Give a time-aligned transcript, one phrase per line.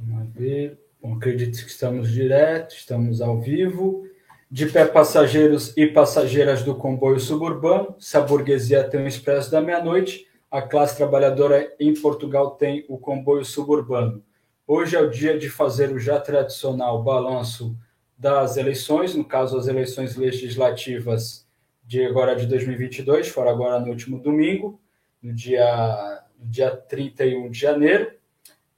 [0.00, 0.78] Vamos ver.
[1.00, 4.04] Bom, acredito que estamos direto, estamos ao vivo.
[4.50, 9.60] De pé, passageiros e passageiras do comboio suburbano, se a burguesia tem o expresso da
[9.60, 14.22] meia-noite, a classe trabalhadora em Portugal tem o comboio suburbano.
[14.66, 17.76] Hoje é o dia de fazer o já tradicional balanço
[18.16, 21.46] das eleições, no caso, as eleições legislativas
[21.84, 24.80] de agora de 2022, foram agora no último domingo,
[25.22, 28.17] no dia, no dia 31 de janeiro.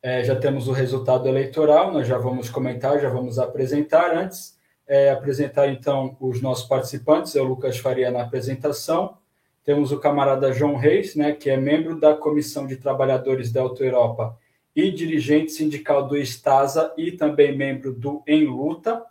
[0.02, 4.16] É, já temos o resultado eleitoral, nós já vamos comentar, já vamos apresentar.
[4.16, 9.18] Antes, é, apresentar então os nossos participantes, eu, Lucas Faria, na apresentação.
[9.62, 13.84] Temos o camarada João Reis, né, que é membro da Comissão de Trabalhadores da Auto
[13.84, 14.36] Europa
[14.74, 19.04] e dirigente sindical do Estasa e também membro do Em Luta.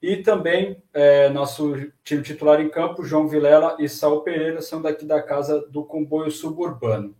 [0.00, 1.74] E também é, nosso
[2.04, 6.30] time titular em campo, João Vilela e Saul Pereira, são daqui da casa do comboio
[6.30, 7.16] suburbano.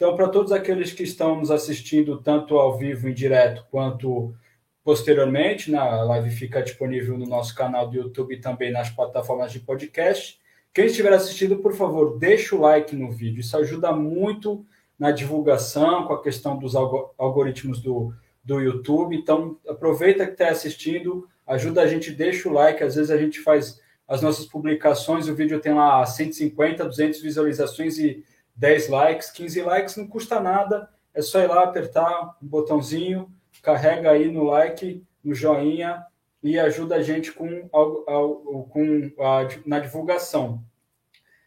[0.00, 4.34] Então, para todos aqueles que estão nos assistindo, tanto ao vivo em direto quanto
[4.82, 9.60] posteriormente, na live fica disponível no nosso canal do YouTube e também nas plataformas de
[9.60, 10.40] podcast.
[10.72, 13.40] Quem estiver assistindo, por favor, deixe o like no vídeo.
[13.40, 14.64] Isso ajuda muito
[14.98, 19.14] na divulgação, com a questão dos algoritmos do, do YouTube.
[19.14, 22.82] Então, aproveita que está assistindo, ajuda a gente, deixa o like.
[22.82, 27.98] Às vezes a gente faz as nossas publicações, o vídeo tem lá 150, 200 visualizações
[27.98, 28.24] e
[28.60, 34.10] 10 likes, 15 likes, não custa nada, é só ir lá apertar o botãozinho, carrega
[34.10, 36.04] aí no like, no joinha
[36.42, 40.62] e ajuda a gente com, com a, na divulgação.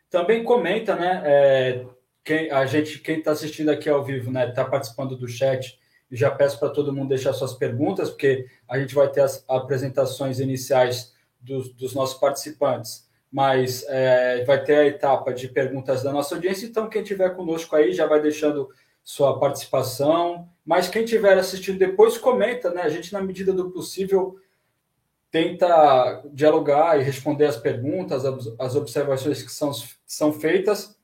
[0.09, 1.22] Também comenta, né?
[1.23, 1.86] É,
[2.23, 4.50] quem, a gente, quem está assistindo aqui ao vivo, né?
[4.50, 8.80] Está participando do chat e já peço para todo mundo deixar suas perguntas, porque a
[8.80, 13.03] gente vai ter as apresentações iniciais dos, dos nossos participantes
[13.34, 16.67] mas é, vai ter a etapa de perguntas da nossa audiência.
[16.67, 18.70] Então, quem estiver conosco aí já vai deixando
[19.03, 20.48] sua participação.
[20.64, 22.84] Mas quem estiver assistindo depois, comenta, né?
[22.84, 24.38] A gente, na medida do possível,
[25.31, 28.23] tenta dialogar e responder as perguntas,
[28.59, 29.72] as observações que são,
[30.06, 30.96] são feitas.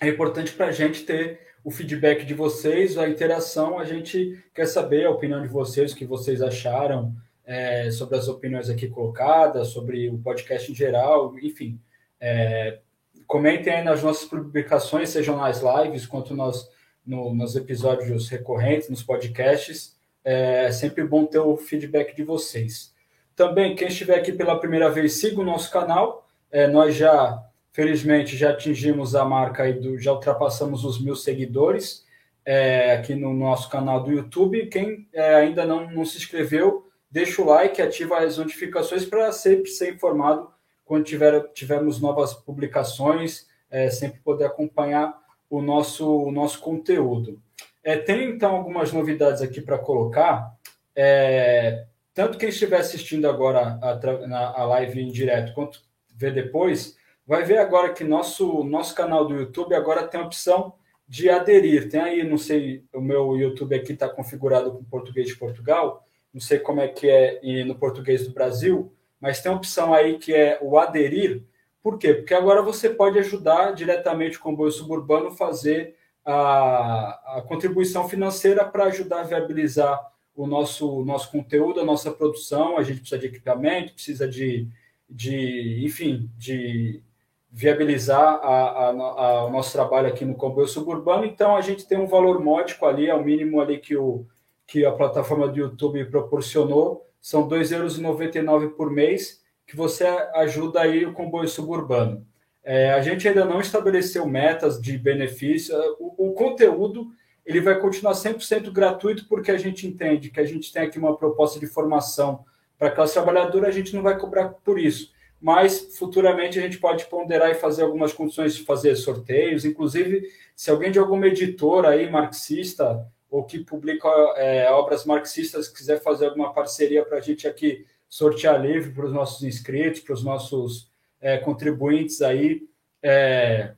[0.00, 3.80] É importante para a gente ter o feedback de vocês, a interação.
[3.80, 7.16] A gente quer saber a opinião de vocês, o que vocês acharam
[7.48, 11.80] é, sobre as opiniões aqui colocadas, sobre o podcast em geral, enfim.
[12.20, 12.80] É,
[13.26, 16.70] comentem aí nas nossas publicações, sejam nas lives, quanto nos,
[17.06, 19.96] no, nos episódios recorrentes, nos podcasts.
[20.22, 22.94] É sempre bom ter o feedback de vocês.
[23.34, 26.28] Também, quem estiver aqui pela primeira vez, siga o nosso canal.
[26.52, 27.42] É, nós já,
[27.72, 32.04] felizmente, já atingimos a marca aí do, já ultrapassamos os mil seguidores
[32.44, 34.66] é, aqui no nosso canal do YouTube.
[34.66, 39.70] Quem é, ainda não, não se inscreveu, deixa o like, ativa as notificações para sempre
[39.70, 40.50] ser informado
[40.84, 45.18] quando tiver, tivermos novas publicações, é, sempre poder acompanhar
[45.50, 47.40] o nosso, o nosso conteúdo.
[47.84, 50.56] É, tem então algumas novidades aqui para colocar.
[50.96, 55.82] É, tanto quem estiver assistindo agora a, a live em direto, quanto
[56.16, 56.96] ver depois,
[57.26, 60.74] vai ver agora que nosso, nosso canal do YouTube agora tem a opção
[61.06, 61.90] de aderir.
[61.90, 66.40] Tem aí, não sei, o meu YouTube aqui está configurado com português de Portugal, não
[66.40, 70.34] sei como é que é no português do Brasil, mas tem a opção aí que
[70.34, 71.42] é o aderir.
[71.82, 72.14] Por quê?
[72.14, 78.84] Porque agora você pode ajudar diretamente o comboio suburbano fazer a, a contribuição financeira para
[78.84, 82.76] ajudar a viabilizar o nosso, nosso conteúdo, a nossa produção.
[82.76, 84.68] A gente precisa de equipamento, precisa de,
[85.08, 87.02] de enfim, de
[87.50, 91.24] viabilizar a, a, a, o nosso trabalho aqui no comboio suburbano.
[91.24, 94.26] Então, a gente tem um valor módico ali, é o mínimo ali que o,
[94.68, 101.06] que a plataforma do YouTube proporcionou, são R$ 2,99 por mês, que você ajuda aí
[101.06, 102.24] o comboio suburbano.
[102.62, 107.08] É, a gente ainda não estabeleceu metas de benefício, o, o conteúdo
[107.46, 111.16] ele vai continuar 100% gratuito, porque a gente entende que a gente tem aqui uma
[111.16, 112.44] proposta de formação
[112.78, 115.12] para a classe trabalhadora, a gente não vai cobrar por isso.
[115.40, 120.70] Mas futuramente a gente pode ponderar e fazer algumas condições de fazer sorteios, inclusive se
[120.70, 126.52] alguém de alguma editora aí marxista ou que publica é, obras marxistas, quiser fazer alguma
[126.52, 131.36] parceria para a gente aqui sortear livre para os nossos inscritos, para os nossos é,
[131.38, 132.62] contribuintes aí,
[133.02, 133.72] é,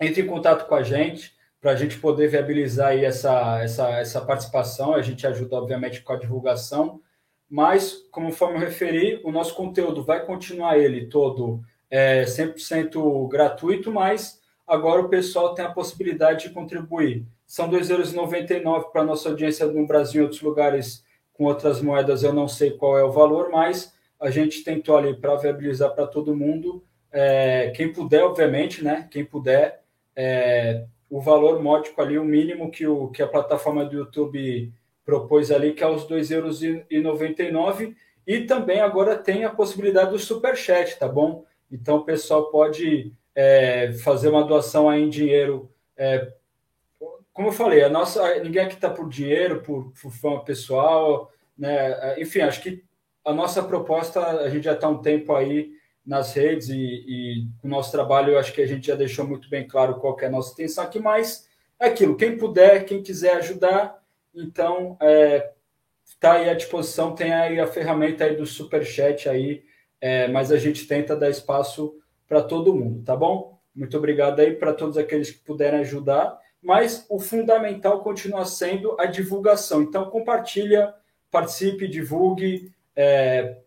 [0.00, 4.20] entre em contato com a gente para a gente poder viabilizar aí essa, essa, essa
[4.20, 4.92] participação.
[4.92, 7.00] A gente ajuda, obviamente, com a divulgação,
[7.48, 14.42] mas, conforme eu referi, o nosso conteúdo vai continuar ele todo é, 100% gratuito, mas
[14.66, 19.66] agora o pessoal tem a possibilidade de contribuir são 2,99 euros para a nossa audiência
[19.66, 23.50] no Brasil e outros lugares com outras moedas, eu não sei qual é o valor,
[23.50, 26.84] mas a gente tentou ali para viabilizar para todo mundo.
[27.12, 29.08] É, quem puder, obviamente, né?
[29.10, 29.82] Quem puder,
[30.14, 34.72] é, o valor módico ali, o mínimo que, o, que a plataforma do YouTube
[35.04, 37.94] propôs ali, que é os R$ 2,99
[38.26, 41.44] e também agora tem a possibilidade do superchat, tá bom?
[41.70, 45.70] Então o pessoal pode é, fazer uma doação aí em dinheiro.
[45.96, 46.32] É,
[47.34, 52.18] como eu falei, a nossa, ninguém aqui está por dinheiro, por, por fama pessoal, né?
[52.20, 52.84] Enfim, acho que
[53.24, 55.72] a nossa proposta, a gente já está um tempo aí
[56.06, 59.48] nas redes e, e o nosso trabalho, eu acho que a gente já deixou muito
[59.50, 61.48] bem claro qual é a nossa intenção aqui, mas
[61.80, 64.00] é aquilo, quem puder, quem quiser ajudar,
[64.32, 65.50] então é,
[66.04, 69.64] está aí à disposição, tem aí a ferramenta aí do Superchat aí,
[70.00, 71.98] é, mas a gente tenta dar espaço
[72.28, 73.58] para todo mundo, tá bom?
[73.74, 79.04] Muito obrigado aí para todos aqueles que puderem ajudar, mas o fundamental continua sendo a
[79.04, 79.82] divulgação.
[79.82, 80.94] Então compartilha,
[81.30, 83.58] participe, divulgue, é,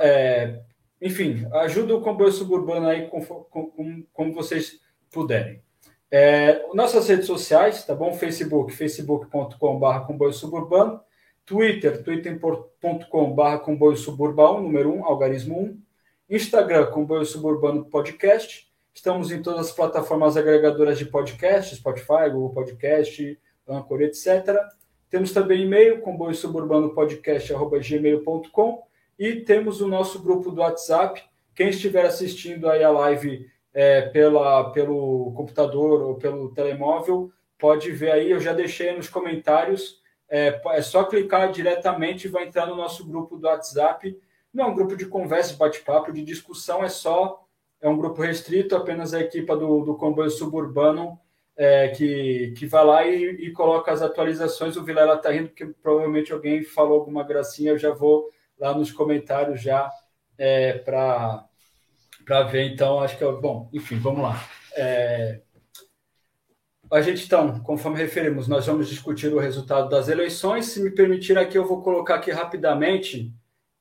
[0.00, 0.60] é,
[1.02, 5.62] enfim, ajuda o comboio suburbano aí como, como, vocês puderem.
[6.10, 8.14] É, nossas redes sociais, tá bom?
[8.14, 11.00] Facebook, facebook.com.br comboio suburbano.
[11.44, 15.82] Twitter, twitter.com.br comboio suburbano, número 1, algarismo 1.
[16.30, 18.69] Instagram, comboio suburbano podcast.
[18.92, 24.56] Estamos em todas as plataformas agregadoras de podcast, Spotify, Google Podcast, Anchor, etc.
[25.08, 28.82] Temos também e-mail, comboio suburbano podcast.gmail.com
[29.18, 31.22] e temos o nosso grupo do WhatsApp.
[31.54, 38.10] Quem estiver assistindo aí a live é, pela, pelo computador ou pelo telemóvel, pode ver
[38.10, 42.76] aí, eu já deixei nos comentários, é, é só clicar diretamente e vai entrar no
[42.76, 44.18] nosso grupo do WhatsApp.
[44.52, 47.44] Não é um grupo de conversa, bate-papo, de discussão, é só,
[47.80, 51.18] é um grupo restrito, apenas a equipa do, do comboio suburbano
[51.56, 54.76] é, que, que vai lá e, e coloca as atualizações.
[54.76, 58.90] O Vilela está rindo porque provavelmente alguém falou alguma gracinha, eu já vou lá nos
[58.90, 59.90] comentários já
[60.38, 61.46] é, para
[62.50, 62.72] ver.
[62.72, 63.68] Então, acho que é bom.
[63.74, 64.42] Enfim, vamos lá.
[64.74, 65.42] É,
[66.90, 70.66] a gente, então, conforme referimos, nós vamos discutir o resultado das eleições.
[70.66, 73.32] Se me permitir aqui, eu vou colocar aqui rapidamente,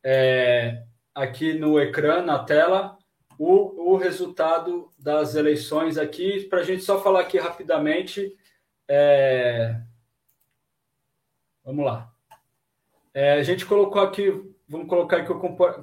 [0.04, 0.84] é,
[1.16, 2.99] aqui no ecrã, na tela,
[3.40, 8.36] o, o resultado das eleições aqui, para a gente só falar aqui rapidamente.
[8.86, 9.80] É,
[11.64, 12.12] vamos lá.
[13.14, 14.30] É, a gente colocou aqui
[14.68, 15.40] vamos colocar aqui o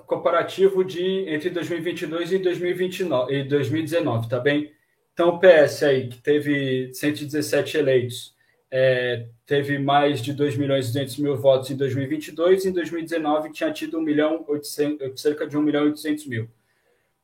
[0.06, 4.70] comparativo de entre 2022 e 2029 e 2019, tá bem?
[5.12, 8.36] Então o PS aí que teve 117 eleitos,
[8.70, 13.72] é, teve mais de 2 milhões e 200 mil votos em 2022, em 2019 tinha
[13.72, 16.48] tido 1 milhão 800, cerca de 1 milhão e 800 mil.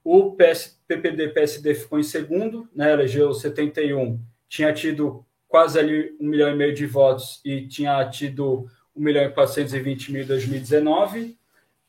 [0.05, 6.27] O PS, PPD PSD ficou em segundo, né, elegeu 71, tinha tido quase ali 1
[6.27, 11.39] milhão e meio de votos e tinha tido 1 milhão e 420 mil em 2019.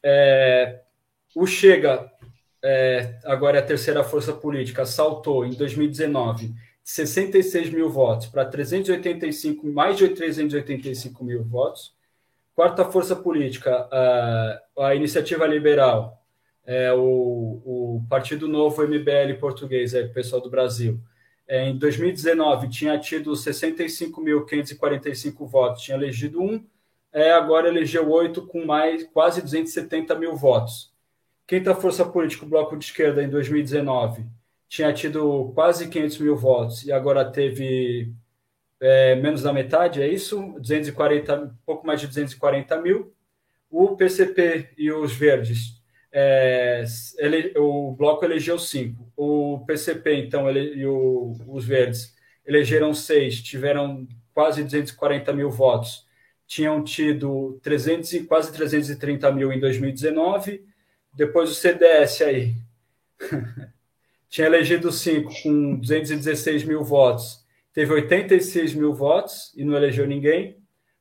[0.04, 0.82] É,
[1.36, 2.12] o Chega,
[2.62, 8.46] é, agora é a terceira força política, saltou em 2019 de 66 mil votos para
[8.46, 11.94] 385, mais de 385 mil votos.
[12.54, 16.23] Quarta força política, a, a Iniciativa Liberal,
[16.66, 21.00] é, o, o Partido Novo MBL português, é, o pessoal do Brasil,
[21.48, 26.66] é, em 2019 tinha tido 65.545 votos, tinha elegido um,
[27.12, 30.92] é, agora elegeu oito com mais quase 270 mil votos.
[31.46, 34.26] Quinta força política, o Bloco de Esquerda, em 2019,
[34.68, 38.12] tinha tido quase 500 mil votos e agora teve
[38.80, 40.56] é, menos da metade, é isso?
[40.60, 43.14] 240, pouco mais de 240 mil.
[43.70, 45.83] O PCP e os Verdes,
[46.14, 46.86] é,
[47.18, 49.12] ele, o Bloco elegeu cinco.
[49.18, 52.16] O PCP, então, ele, e o, os Verdes
[52.46, 56.06] elegeram seis, tiveram quase 240 mil votos
[56.54, 60.64] tinham tido 300 e quase 330 mil em 2019.
[61.16, 62.56] Depois o CDS aí
[64.30, 67.44] tinha elegido cinco com 216 mil votos,
[67.74, 70.58] teve 86 mil votos e não elegeu ninguém.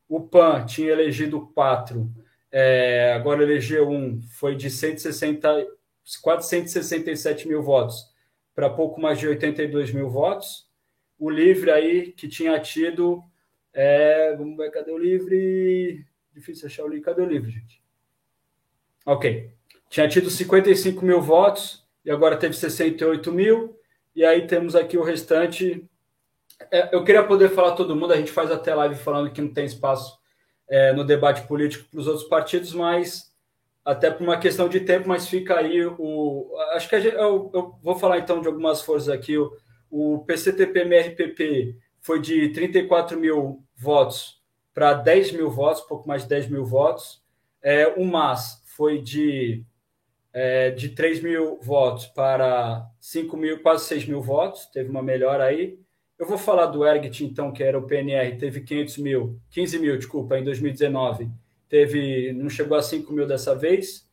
[0.08, 2.10] O PAN tinha elegido quatro,
[2.52, 5.66] é, agora elegeu um, foi de 160,
[6.20, 8.12] quase 167 mil votos
[8.54, 10.70] para pouco mais de 82 mil votos.
[11.18, 13.24] O Livre aí, que tinha tido
[13.72, 16.04] é, vamos ver, cadê o livre?
[16.32, 17.04] Difícil achar o livre.
[17.04, 17.82] Cadê o livre, gente?
[19.06, 19.50] Ok.
[19.88, 23.78] Tinha tido 55 mil votos e agora teve 68 mil.
[24.14, 25.88] E aí temos aqui o restante.
[26.70, 29.52] É, eu queria poder falar todo mundo, a gente faz até live falando que não
[29.52, 30.18] tem espaço
[30.68, 33.32] é, no debate político para os outros partidos, mas
[33.84, 36.54] até por uma questão de tempo, mas fica aí o.
[36.72, 39.36] Acho que gente, eu, eu, vou falar então de algumas forças aqui.
[39.36, 39.52] O,
[39.90, 44.40] o PCTP-MRPP foi de 34 mil votos
[44.72, 47.22] para 10 mil votos, pouco mais de 10 mil votos.
[47.62, 49.64] É, o MAS foi de,
[50.32, 55.44] é, de 3 mil votos para 5 mil, quase 6 mil votos, teve uma melhora
[55.44, 55.78] aí.
[56.22, 59.98] Eu vou falar do Ergt, então, que era o PNR, teve 500 mil, 15 mil,
[59.98, 61.28] desculpa, em 2019.
[61.68, 64.08] Teve, não chegou a 5 mil dessa vez.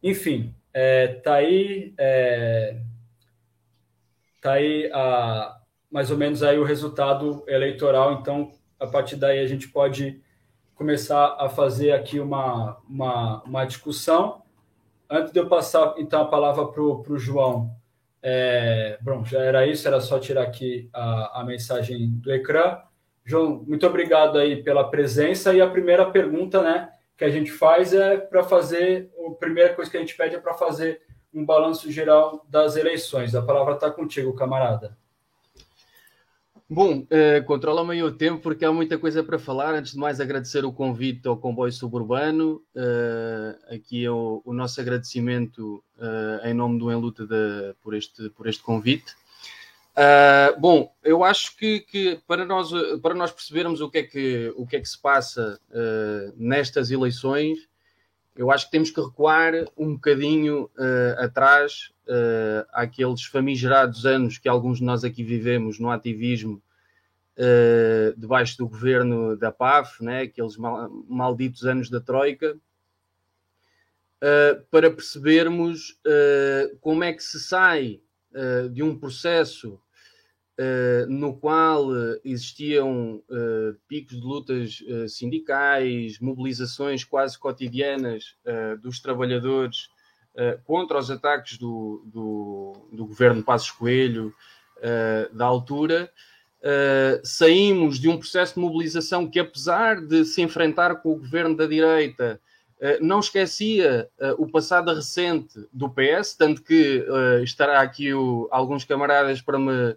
[0.00, 2.80] Enfim, é, tá aí, é,
[4.40, 8.12] tá aí a, mais ou menos aí o resultado eleitoral.
[8.20, 10.22] Então, a partir daí a gente pode
[10.76, 14.42] começar a fazer aqui uma, uma, uma discussão.
[15.10, 17.74] Antes de eu passar então a palavra para o João,
[18.22, 22.78] é, bom, já era isso, era só tirar aqui a, a mensagem do ecrã.
[23.24, 25.52] João, muito obrigado aí pela presença.
[25.52, 29.90] E a primeira pergunta, né, que a gente faz é para fazer, a primeira coisa
[29.90, 31.02] que a gente pede é para fazer
[31.34, 33.34] um balanço geral das eleições.
[33.34, 34.96] A palavra está contigo, camarada.
[36.72, 39.74] Bom, uh, controla-me aí o tempo porque há muita coisa para falar.
[39.74, 42.62] Antes de mais, agradecer o convite ao comboio suburbano.
[42.74, 47.92] Uh, aqui é o, o, nosso agradecimento uh, em nome do Em Luta de, por,
[47.92, 49.14] este, por este convite.
[50.58, 52.70] Bom, eu acho que, que, para, nós,
[53.02, 55.60] para nós percebermos o que é que, o que, é que se passa
[56.38, 57.68] nestas eleições,
[58.36, 60.70] eu acho que temos que recuar um bocadinho
[61.18, 66.62] atrás uh, àqueles famigerados anos que alguns de nós aqui vivemos no ativismo
[67.36, 70.22] uh, debaixo do governo da PAF, né?
[70.22, 72.56] aqueles mal, malditos anos da Troika,
[74.22, 78.00] uh, para percebermos uh, como é que se sai
[78.72, 79.78] de um processo
[81.08, 81.88] no qual
[82.24, 83.22] existiam
[83.88, 84.78] picos de lutas
[85.08, 88.36] sindicais, mobilizações quase cotidianas
[88.82, 89.88] dos trabalhadores
[90.32, 94.34] uh, contra os ataques do, do, do governo Passos Coelho
[94.78, 96.10] uh, da altura.
[96.60, 101.56] Uh, saímos de um processo de mobilização que, apesar de se enfrentar com o governo
[101.56, 102.40] da direita,
[103.00, 107.06] não esquecia o passado recente do PS, tanto que
[107.44, 109.94] estará aqui o, alguns camaradas para me,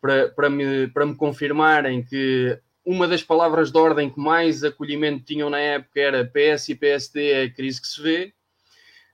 [0.00, 5.24] para, para, me, para me confirmarem que uma das palavras de ordem que mais acolhimento
[5.24, 8.32] tinham na época era PS e PSD é a crise que se vê.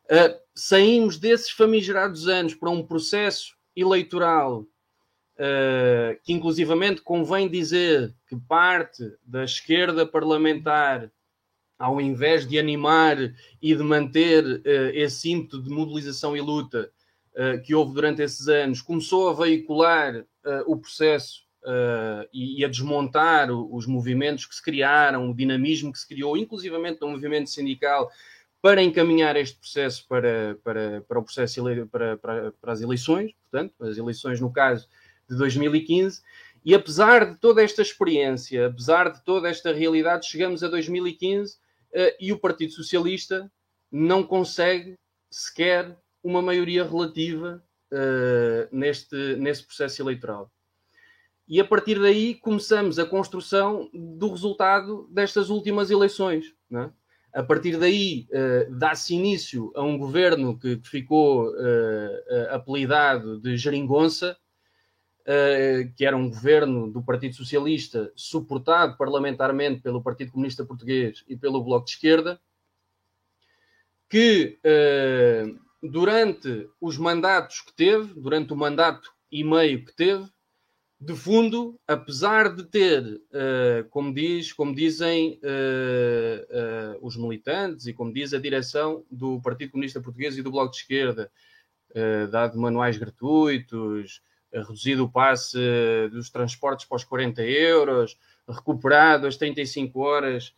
[0.04, 8.36] Uh, saímos desses famigerados anos para um processo eleitoral uh, que, inclusivamente, convém dizer que
[8.36, 11.10] parte da esquerda parlamentar,
[11.78, 13.16] ao invés de animar
[13.62, 16.90] e de manter uh, esse ímpeto de mobilização e luta
[17.64, 20.22] que houve durante esses anos, começou a veicular
[20.66, 21.42] o processo
[22.32, 27.00] e, e, a desmontar os movimentos que se criaram, o dinamismo que se criou, inclusivamente
[27.00, 28.11] no movimento sindical
[28.62, 33.75] para encaminhar este processo para, para, para o processo para, para, para as eleições, portanto,
[33.84, 34.88] as eleições no caso
[35.28, 36.22] de 2015,
[36.64, 41.58] e apesar de toda esta experiência, apesar de toda esta realidade, chegamos a 2015 uh,
[41.92, 43.50] eh, e o Partido Socialista
[43.90, 44.94] não consegue
[45.28, 50.50] sequer uma maioria relativa uh, neste, nesse processo eleitoral.
[51.46, 56.54] E a partir daí começamos a construção do resultado destas últimas eleições.
[56.72, 56.90] É?
[57.34, 63.40] A partir daí, uh, dá-se início a um governo que, que ficou uh, uh, apelidado
[63.40, 64.37] de Geringonça,
[65.96, 71.62] que era um governo do Partido Socialista, suportado parlamentarmente pelo Partido Comunista Português e pelo
[71.62, 72.40] Bloco de Esquerda,
[74.11, 74.58] que
[75.82, 80.28] durante os mandatos que teve, durante o mandato e meio que teve,
[81.00, 87.92] de fundo, apesar de ter, uh, como, diz, como dizem uh, uh, os militantes e
[87.92, 91.30] como diz a direção do Partido Comunista Português e do Bloco de Esquerda,
[92.30, 95.58] dado manuais gratuitos, reduzido o passe
[96.10, 98.16] dos transportes para os 40 euros,
[98.48, 100.54] recuperado as 35 horas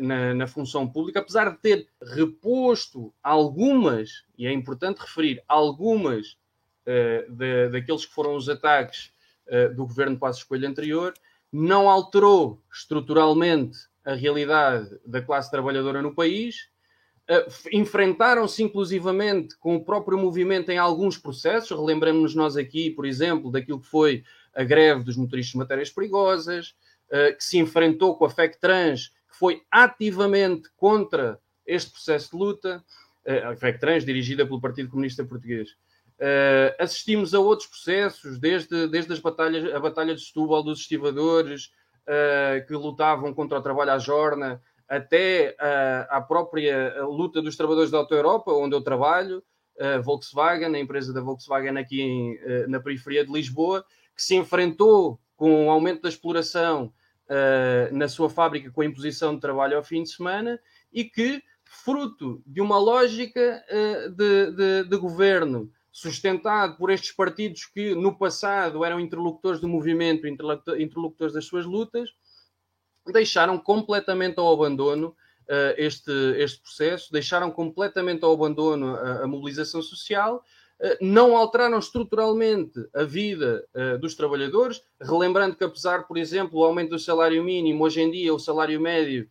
[0.00, 6.36] na, na função pública, apesar de ter reposto algumas, e é importante referir, algumas
[6.84, 9.12] de, daqueles que foram os ataques
[9.52, 11.12] eh, do governo Passos Coelho anterior,
[11.52, 16.68] não alterou estruturalmente a realidade da classe trabalhadora no país,
[17.28, 23.50] uh, enfrentaram-se inclusivamente com o próprio movimento em alguns processos, relembramos-nos nós aqui, por exemplo,
[23.50, 24.22] daquilo que foi
[24.54, 26.76] a greve dos motoristas de matérias perigosas,
[27.08, 32.84] uh, que se enfrentou com a FEC Trans, foi ativamente contra este processo de luta,
[33.48, 35.70] a FEC Trans dirigida pelo Partido Comunista Português.
[36.18, 41.72] Uh, assistimos a outros processos, desde, desde as batalhas, a Batalha de Setúbal dos estivadores,
[42.06, 47.90] uh, que lutavam contra o trabalho à jorna, até uh, à própria luta dos trabalhadores
[47.90, 49.42] da Auto Europa, onde eu trabalho,
[50.02, 53.82] Volkswagen, a empresa da Volkswagen aqui em, na periferia de Lisboa,
[54.14, 56.92] que se enfrentou com o aumento da exploração
[57.92, 60.58] na sua fábrica com a imposição de trabalho ao fim de semana
[60.92, 63.64] e que, fruto de uma lógica
[64.16, 70.26] de, de, de governo sustentado por estes partidos que no passado eram interlocutores do movimento,
[70.26, 72.10] interlocutores das suas lutas,
[73.12, 79.82] deixaram completamente ao abandono uh, este, este processo, deixaram completamente ao abandono a, a mobilização
[79.82, 80.42] social, uh,
[81.00, 86.90] não alteraram estruturalmente a vida uh, dos trabalhadores, relembrando que, apesar, por exemplo, do aumento
[86.90, 89.28] do salário mínimo, hoje em dia o salário médio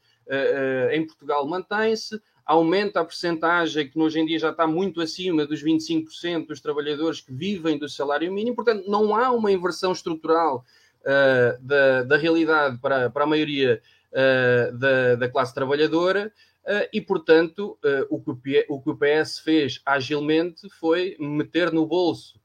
[0.91, 5.63] em Portugal mantém-se, aumenta a percentagem que hoje em dia já está muito acima dos
[5.63, 10.65] 25% dos trabalhadores que vivem do salário mínimo, portanto, não há uma inversão estrutural
[11.01, 13.79] uh, da, da realidade para, para a maioria
[14.11, 16.33] uh, da, da classe trabalhadora.
[16.69, 22.39] Uh, e, portanto, que o, que o PS fez agilmente foi meter no bolso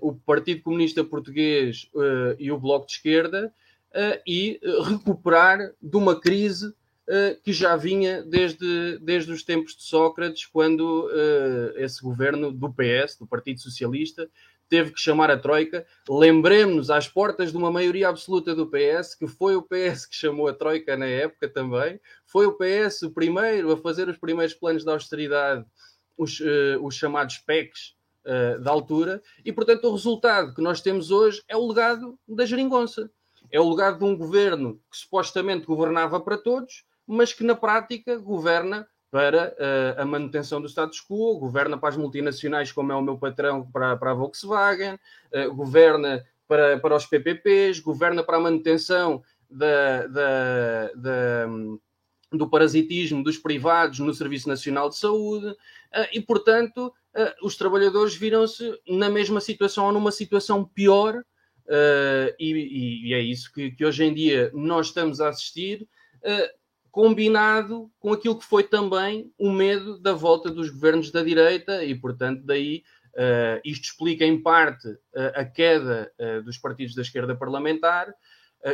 [0.00, 1.88] o Partido Comunista Português
[2.40, 3.54] e o Bloco de Esquerda
[4.26, 6.74] e recuperar de uma crise
[7.44, 11.08] que já vinha desde, desde os tempos de Sócrates, quando
[11.76, 14.28] esse governo do PS, do Partido Socialista,
[14.68, 15.86] teve que chamar a Troika.
[16.08, 20.48] Lembremos-nos, às portas de uma maioria absoluta do PS, que foi o PS que chamou
[20.48, 24.84] a Troika na época também, foi o PS o primeiro a fazer os primeiros planos
[24.84, 25.64] de austeridade,
[26.16, 27.94] os, uh, os chamados PECs
[28.24, 32.46] uh, da altura, e portanto o resultado que nós temos hoje é o legado da
[32.46, 33.10] geringonça.
[33.50, 38.16] É o legado de um governo que supostamente governava para todos, mas que na prática
[38.16, 43.00] governa para uh, a manutenção do status quo, governa para as multinacionais, como é o
[43.00, 48.40] meu patrão, para, para a Volkswagen, uh, governa para, para os PPPs, governa para a
[48.40, 51.46] manutenção da, da, da,
[52.32, 55.56] do parasitismo dos privados no Serviço Nacional de Saúde, uh,
[56.12, 56.92] e, portanto,
[57.40, 61.22] os trabalhadores viram-se na mesma situação ou numa situação pior,
[62.36, 65.88] e, e, é isso que, que, hoje em dia nós estamos a assistir
[66.94, 71.92] combinado com aquilo que foi também o medo da volta dos governos da direita e,
[71.92, 72.84] portanto, daí
[73.14, 78.14] uh, isto explica em parte uh, a queda uh, dos partidos da esquerda parlamentar,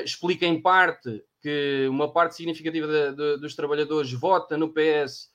[0.05, 5.31] explica em parte que uma parte significativa de, de, dos trabalhadores vota no PS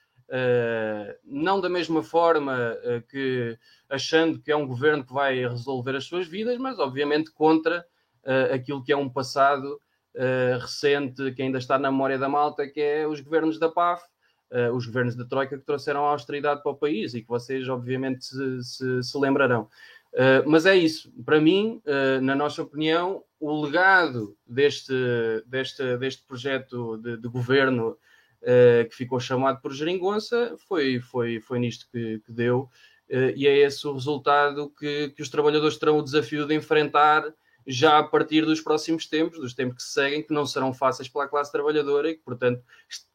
[1.25, 2.74] não da mesma forma
[3.10, 3.58] que
[3.89, 7.86] achando que é um governo que vai resolver as suas vidas, mas obviamente contra
[8.50, 9.78] aquilo que é um passado
[10.15, 14.04] uh, recente que ainda está na memória da malta, que é os governos da PAF,
[14.51, 17.67] uh, os governos da Troika que trouxeram a austeridade para o país e que vocês,
[17.69, 19.69] obviamente, se, se, se lembrarão.
[20.13, 21.82] Uh, mas é isso, para mim,
[22.21, 24.93] na nossa opinião, o legado deste,
[25.45, 27.97] deste, deste projeto de, de governo
[28.89, 32.69] que ficou chamado por Geringonça foi, foi, foi nisto que, que deu.
[33.10, 37.25] e é esse o resultado que, que os trabalhadores terão o desafio de enfrentar
[37.65, 41.10] já a partir dos próximos tempos, dos tempos que se seguem, que não serão fáceis
[41.10, 42.63] para a classe trabalhadora e que, portanto,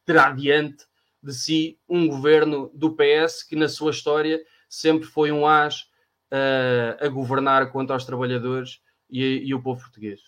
[0.04, 0.84] terá diante
[1.22, 5.82] de si um governo do PS que, na sua história, sempre foi um as
[6.32, 10.20] uh, a governar contra os trabalhadores e, e o povo português.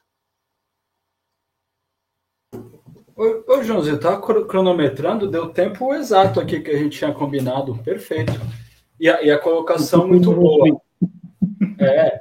[3.16, 7.76] Ô, ô João, você está cronometrando, deu tempo exato aqui que a gente tinha combinado,
[7.78, 8.32] perfeito.
[8.98, 10.80] E a, e a colocação muito boa.
[11.82, 12.20] É,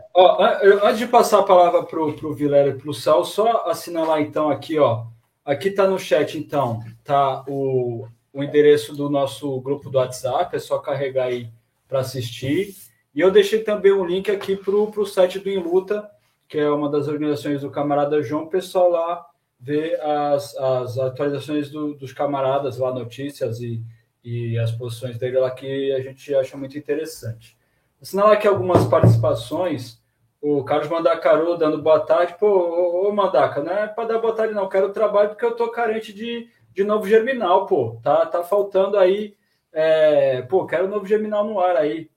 [0.84, 4.50] antes de passar a palavra para o Vilela e para o Sal, só assinalar então
[4.50, 5.06] aqui, ó.
[5.44, 10.60] Aqui está no chat, então, tá o, o endereço do nosso grupo do WhatsApp, é
[10.60, 11.50] só carregar aí
[11.88, 12.76] para assistir.
[13.14, 16.10] E eu deixei também um link aqui para o site do Inluta,
[16.48, 19.26] que é uma das organizações do camarada João, pessoal lá
[19.62, 23.80] vê as, as atualizações do, dos camaradas lá, notícias e,
[24.24, 27.56] e as posições dele lá que a gente acha muito interessante.
[28.02, 30.02] Assinalar aqui algumas participações.
[30.42, 32.36] O Carlos Mandacaru dando boa tarde.
[32.40, 34.68] Pô, ô, ô Mandaca, não é para dar boa tarde, não.
[34.68, 38.00] Quero trabalho porque eu tô carente de, de novo germinal, pô.
[38.02, 39.38] Tá, tá faltando aí.
[39.72, 42.10] É, pô, quero novo germinal no ar aí.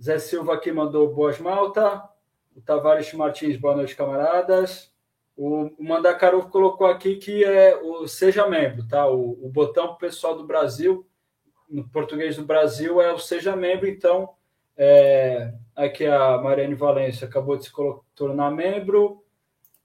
[0.00, 2.08] Zé Silva aqui mandou boas malta.
[2.54, 4.94] O Tavares Martins, boa noite, camaradas.
[5.36, 9.08] O, Mandacaru colocou aqui que é o Seja Membro, tá?
[9.08, 11.04] O, o botão pessoal do Brasil,
[11.68, 14.36] no português do Brasil, é o Seja Membro, então
[14.76, 17.72] é, aqui a Mariane Valência acabou de se
[18.14, 19.24] tornar membro.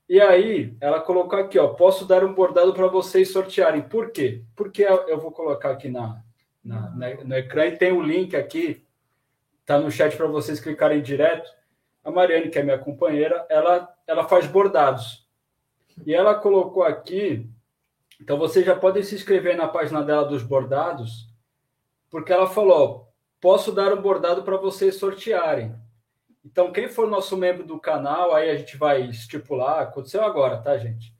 [0.10, 3.82] E aí, ela colocou aqui, ó, posso dar um bordado para vocês sortearem.
[3.82, 4.43] Por quê?
[4.56, 6.21] Porque eu vou colocar aqui na,
[6.63, 6.89] na,
[7.23, 8.86] no ecrã e tem o um link aqui,
[9.65, 11.49] tá no chat para vocês clicarem direto.
[12.04, 15.25] A Mariane, que é minha companheira, ela, ela faz bordados.
[16.06, 17.49] E ela colocou aqui,
[18.19, 21.30] então vocês já podem se inscrever na página dela dos bordados,
[22.10, 23.11] porque ela falou,
[23.41, 25.75] posso dar um bordado para vocês sortearem.
[26.45, 30.77] Então, quem for nosso membro do canal, aí a gente vai estipular, aconteceu agora, tá,
[30.77, 31.13] gente?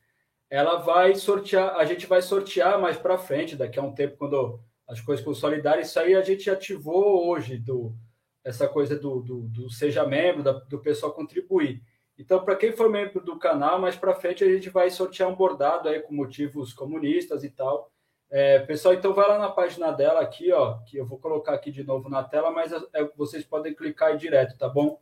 [0.50, 4.60] Ela vai sortear, a gente vai sortear mais para frente, daqui a um tempo, quando
[4.88, 5.82] as coisas consolidarem.
[5.82, 7.96] Isso aí a gente ativou hoje do,
[8.44, 11.82] essa coisa do, do, do seja membro, da, do pessoal contribuir.
[12.18, 15.36] Então, para quem for membro do canal, mais para frente a gente vai sortear um
[15.36, 17.91] bordado aí com motivos comunistas e tal.
[18.34, 21.70] É, pessoal, então vai lá na página dela aqui, ó, que eu vou colocar aqui
[21.70, 25.02] de novo na tela, mas é, vocês podem clicar direto, tá bom?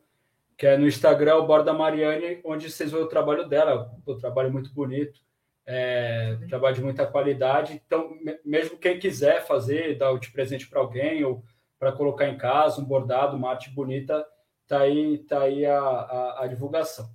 [0.58, 4.48] Que é no Instagram, o Borda Mariane, onde vocês vão o trabalho dela, o trabalho
[4.48, 5.20] é muito bonito,
[5.64, 7.80] é, trabalho de muita qualidade.
[7.86, 11.44] Então, mesmo quem quiser fazer, dar de presente para alguém ou
[11.78, 14.26] para colocar em casa, um bordado, uma arte bonita,
[14.66, 17.08] tá aí, tá aí a, a, a divulgação.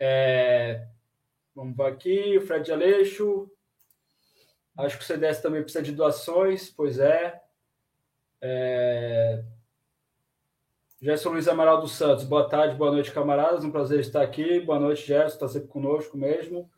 [0.00, 0.84] É,
[1.54, 3.48] vamos aqui, o Fred Aleixo.
[4.76, 7.40] Acho que o CDS também precisa de doações, pois é.
[8.40, 9.44] é...
[11.00, 13.64] Gerson Luiz Amaral dos Santos, boa tarde, boa noite, camaradas.
[13.64, 14.58] Um prazer estar aqui.
[14.60, 16.68] Boa noite, Gerson, está sempre conosco mesmo.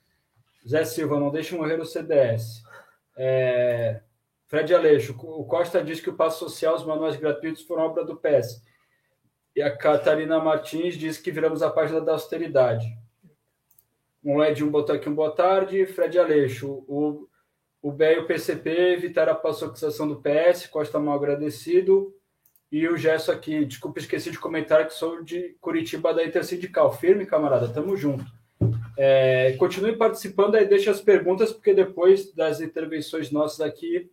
[0.68, 2.62] Zé Silva, não deixe morrer o CDS.
[3.16, 4.00] É...
[4.46, 8.16] Fred Aleixo, o Costa diz que o passo social, os manuais gratuitos foram obra do
[8.16, 8.62] PS.
[9.54, 12.86] E a Catarina Martins diz que viramos a página da austeridade.
[14.22, 15.86] Um Edinho botou aqui um boa tarde.
[15.86, 17.26] Fred Aleixo, o,
[17.86, 22.12] o BE e o PCP evitaram a paçoquização do PS, Costa mal agradecido.
[22.70, 26.92] E o Gesso aqui, desculpa, esqueci de comentar que sou de Curitiba da Intersindical.
[26.92, 28.24] Firme, camarada, tamo junto.
[28.98, 34.10] É, continue participando aí, deixe as perguntas, porque depois das intervenções nossas aqui,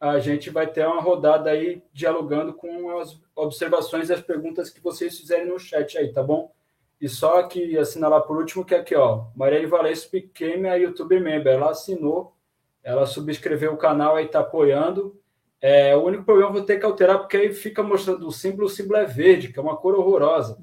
[0.00, 4.80] a gente vai ter uma rodada aí dialogando com as observações e as perguntas que
[4.80, 6.50] vocês fizerem no chat aí, tá bom?
[6.98, 11.52] E só aqui assinalar por último que aqui, ó, Marielle Valença became a YouTube member,
[11.52, 12.34] ela assinou,
[12.82, 15.18] ela subscreveu o canal aí, tá apoiando.
[15.60, 18.66] É, o único problema eu vou ter que alterar, porque aí fica mostrando o símbolo,
[18.66, 20.58] o símbolo é verde, que é uma cor horrorosa.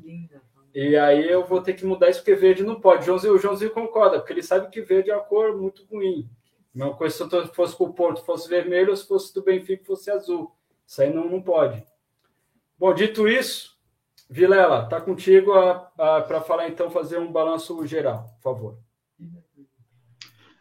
[0.74, 3.04] E aí eu vou ter que mudar isso, porque verde não pode.
[3.04, 6.30] O Joãozinho, o Joãozinho concorda, porque ele sabe que verde é uma cor muito ruim.
[6.74, 9.86] Mesma coisa se eu fosse para o Porto fosse vermelho, ou se fosse do Benfica
[9.86, 10.52] fosse azul.
[10.86, 11.84] Isso aí não, não pode.
[12.78, 13.76] Bom, dito isso,
[14.30, 15.52] Vilela, tá contigo
[15.96, 18.87] para falar então, fazer um balanço geral, por favor.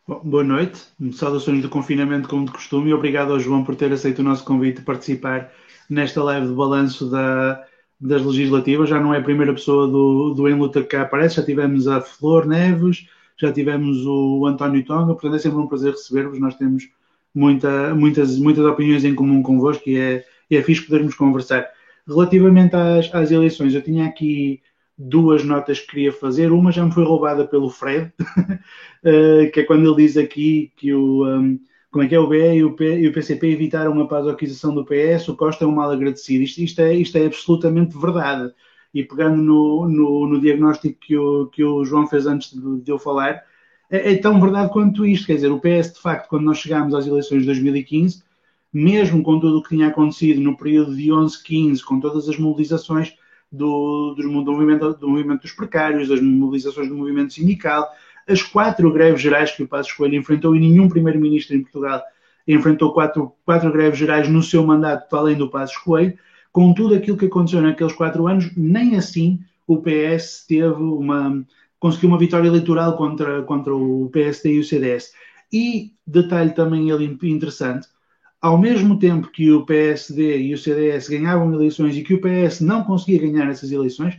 [0.09, 0.81] Bom, boa noite,
[1.15, 4.45] saudações do confinamento como de costume e obrigado ao João por ter aceito o nosso
[4.45, 5.51] convite de participar
[5.91, 7.65] nesta live de balanço da,
[8.01, 8.89] das legislativas.
[8.89, 12.01] Já não é a primeira pessoa do, do Em Luta que aparece, já tivemos a
[12.01, 16.39] Flor Neves, já tivemos o António Tonga, portanto é sempre um prazer receber-vos.
[16.39, 16.89] Nós temos
[17.35, 21.67] muita, muitas, muitas opiniões em comum convosco e é, é fixe podermos conversar.
[22.07, 24.63] Relativamente às, às eleições, eu tinha aqui
[24.99, 26.53] duas notas que queria fazer.
[26.53, 28.13] Uma já me foi roubada pelo Fred,
[29.05, 31.27] eh, que é quando ele diz aqui que o.
[31.27, 34.07] Um, como é que é o BE e o, P, e o PCP evitaram a
[34.07, 36.45] pasoquização do PS, o Costa é um mal agradecido.
[36.45, 38.53] Isto, isto, é, isto é absolutamente verdade
[38.97, 42.91] e pegando no, no, no diagnóstico que o, que o João fez antes de, de
[42.91, 43.45] eu falar,
[43.91, 45.27] é, é, tão verdade quanto isto.
[45.27, 48.23] Quer dizer, o PS, de facto, quando nós chegámos às eleições de 2015,
[48.73, 52.39] mesmo com tudo o que tinha acontecido no período de 11, 15, com todas as
[52.39, 53.15] mobilizações
[53.57, 57.89] do, do, movimento, do movimento dos precários, das mobilizações do movimento sindical,
[58.29, 62.03] as quatro greves gerais que o Passos Coelho enfrentou e nenhum primeiro-ministro em Portugal
[62.47, 66.17] enfrentou quatro, quatro greves gerais no seu mandato, além do Passos Coelho,
[66.53, 71.45] com tudo aquilo que aconteceu naqueles quatro anos, nem assim o PS teve uma
[71.79, 75.13] conseguiu uma vitória eleitoral contra, contra o PSD e o CDS.
[75.53, 77.89] E detalhe também ele interessante,
[78.47, 82.61] ao mesmo tempo que o PSD e o CDS ganhavam eleições e que o PS
[82.61, 84.17] não conseguia ganhar essas eleições,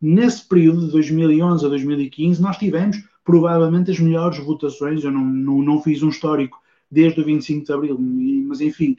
[0.00, 5.60] nesse período de 2011 a 2015 nós tivemos provavelmente as melhores votações, eu não, não,
[5.60, 7.98] não fiz um histórico desde o 25 de Abril,
[8.46, 8.96] mas enfim,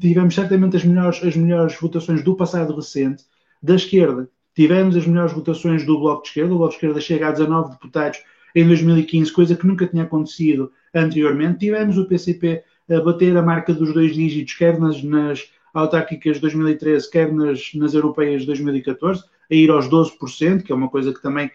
[0.00, 3.24] tivemos certamente as melhores, as melhores votações do passado recente,
[3.62, 4.30] da esquerda.
[4.54, 7.72] Tivemos as melhores votações do Bloco de Esquerda, o Bloco de Esquerda chega a 19
[7.72, 8.20] deputados
[8.54, 11.58] em 2015, coisa que nunca tinha acontecido anteriormente.
[11.58, 16.42] Tivemos o PCP a bater a marca dos dois dígitos, quer nas, nas autárquicas de
[16.42, 21.12] 2013, quer nas, nas europeias de 2014, a ir aos 12%, que é uma coisa
[21.12, 21.50] que também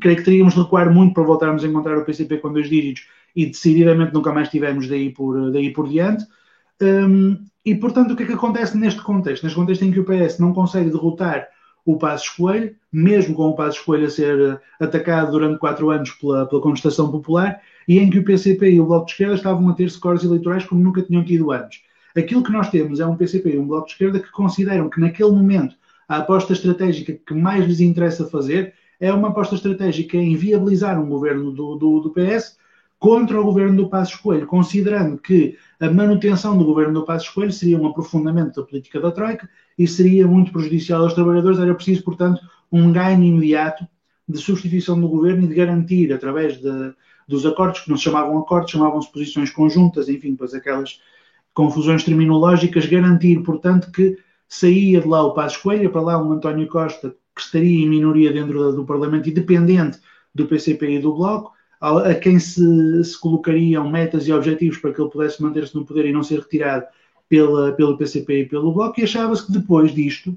[0.00, 3.06] creio que teríamos de recuar muito para voltarmos a encontrar o PCP com dois dígitos
[3.34, 6.26] e decididamente nunca mais tivemos daí por, daí por diante.
[6.82, 9.44] Um, e, portanto, o que é que acontece neste contexto?
[9.44, 11.46] Neste contexto em que o PS não consegue derrotar
[11.92, 16.10] o Passos Coelho, mesmo com o Passos Coelho a ser eh, atacado durante quatro anos
[16.10, 19.68] pela, pela contestação popular, e em que o PCP e o Bloco de Esquerda estavam
[19.68, 21.80] a ter scores eleitorais como nunca tinham tido antes.
[22.16, 25.00] Aquilo que nós temos é um PCP e um Bloco de Esquerda que consideram que
[25.00, 25.74] naquele momento
[26.08, 31.08] a aposta estratégica que mais lhes interessa fazer é uma aposta estratégica em viabilizar um
[31.08, 32.58] governo do, do, do PS
[33.00, 37.50] contra o governo do Passos Coelho, considerando que a manutenção do governo do Passos Coelho
[37.50, 41.58] seria um aprofundamento da política da Troika e seria muito prejudicial aos trabalhadores.
[41.58, 43.88] Era preciso, portanto, um ganho imediato
[44.28, 46.92] de substituição do governo e de garantir, através de,
[47.26, 51.00] dos acordos, que não se chamavam acordos, chamavam-se posições conjuntas, enfim, depois aquelas
[51.54, 56.68] confusões terminológicas, garantir, portanto, que saía de lá o Passo Coelho, para lá um António
[56.68, 59.98] Costa que estaria em minoria dentro do Parlamento e dependente
[60.34, 65.00] do PCP e do Bloco, a, quem se, se colocariam metas e objetivos para que
[65.00, 66.84] ele pudesse manter-se no poder e não ser retirado
[67.28, 70.36] pela, pelo PCP e pelo Bloco, e achava-se que depois disto,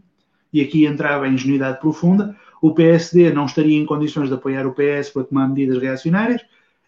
[0.53, 4.73] e aqui entrava a ingenuidade profunda, o PSD não estaria em condições de apoiar o
[4.73, 6.41] PS para tomar medidas reacionárias,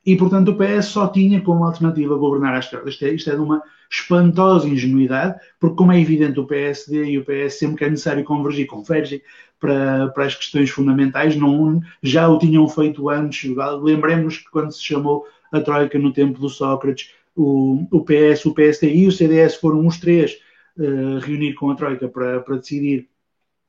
[0.06, 2.88] e, portanto, o PS só tinha como alternativa governar à esquerda.
[2.90, 7.18] Isto é, isto é de uma espantosa ingenuidade, porque, como é evidente, o PSD e
[7.18, 9.22] o PS, sempre que é necessário convergir, convergem
[9.60, 13.54] para, para as questões fundamentais, não, já o tinham feito antes.
[13.82, 18.54] Lembremos que quando se chamou a Troika no tempo do Sócrates, o, o PS, o
[18.54, 20.38] PSD e o CDS foram os três
[20.78, 23.10] uh, reunir com a Troika para, para decidir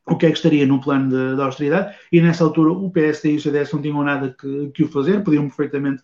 [0.08, 3.36] o que é que estaria no plano de, austeridade, e nessa altura o PSD e
[3.36, 6.02] o CDS não tinham nada que, que o fazer, podiam perfeitamente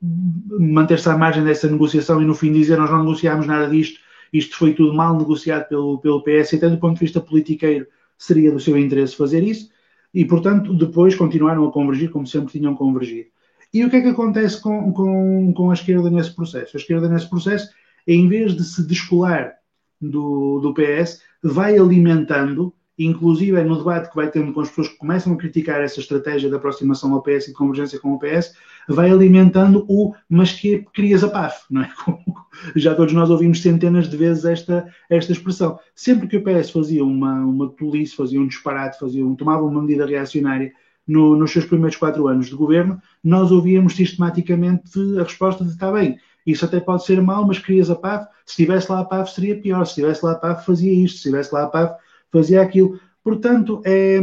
[0.00, 4.00] manter-se à margem dessa negociação e no fim dizer nós não negociámos nada disto,
[4.32, 7.86] isto foi tudo mal negociado pelo, pelo PS, e até do ponto de vista politiqueiro
[8.16, 9.70] seria do seu interesse fazer isso,
[10.14, 13.28] e portanto depois continuaram a convergir como sempre tinham convergido.
[13.72, 16.76] E o que é que acontece com, com, com a esquerda nesse processo?
[16.76, 17.70] A esquerda nesse processo,
[18.06, 19.54] em vez de se descolar
[20.00, 22.74] do, do PS, vai alimentando
[23.06, 26.00] inclusive é no debate que vai tendo com as pessoas que começam a criticar essa
[26.00, 28.54] estratégia de aproximação ao PS e de convergência com o PS,
[28.88, 31.90] vai alimentando o mas que querias a PAF, não é?
[32.76, 35.78] Já todos nós ouvimos centenas de vezes esta, esta expressão.
[35.94, 39.80] Sempre que o PS fazia uma, uma tolice, fazia um disparate, fazia um, tomava uma
[39.80, 40.72] medida reacionária
[41.06, 45.90] no, nos seus primeiros quatro anos de governo, nós ouvíamos sistematicamente a resposta de está
[45.90, 49.32] bem, isso até pode ser mau, mas querias a PAF, se estivesse lá a PAF
[49.32, 51.94] seria pior, se estivesse lá a PAF fazia isto, se estivesse lá a PAF
[52.32, 52.98] fazia aquilo.
[53.22, 54.16] Portanto, é,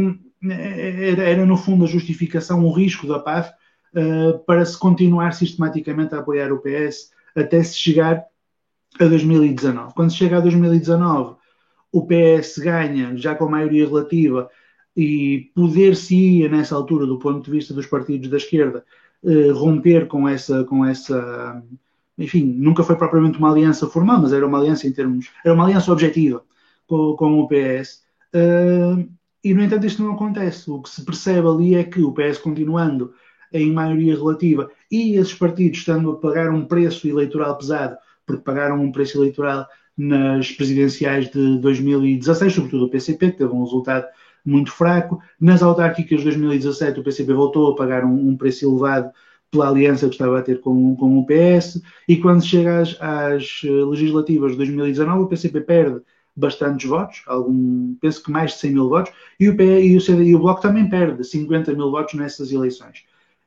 [0.44, 3.50] é, era, era, no fundo a justificação, o risco da PAF
[3.94, 8.24] uh, para se continuar sistematicamente a apoiar o PS até se chegar
[8.98, 9.94] a 2019.
[9.94, 11.36] Quando se chega a 2019,
[11.92, 14.50] o PS ganha já com maioria relativa
[14.96, 18.84] e poder-se-ia nessa altura, do ponto de vista dos partidos da esquerda,
[19.22, 21.62] uh, romper com essa, com essa,
[22.18, 25.64] enfim, nunca foi propriamente uma aliança formal, mas era uma aliança em termos, era uma
[25.64, 26.42] aliança objetiva
[26.90, 28.02] com, com o PS.
[28.34, 29.08] Uh,
[29.44, 30.68] e, no entanto, isto não acontece.
[30.70, 33.14] O que se percebe ali é que o PS continuando
[33.52, 38.80] em maioria relativa e esses partidos estando a pagar um preço eleitoral pesado, porque pagaram
[38.80, 44.06] um preço eleitoral nas presidenciais de 2016, sobretudo o PCP, que teve um resultado
[44.44, 45.20] muito fraco.
[45.40, 49.10] Nas autárquicas de 2017, o PCP voltou a pagar um, um preço elevado
[49.50, 53.62] pela aliança que estava a ter com, com o PS, e quando chega às, às
[53.64, 56.00] legislativas de 2019, o PCP perde
[56.36, 60.00] bastantes votos, algum, penso que mais de 100 mil votos, e o, PE, e o
[60.00, 63.04] CD e o Bloco também perde 50 mil votos nessas eleições.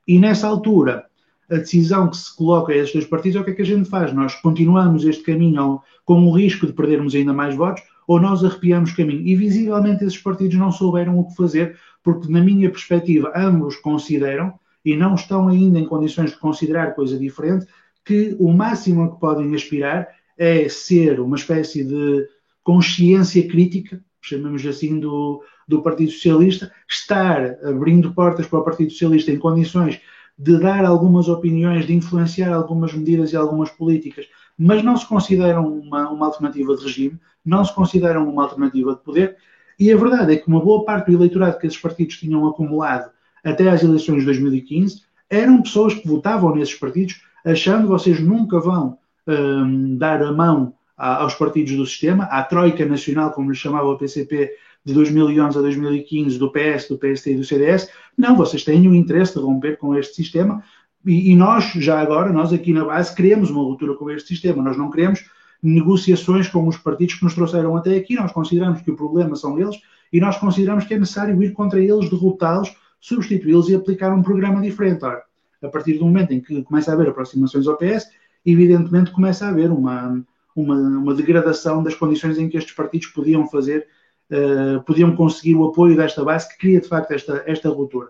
[0.07, 1.05] E nessa altura,
[1.49, 3.65] a decisão que se coloca a esses dois partidos é o que é que a
[3.65, 4.13] gente faz.
[4.13, 8.91] Nós continuamos este caminho com o risco de perdermos ainda mais votos ou nós arrepiamos
[8.91, 9.25] caminho.
[9.25, 14.53] E visivelmente esses partidos não souberam o que fazer, porque, na minha perspectiva, ambos consideram,
[14.83, 17.65] e não estão ainda em condições de considerar coisa diferente,
[18.03, 22.27] que o máximo a que podem aspirar é ser uma espécie de
[22.63, 29.31] consciência crítica, chamamos assim, do, do Partido Socialista, estar abrindo portas para o Partido Socialista
[29.31, 29.99] em condições
[30.37, 34.25] de dar algumas opiniões, de influenciar algumas medidas e algumas políticas,
[34.57, 39.01] mas não se consideram uma, uma alternativa de regime, não se consideram uma alternativa de
[39.01, 39.37] poder,
[39.79, 43.11] e a verdade é que uma boa parte do eleitorado que esses partidos tinham acumulado
[43.43, 48.59] até às eleições de 2015 eram pessoas que votavam nesses partidos achando que vocês nunca
[48.59, 48.97] vão
[49.27, 53.97] hum, dar a mão aos partidos do sistema, à Troika Nacional, como lhe chamava o
[53.97, 54.51] PCP,
[54.85, 57.89] de 2011 a 2015, do PS, do PST e do CDS.
[58.17, 60.63] Não, vocês têm o interesse de romper com este sistema
[61.05, 64.61] e, e nós, já agora, nós aqui na base, queremos uma ruptura com este sistema.
[64.61, 65.25] Nós não queremos
[65.61, 68.15] negociações com os partidos que nos trouxeram até aqui.
[68.15, 69.79] Nós consideramos que o problema são eles
[70.11, 74.61] e nós consideramos que é necessário ir contra eles, derrotá-los, substituí-los e aplicar um programa
[74.61, 75.03] diferente.
[75.03, 75.23] Ora,
[75.61, 78.09] a partir do momento em que começa a haver aproximações ao PS,
[78.45, 80.23] evidentemente começa a haver uma,
[80.55, 83.87] uma, uma degradação das condições em que estes partidos podiam fazer,
[84.31, 88.09] uh, podiam conseguir o apoio desta base que cria de facto esta, esta ruptura.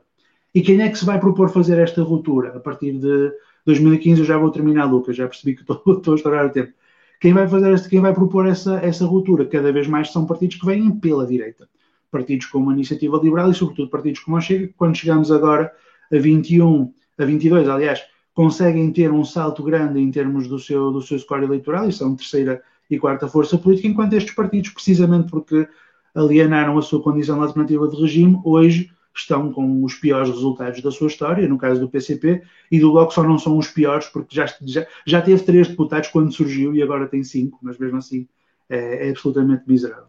[0.54, 2.56] E quem é que se vai propor fazer esta ruptura?
[2.56, 3.32] A partir de
[3.66, 6.74] 2015 eu já vou terminar, Lucas, já percebi que estou, estou a estourar o tempo.
[7.20, 9.46] Quem vai fazer quem vai propor essa, essa ruptura?
[9.46, 11.70] Cada vez mais são partidos que vêm pela direita.
[12.12, 15.72] Partidos como a Iniciativa Liberal e, sobretudo, partidos como a Chega, quando chegamos agora
[16.12, 21.02] a 21, a 22, aliás, conseguem ter um salto grande em termos do seu, do
[21.02, 25.68] seu score eleitoral e são terceira e quarta força política, enquanto estes partidos, precisamente porque
[26.14, 31.08] alienaram a sua condição alternativa de regime, hoje estão com os piores resultados da sua
[31.08, 34.46] história, no caso do PCP, e do Bloco só não são os piores, porque já,
[34.62, 38.28] já, já teve três deputados quando surgiu e agora tem cinco, mas mesmo assim
[38.70, 40.08] é, é absolutamente miserável.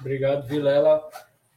[0.00, 1.08] Obrigado, Vilela.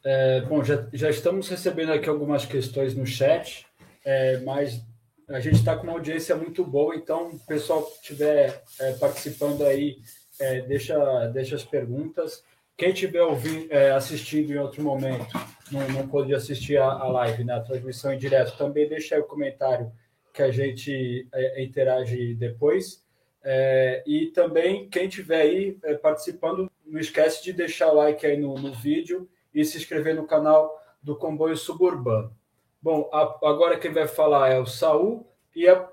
[0.04, 3.68] É, bom, já, já estamos recebendo aqui algumas questões no chat,
[4.04, 4.82] é, mas
[5.30, 9.98] a gente está com uma audiência muito boa, então, pessoal que estiver é, participando aí,
[10.40, 12.44] é, deixa, deixa as perguntas.
[12.76, 15.28] Quem estiver ouvindo, é, assistindo em outro momento,
[15.72, 19.22] não, não pôde assistir a, a live, né, a transmissão em direto, também deixa aí
[19.22, 19.92] o comentário
[20.34, 23.04] que a gente é, interage depois.
[23.44, 28.38] É, e também, quem estiver aí é, participando, não esquece de deixar o like aí
[28.38, 32.36] no, no vídeo e se inscrever no canal do Comboio Suburbano.
[32.82, 35.88] Bom, a, agora quem vai falar é o Saul e é,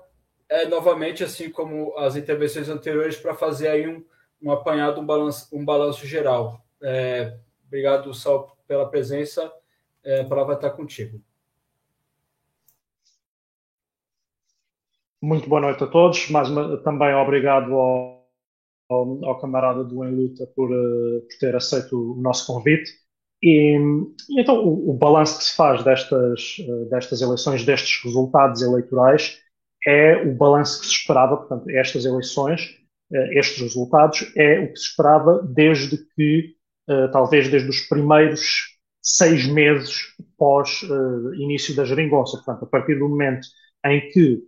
[0.49, 4.03] é novamente, assim como as intervenções anteriores, para fazer aí um,
[4.41, 6.63] um apanhado, um balanço, um balanço geral.
[6.81, 9.51] É, obrigado, Saul, pela presença.
[10.03, 11.21] É, a palavra está contigo.
[15.21, 16.47] Muito boa noite a todos, mas
[16.81, 18.25] também obrigado ao,
[18.87, 22.89] ao, ao camarada do Em Luta por, uh, por, ter aceito o nosso convite.
[23.41, 23.77] E,
[24.37, 29.39] então o, o, balanço que se faz destas, uh, destas eleições, destes resultados eleitorais,
[29.85, 32.77] é o balanço que se esperava, portanto, estas eleições,
[33.11, 36.55] uh, estes resultados, é o que se esperava desde que,
[37.13, 40.81] talvez desde os primeiros seis meses pós
[41.35, 42.37] início da geringonça.
[42.37, 43.47] Portanto, a partir do momento
[43.85, 44.41] em que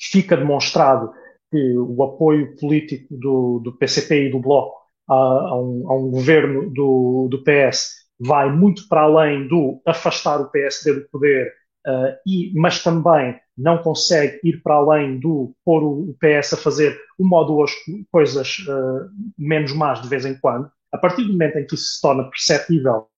[0.00, 1.12] fica demonstrado
[1.50, 4.76] que o apoio político do, do PCP e do Bloco
[5.08, 10.40] a, a, um, a um, governo do, do, PS vai muito para além do afastar
[10.40, 11.52] o PSD do poder,
[11.86, 16.98] uh, e, mas também não consegue ir para além do pôr o PS a fazer
[17.18, 17.70] uma ou duas
[18.10, 19.08] coisas uh,
[19.38, 20.70] menos más de vez em quando.
[20.92, 23.08] A partir do momento em que isso se torna perceptível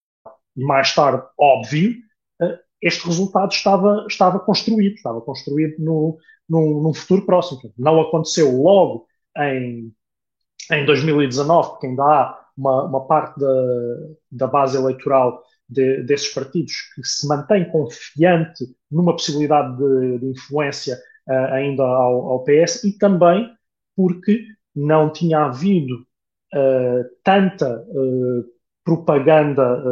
[0.57, 1.92] e mais tarde óbvio,
[2.42, 7.61] uh, este resultado estava, estava construído, estava construído no, num, num futuro próximo.
[7.79, 9.07] Não aconteceu logo
[9.38, 9.92] em,
[10.73, 13.53] em 2019, porque ainda há uma, uma parte da,
[14.33, 20.97] da base eleitoral de, desses partidos que se mantém confiante numa possibilidade de, de influência
[21.29, 23.51] uh, ainda ao, ao, PS e também
[23.95, 25.95] porque não tinha havido
[26.55, 28.45] uh, tanta uh,
[28.85, 29.83] propaganda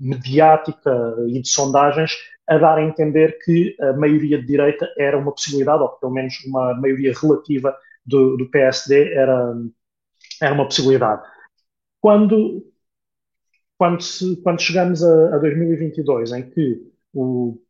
[0.00, 0.90] mediática
[1.28, 2.12] e de sondagens
[2.48, 6.34] a dar a entender que a maioria de direita era uma possibilidade, ou pelo menos
[6.46, 7.76] uma maioria relativa
[8.08, 9.54] do, do PSD era,
[10.40, 11.22] era uma possibilidade.
[12.00, 12.64] Quando,
[13.76, 17.60] quando, se, quando chegamos a, a 2022, em que o,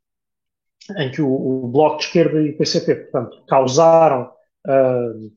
[0.96, 4.30] em que o, o, Bloco de Esquerda e o PCP, portanto, causaram,
[4.66, 5.32] uh,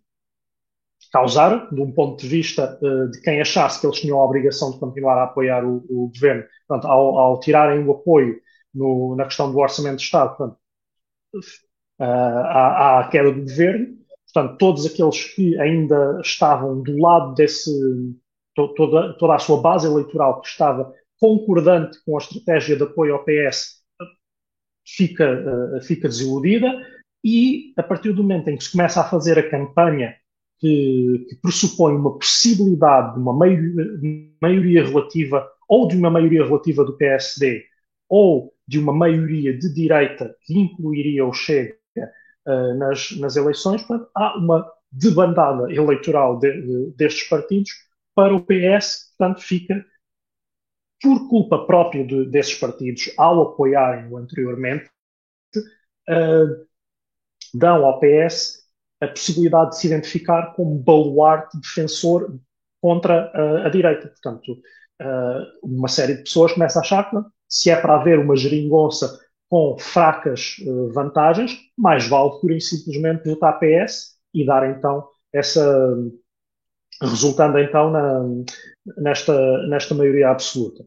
[1.12, 4.72] causaram, de um ponto de vista uh, de quem achasse que eles tinham a obrigação
[4.72, 8.40] de continuar a apoiar o, o governo, portanto, ao, ao, tirarem o apoio
[8.74, 10.60] no, na questão do orçamento de Estado, portanto,
[12.00, 14.01] uh, há a queda do governo,
[14.34, 17.72] portanto, todos aqueles que ainda estavam do lado desse,
[18.56, 23.14] to, toda, toda a sua base eleitoral que estava concordante com a estratégia de apoio
[23.14, 23.82] ao PS
[24.86, 26.68] fica, uh, fica desiludida.
[27.24, 30.16] E a partir do momento em que se começa a fazer a campanha
[30.60, 33.86] que, que pressupõe uma possibilidade de uma maioria,
[34.42, 37.64] maioria relativa ou de uma maioria relativa do PSD
[38.10, 41.81] ou de uma maioria de direita que incluiria o Chega
[42.48, 47.72] uh, nas, nas eleições, portanto, há uma debandada eleitoral de, de, destes partidos
[48.14, 49.86] para o PS, portanto, fica
[51.02, 54.90] por culpa própria de, desses partidos, ao apoiarem-o anteriormente,
[56.10, 56.68] uh,
[57.54, 58.62] dão ao PS
[59.02, 62.40] a possibilidade de se identificar como baluarte defensor
[62.80, 64.10] contra uh, a direita.
[64.10, 64.52] Portanto,
[65.02, 67.18] uh, uma série de pessoas começa a achar que
[67.50, 69.20] se é para haver uma geringonça
[69.52, 75.94] com fracas uh, vantagens, mais vale e simplesmente votar PS e dar então essa.
[77.02, 78.24] resultando então na,
[78.98, 80.86] nesta, nesta maioria absoluta.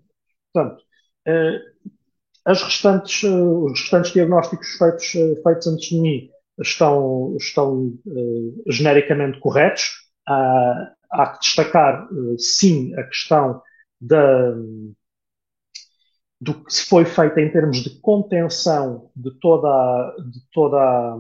[0.50, 0.80] Portanto,
[1.28, 1.90] uh,
[2.46, 5.10] as restantes, uh, os restantes diagnósticos feitos,
[5.42, 7.92] feitos antes de mim estão, estão
[8.66, 9.90] genericamente corretos.
[10.26, 13.60] há que destacar, sim, a questão
[14.00, 14.54] da
[16.44, 21.16] do que se foi feito em termos de contenção de toda, de toda,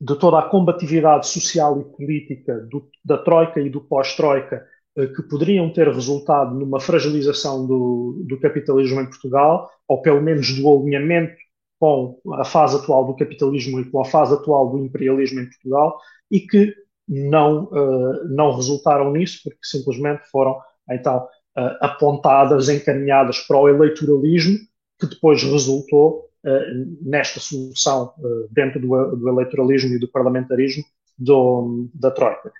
[0.00, 4.64] de toda a combatividade social e política do, da Troika e do pós-Troika,
[4.96, 10.54] eh, que poderiam ter resultado numa fragilização do, do capitalismo em Portugal, ou pelo menos
[10.54, 11.34] do alinhamento
[11.80, 15.98] com a fase atual do capitalismo e com a fase atual do imperialismo em Portugal,
[16.30, 16.72] e que
[17.08, 20.56] não, uh, não resultaram nisso, porque simplesmente foram,
[20.90, 24.58] então, uh, apontadas, encaminhadas para o eleitoralismo,
[24.98, 30.84] que depois resultou uh, nesta solução uh, dentro do, do, eleitoralismo e do parlamentarismo
[31.18, 32.52] do, da Troika.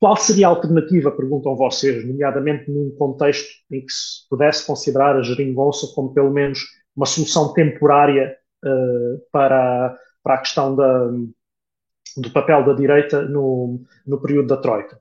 [0.00, 5.22] Qual seria a alternativa, perguntam vocês, nomeadamente num contexto em que se pudesse considerar a
[5.22, 6.60] geringonça como pelo menos
[6.94, 8.36] uma solução temporária
[9.32, 11.06] para, para a questão da,
[12.16, 15.00] do papel da direita no, no período da Troika?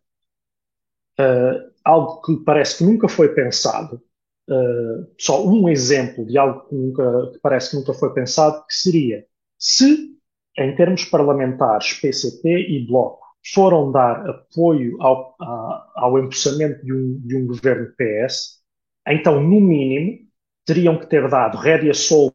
[1.20, 4.02] Uh, algo que parece que nunca foi pensado,
[4.50, 8.74] uh, só um exemplo de algo que, nunca, que parece que nunca foi pensado, que
[8.74, 9.26] seria
[9.58, 10.12] se,
[10.58, 13.24] em termos parlamentares, PCP e Bloco
[13.54, 18.64] foram dar apoio ao, a, ao empossamento de um, de um governo PS,
[19.08, 20.20] então, no mínimo,
[20.66, 22.34] teriam que ter dado rédea solta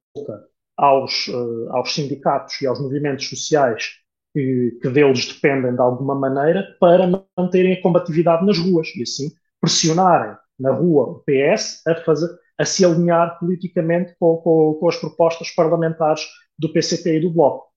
[0.76, 4.01] aos, uh, aos sindicatos e aos movimentos sociais
[4.33, 7.07] que, que, deles dependem de alguma maneira para
[7.37, 12.64] manterem a combatividade nas ruas e assim pressionarem na rua o PS a, fazer, a
[12.64, 16.22] se alinhar politicamente com, com, com as propostas parlamentares
[16.59, 17.68] do PCP e do Bloco.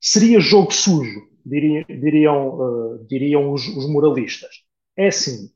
[0.00, 4.62] Seria jogo sujo diriam, diriam, uh, diriam os, os moralistas.
[4.96, 5.50] É assim,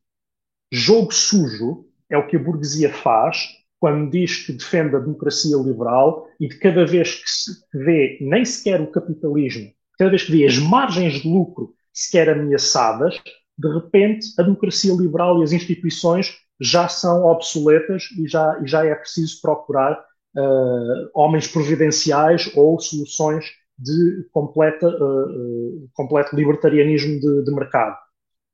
[0.70, 3.48] jogo sujo é o que a burguesia faz
[3.80, 8.44] quando diz que defende a democracia liberal e de cada vez que se vê nem
[8.44, 13.20] sequer o capitalismo, cada vez que vê as margens de lucro sequer ameaçadas,
[13.56, 18.84] de repente a democracia liberal e as instituições já são obsoletas e já, e já
[18.84, 19.92] é preciso procurar
[20.36, 23.44] uh, homens providenciais ou soluções
[23.78, 27.96] de completa, uh, uh, completo libertarianismo de, de, mercado.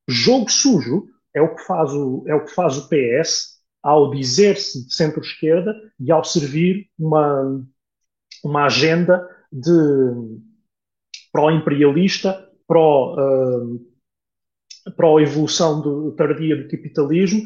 [0.07, 3.54] Jogo sujo é o que faz o, é o, que faz o PS
[3.85, 7.63] ao dizer-se centro-esquerda e ao servir uma,
[8.43, 10.41] uma agenda de
[11.31, 17.43] pró-imperialista, pró, uh, pró-evolução do, tardia do capitalismo.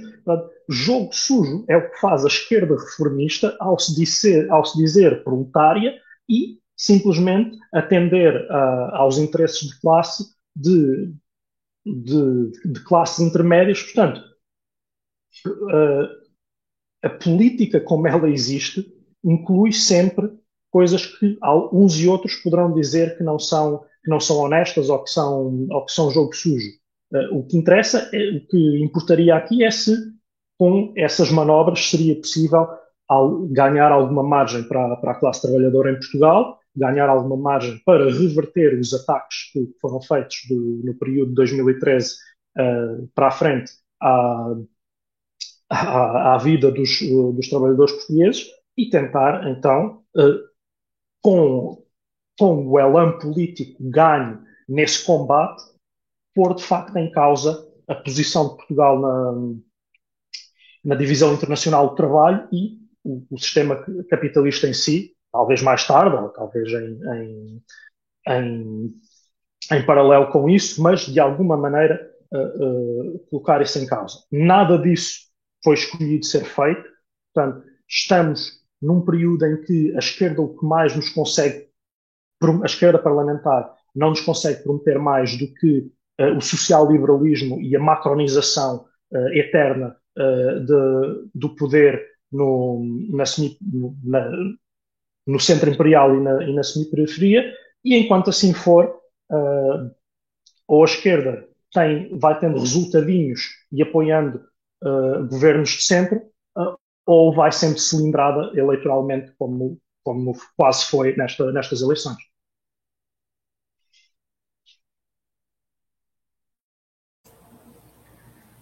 [0.70, 5.24] Jogo sujo é o que faz a esquerda reformista ao se dizer, ao se dizer
[5.24, 10.24] proletária e simplesmente atender uh, aos interesses de classe
[10.54, 11.12] de,
[11.84, 13.82] de, de classes intermédias.
[13.82, 14.20] Portanto,
[15.46, 16.17] uh,
[17.02, 18.86] a política como ela existe
[19.24, 20.30] inclui sempre
[20.70, 21.38] coisas que
[21.72, 25.66] uns e outros poderão dizer que não são que não são honestas ou que são
[25.70, 26.68] ou que são jogo sujo.
[27.12, 29.96] Uh, o que interessa, é, o que importaria aqui é se
[30.58, 32.66] com essas manobras seria possível
[33.50, 38.78] ganhar alguma margem para, para a classe trabalhadora em Portugal ganhar alguma margem para reverter
[38.78, 43.72] os ataques que foram feitos do, no período de 2013 uh, eh, para a frente
[44.00, 44.54] à,
[45.70, 48.46] à, à vida dos, dos, trabalhadores portugueses
[48.76, 50.48] e tentar, então, uh,
[51.22, 51.84] com,
[52.38, 55.62] com o elan político ganho nesse combate,
[56.34, 59.34] pôr de facto em causa a posição de Portugal na,
[60.84, 66.16] na divisão internacional do trabalho e o, o sistema capitalista em si, talvez mais tarde,
[66.16, 67.62] ou talvez em, em,
[68.28, 68.94] em,
[69.72, 74.18] em paralelo com isso, mas de alguma maneira uh, uh, colocar isso em causa.
[74.30, 75.27] Nada disso
[75.62, 76.84] foi escolhido ser feito,
[77.34, 81.68] portanto, estamos num período em que a esquerda o que mais nos consegue,
[82.62, 85.90] a esquerda parlamentar não nos consegue prometer mais do que
[86.20, 88.86] uh, o social-liberalismo e a macronização
[89.32, 89.96] eterna
[90.66, 93.24] de, do poder no, na,
[94.04, 94.30] na,
[95.26, 97.52] no centro imperial e na, e na semi-periferia,
[97.84, 98.86] e enquanto assim for,
[99.30, 99.90] uh,
[100.66, 103.40] ou a esquerda tem, vai tendo resultadinhos
[103.72, 104.42] e apoiando
[104.82, 106.18] uh, governos de centro,
[106.56, 106.76] uh,
[107.06, 112.18] ou vai sempre cilindrada eleitoralmente, como, como quase foi nesta, nestas eleições.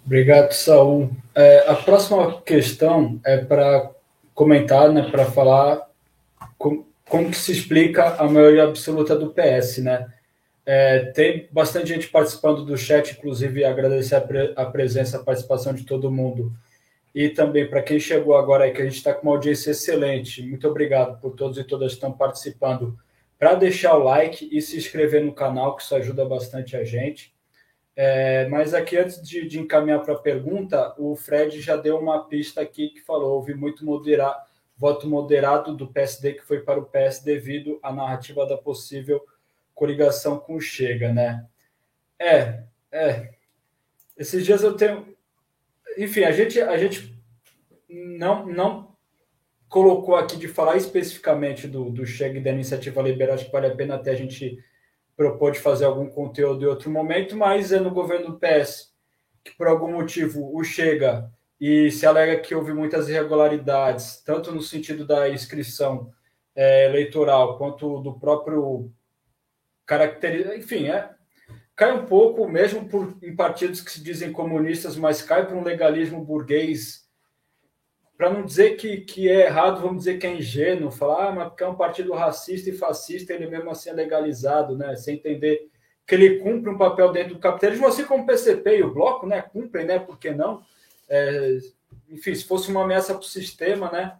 [0.04, 1.10] Obrigado, Saul.
[1.34, 3.90] É, a próxima questão é para
[4.32, 5.84] comentar, né, para falar
[6.58, 10.06] como, como que se explica a maioria absoluta do PS, né?
[10.66, 15.72] É, tem bastante gente participando do chat, inclusive agradecer a, pre, a presença, a participação
[15.72, 16.52] de todo mundo.
[17.14, 20.42] E também para quem chegou agora que a gente está com uma audiência excelente.
[20.42, 22.98] Muito obrigado por todos e todas que estão participando.
[23.38, 27.32] Para deixar o like e se inscrever no canal, que isso ajuda bastante a gente.
[27.94, 32.26] É, mas aqui, antes de, de encaminhar para a pergunta, o Fred já deu uma
[32.26, 34.46] pista aqui que falou: houve muito moderado
[34.76, 39.22] voto moderado do PSD que foi para o PS devido à narrativa da possível
[39.76, 41.46] coligação com o Chega, né?
[42.18, 43.34] É, é.
[44.16, 45.14] Esses dias eu tenho,
[45.98, 47.14] enfim, a gente a gente
[47.88, 48.96] não não
[49.68, 53.66] colocou aqui de falar especificamente do, do Chega e da iniciativa liberal, acho que vale
[53.66, 54.58] a pena até a gente
[55.14, 58.94] propor de fazer algum conteúdo em outro momento, mas é no governo do PS
[59.44, 64.62] que por algum motivo o Chega e se alega que houve muitas irregularidades, tanto no
[64.62, 66.10] sentido da inscrição
[66.54, 68.90] é, eleitoral quanto do próprio
[69.86, 71.10] característica, enfim, é,
[71.74, 75.62] cai um pouco, mesmo por, em partidos que se dizem comunistas, mas cai para um
[75.62, 77.06] legalismo burguês.
[78.16, 81.48] Para não dizer que, que é errado, vamos dizer que é ingênuo, falar, ah, mas
[81.48, 84.96] porque é um partido racista e fascista, ele mesmo assim é legalizado, né?
[84.96, 85.68] Sem entender
[86.06, 89.26] que ele cumpre um papel dentro do capitalismo, assim como o PCP e o Bloco,
[89.26, 89.42] né?
[89.42, 89.98] Cumprem, né?
[89.98, 90.62] Por que não?
[91.08, 91.58] É,
[92.08, 94.16] enfim, se fosse uma ameaça para o sistema, né?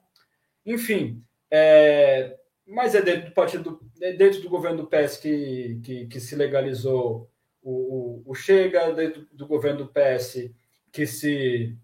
[0.66, 2.36] Enfim, é,
[2.66, 6.34] mas é dentro do partido, é dentro do governo do PS que, que, que se
[6.34, 7.30] legalizou
[7.62, 10.50] o, o, o, Chega, dentro do governo do PS
[10.92, 11.76] que se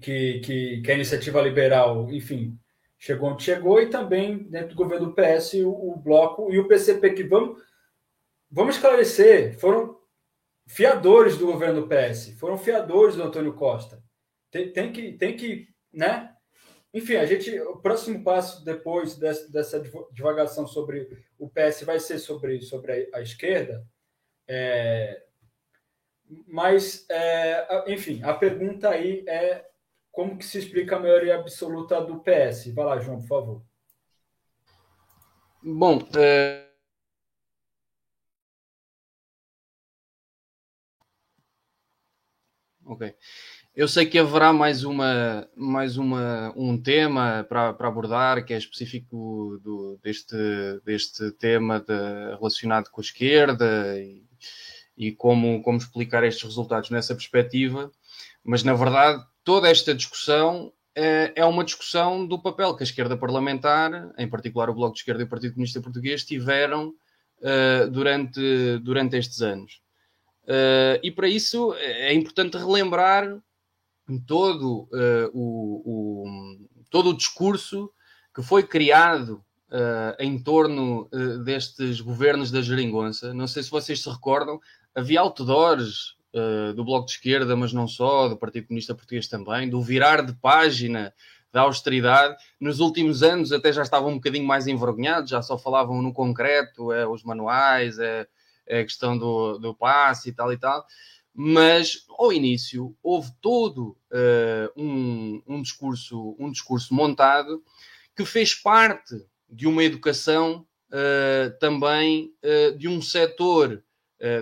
[0.00, 2.58] que, que, que a iniciativa liberal, enfim,
[2.98, 6.68] chegou onde chegou, e também dentro do governo do PS o, o Bloco e o
[6.68, 7.62] PCP, que vamos,
[8.50, 9.96] vamos esclarecer, foram
[10.66, 14.02] fiadores do governo do PS, foram fiadores do Antônio Costa.
[14.50, 16.34] Tem, tem, que, tem que, né?
[16.92, 19.82] Enfim, a gente, o próximo passo depois dessa, dessa
[20.12, 23.86] divagação sobre o PS vai ser sobre, sobre a, a esquerda.
[24.46, 25.22] É,
[26.46, 29.66] mas, é, enfim, a pergunta aí é
[30.10, 32.74] como que se explica a maioria absoluta do PS?
[32.74, 33.62] Vai lá, João, por favor.
[35.62, 36.68] Bom, é...
[42.84, 43.14] ok.
[43.78, 49.60] Eu sei que haverá mais, uma, mais uma, um tema para, abordar, que é específico
[49.62, 50.36] do, deste,
[50.84, 51.94] deste tema de,
[52.34, 54.24] relacionado com a esquerda e,
[54.96, 57.88] e como, como explicar estes resultados nessa perspectiva,
[58.42, 63.16] mas na verdade toda esta discussão é, é uma discussão do papel que a esquerda
[63.16, 68.40] parlamentar, em particular o Bloco de Esquerda e o Partido Comunista Português, tiveram uh, durante,
[68.82, 69.80] durante estes anos.
[70.42, 73.40] Uh, e para isso é importante relembrar
[74.16, 77.90] todo, uh, o, o, todo o discurso
[78.32, 83.34] que foi criado uh, em torno uh, destes governos da geringonça.
[83.34, 84.60] Não sei se vocês se recordam,
[84.94, 86.16] havia outdoors
[86.76, 90.34] do Bloco de Esquerda, mas não só, do Partido Comunista Português também, do virar de
[90.34, 91.12] página
[91.50, 92.36] da austeridade.
[92.60, 96.92] Nos últimos anos até já estavam um bocadinho mais envergonhados, já só falavam no concreto,
[96.92, 98.28] é, os manuais, é,
[98.66, 100.86] é a questão do, do passe e tal e tal
[101.40, 107.62] mas ao início houve todo uh, um, um, discurso, um discurso montado
[108.16, 109.14] que fez parte
[109.48, 113.84] de uma educação uh, também uh, de um setor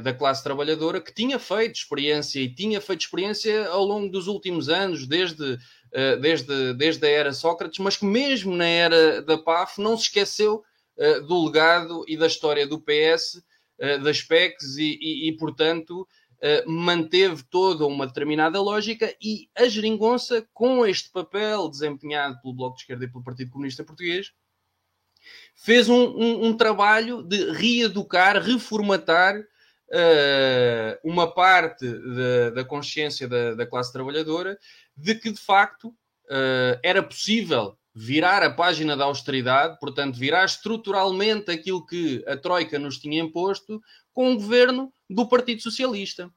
[0.02, 4.70] da classe trabalhadora que tinha feito experiência e tinha feito experiência ao longo dos últimos
[4.70, 5.58] anos, desde,
[6.18, 10.64] desde, desde a era Sócrates, mas que mesmo na era da PAF não se esqueceu
[11.28, 13.44] do legado e da história do PS,
[14.02, 20.46] das PECs e, e, e portanto, Uh, manteve toda uma determinada lógica e a geringonça,
[20.52, 24.32] com este papel desempenhado pelo Bloco de Esquerda e pelo Partido Comunista Português,
[25.54, 33.54] fez um, um, um trabalho de reeducar, reformatar uh, uma parte da, da consciência da,
[33.54, 34.58] da, classe trabalhadora
[34.96, 41.50] de que, de facto, uh, era possível virar a página da austeridade, portanto, virar estruturalmente
[41.50, 43.80] aquilo que a Troika nos tinha imposto,
[44.16, 46.32] com o governo do Partido Socialista.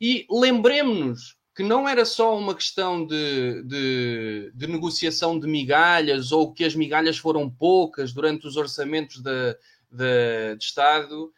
[0.00, 6.52] E lembremos-nos que não era só uma questão de, de, de, negociação de migalhas ou
[6.52, 9.52] que as migalhas foram poucas durante os orçamentos de,
[9.90, 11.32] de, de Estado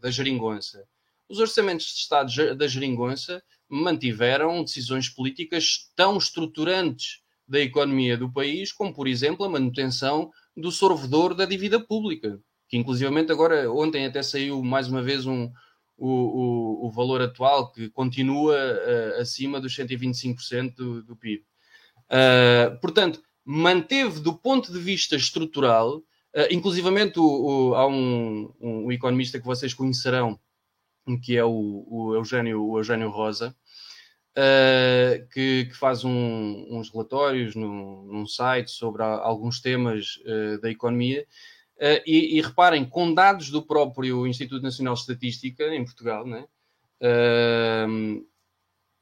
[0.00, 0.84] da geringonça.
[1.28, 8.72] Os orçamentos de Estado da geringonça mantiveram decisões políticas tão estruturantes da economia do país,
[8.72, 14.22] como, por exemplo, a manutenção do sorvedor da dívida pública, que inclusivamente agora, ontem até
[14.22, 15.50] saiu mais uma vez um,
[15.96, 21.42] o, o, o valor atual, que continua uh, acima dos 125% do, do PIB.
[21.42, 21.44] Uh,
[22.10, 26.02] eh, portanto, manteve do ponto de vista estrutural, uh,
[26.50, 27.24] inclusivamente o,
[27.70, 30.38] o, há um, um, economista que vocês conhecerão,
[31.22, 33.54] que é o, o Eugênio, o Eugênio Rosa,
[34.34, 40.70] uh, que, que, faz um, uns relatórios num, num, site sobre alguns temas uh, da
[40.70, 41.26] economia.
[41.76, 46.46] Uh, e, e, reparem, com dados do próprio Instituto Nacional de Estatística em Portugal, né,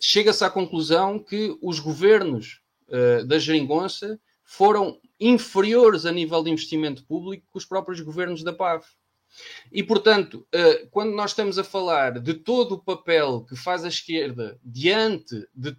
[0.01, 2.61] chega-se à conclusão que os governos
[3.27, 8.87] da geringonça foram inferiores a nível de investimento público que os próprios governos da PAF.
[9.71, 13.89] E, portanto, eh, quando nós estamos a falar de todo o papel que faz a
[13.89, 15.75] esquerda diante de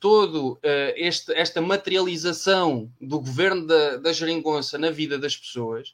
[0.96, 5.94] este, esta materialização do governo da, da geringonça na vida das pessoas,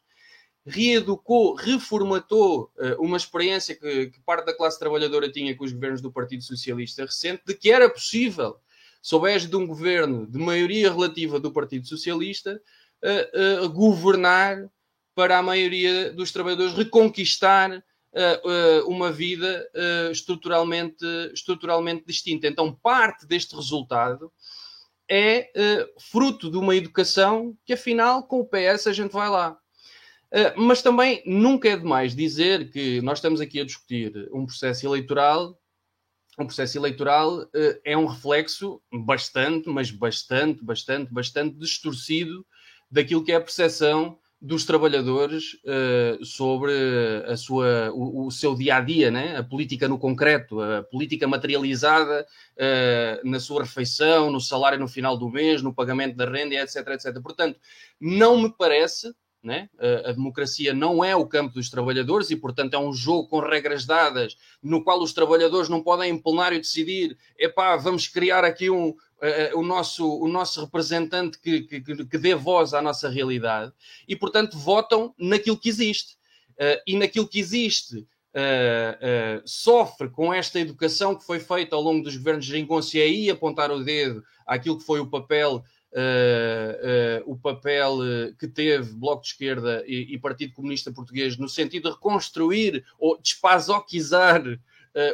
[0.70, 6.02] reeducou, reformatou eh, uma experiência que, que parte da classe trabalhadora tinha com os governos
[6.02, 8.58] do Partido Socialista recente, de que era possível,
[9.02, 12.62] sob de um governo de maioria relativa do Partido Socialista,
[13.04, 14.70] uh, uh, governar
[15.16, 19.70] para a maioria dos trabalhadores reconquistar uh, uma vida
[20.12, 21.04] estruturalmente,
[21.34, 22.48] estruturalmente distinta.
[22.48, 24.32] Então, parte deste resultado
[25.10, 25.50] é
[26.00, 29.58] fruto de uma educação que, afinal, com o PS a gente vai lá.
[30.56, 35.60] Mas também nunca é demais dizer que nós estamos aqui a discutir um processo eleitoral
[36.40, 37.50] um processo eleitoral uh,
[37.84, 42.46] é um reflexo bastante, mas bastante, bastante, bastante distorcido
[42.90, 46.72] daquilo que é a percepção dos trabalhadores uh, sobre
[47.28, 49.36] a sua, o, o, seu dia a dia, né?
[49.36, 52.26] a política no concreto, a política materializada
[52.56, 56.88] uh, na sua refeição, no salário no final do mês, no pagamento da renda, etc.
[56.88, 57.22] etc.
[57.22, 57.60] Portanto,
[58.00, 59.14] não me parece
[59.44, 59.70] né?
[60.06, 63.86] A, democracia não é o campo dos trabalhadores e, portanto, é um jogo com regras
[63.86, 68.90] dadas no qual os trabalhadores não podem em plenário decidir: epá, vamos criar aqui um,
[68.90, 68.96] uh,
[69.56, 73.72] o, nosso, o nosso representante que, que, que dê voz à nossa realidade
[74.08, 76.18] e, portanto, votam naquilo que existe.
[76.56, 78.06] Uh, e naquilo que existe.
[78.30, 83.02] Uh, sofre com esta educação que foi feita ao longo dos governos de Geringonça e
[83.02, 88.48] aí apontar o dedo àquilo que foi o papel Uh, uh, o papel uh, que
[88.48, 94.44] teve Bloco de Esquerda e, e, Partido Comunista Português no sentido de reconstruir ou despazoquizar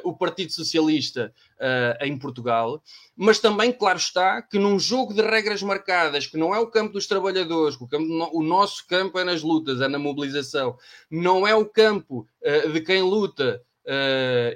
[0.03, 1.34] o Partido Socialista
[2.01, 2.82] em Portugal,
[3.15, 6.93] mas também, claro está, que num jogo de regras marcadas, que não é o campo
[6.93, 10.78] dos trabalhadores, o, campo, o nosso campo é nas lutas, é na mobilização,
[11.11, 12.26] não é o campo
[12.71, 13.61] de quem luta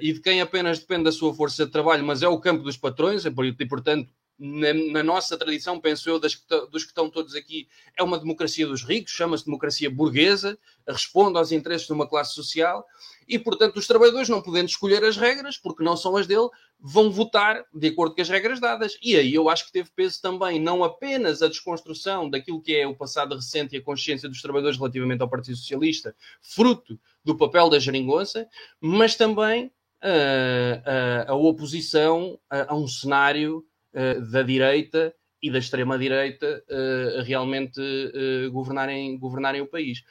[0.00, 2.78] e de quem apenas depende da sua força de trabalho, mas é o campo dos
[2.78, 4.08] patrões, e portanto
[4.40, 6.34] na, na, nossa tradição, penso eu, das,
[6.70, 11.52] dos que estão todos aqui, é uma democracia dos ricos, chama-se democracia burguesa, responde aos
[11.52, 12.86] interesses de uma classe social
[13.28, 16.48] e, portanto, os trabalhadores, não podendo escolher as regras, porque não são as dele,
[16.80, 18.96] vão votar de acordo com as regras dadas.
[19.02, 22.86] E aí eu acho que teve peso também, não apenas a desconstrução daquilo que é
[22.86, 27.68] o passado recente e a consciência dos trabalhadores relativamente ao Partido Socialista, fruto do papel
[27.68, 28.48] da geringonça,
[28.80, 29.70] mas também
[30.00, 33.64] a, a, a oposição a, a um cenário
[33.94, 40.02] uh, da direita e da extrema-direita uh, realmente uh, governarem, governarem o país.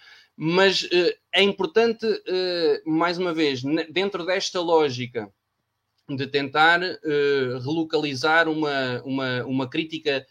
[0.42, 0.88] Mas
[1.34, 2.08] é importante,
[2.86, 3.62] mais uma vez,
[3.92, 5.30] dentro desta lógica
[6.08, 6.80] de tentar
[7.62, 10.26] relocalizar uma, uma, uma crítica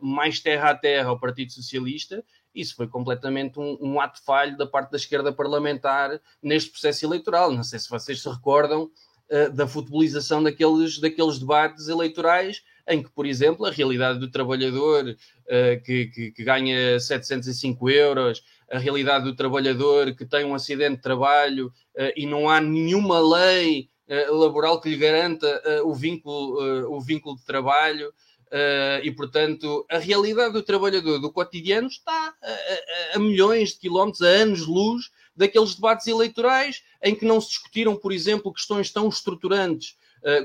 [0.00, 2.24] mais terra a terra ao Partido Socialista,
[2.54, 7.50] isso foi completamente um, um, ato falho da parte da esquerda parlamentar neste processo eleitoral.
[7.50, 8.90] Não sei se vocês se recordam
[9.30, 15.04] uh, da futebolização daqueles, daqueles debates eleitorais em que, por exemplo, a realidade do trabalhador
[15.06, 20.96] uh, que, que, que, ganha 705 euros, a realidade do trabalhador que tem um acidente
[20.96, 26.96] de trabalho uh, e não há nenhuma lei uh, laboral que lhe garanta o, vínculo,
[26.96, 28.12] o vínculo de trabalho.
[29.02, 34.22] e, portanto, a realidade do trabalhador do cotidiano está a, a, a milhões de quilómetros,
[34.22, 39.96] a anos-luz daqueles debates eleitorais em que não se discutiram, por exemplo, questões tão estruturantes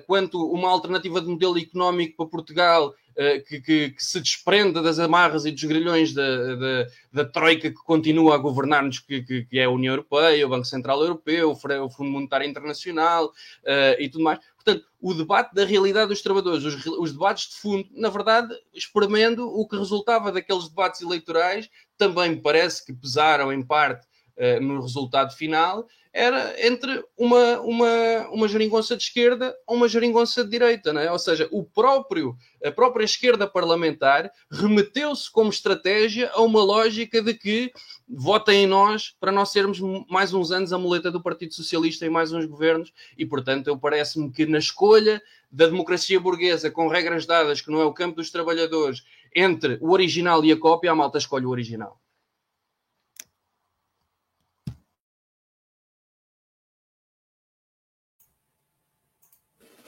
[0.05, 4.99] quanto uma alternativa de modelo económico para Portugal eh, que, que, que, se desprenda das
[4.99, 9.63] amarras e dos grilhões da, da, da troika que continua a governar-nos, que, que, é
[9.63, 14.39] a União Europeia, o Banco Central Europeu, o Fundo Monetário Internacional uh, e tudo mais.
[14.53, 19.47] Portanto, o debate da realidade dos trabalhadores, os, os, debates de fundo, na verdade, experimento
[19.47, 24.05] o que resultava daqueles debates eleitorais, também me parece que pesaram em parte
[24.37, 30.43] uh, no resultado final era entre uma, uma, uma geringonça de esquerda ou uma geringonça
[30.43, 31.11] de direita, não é?
[31.11, 32.35] Ou seja, o próprio,
[32.65, 37.71] a própria esquerda parlamentar remeteu-se como estratégia a uma lógica de que
[38.09, 39.79] votem em nós para nós sermos
[40.09, 43.77] mais uns anos a muleta do Partido Socialista e mais uns governos e, portanto, eu
[43.77, 45.21] parece-me que na escolha
[45.51, 49.03] da democracia burguesa com regras dadas, que não é o campo dos trabalhadores,
[49.35, 51.99] entre o original e a cópia, a malta escolhe o original.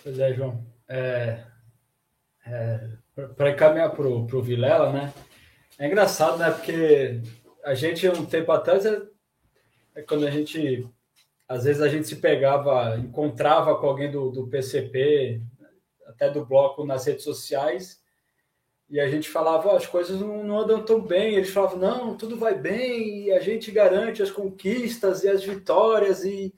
[0.03, 0.65] Pois é, João.
[0.87, 1.43] É,
[2.45, 2.89] é,
[3.35, 5.13] para encaminhar para o Vilela, né?
[5.77, 6.49] É engraçado, né?
[6.51, 7.21] Porque
[7.63, 9.01] a gente, um tempo atrás, é,
[9.95, 10.87] é, quando a gente.
[11.47, 15.41] Às vezes a gente se pegava, encontrava com alguém do, do PCP,
[16.05, 17.99] até do bloco nas redes sociais,
[18.87, 21.33] e a gente falava, as coisas não, não, andam tão bem.
[21.33, 26.23] Eles falavam, não, tudo vai bem, e a gente garante as conquistas e as vitórias,
[26.23, 26.53] e,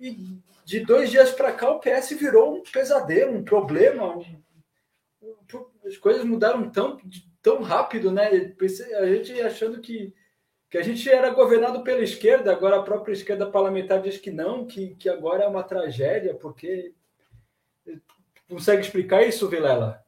[0.00, 4.20] e de dois dias para cá o PS virou um pesadelo, um problema.
[5.86, 7.00] as coisas mudaram tão,
[7.40, 8.52] tão rápido, né?
[8.98, 10.12] A gente achando que,
[10.68, 14.66] que a gente era governado pela esquerda, agora a própria esquerda parlamentar diz que não,
[14.66, 16.92] que, que agora é uma tragédia, porque.
[18.48, 20.04] Consegue explicar isso, Vilela?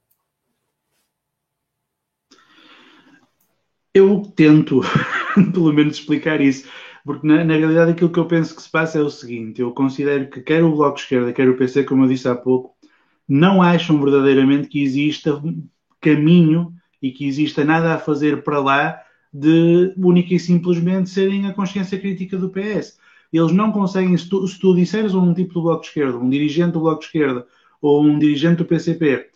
[3.95, 4.81] Eu tento,
[5.55, 6.69] pelo menos, explicar isso
[7.09, 9.73] Porque na, na, realidade aquilo que eu penso que se passa é o seguinte: eu
[9.73, 12.77] considero que quer o Bloco de Esquerda, quer o PC, como eu disse há pouco,
[13.27, 15.43] não acham verdadeiramente que exista
[16.03, 19.01] caminho e que exista nada a fazer para lá
[19.33, 22.99] de única e simplesmente serem a consciência crítica do PS.
[23.33, 26.19] Eles não conseguem, se tu, se tu disseres a um tipo do Bloco de Esquerda,
[26.19, 27.47] um dirigente do Bloco de Esquerda
[27.81, 29.31] ou um dirigente do PCP,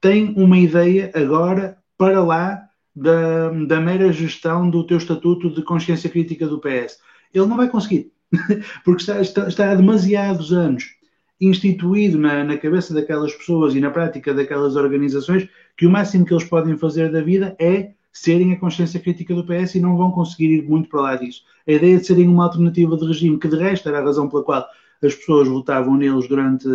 [0.00, 2.65] tem uma ideia agora para lá
[2.96, 6.98] da, da mera gestão do teu estatuto de consciência crítica do PS.
[7.34, 8.10] Ele não vai conseguir,
[8.82, 10.96] porque está, está, está há demasiados anos
[11.38, 16.32] instituído na, na, cabeça daquelas pessoas e na prática daquelas organizações que o máximo que
[16.32, 20.10] eles podem fazer da vida é serem a consciência crítica do PS e não vão
[20.10, 21.42] conseguir ir muito para lá disso.
[21.68, 24.42] A ideia de serem uma alternativa de regime, que de resto era a razão pela
[24.42, 24.66] qual
[25.04, 26.66] as pessoas votavam neles durante,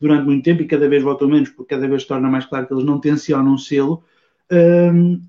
[0.00, 2.68] durante muito tempo e cada vez votam menos, porque cada vez se torna mais claro
[2.68, 4.04] que eles não tencionam sê-lo,
[4.52, 5.20] um,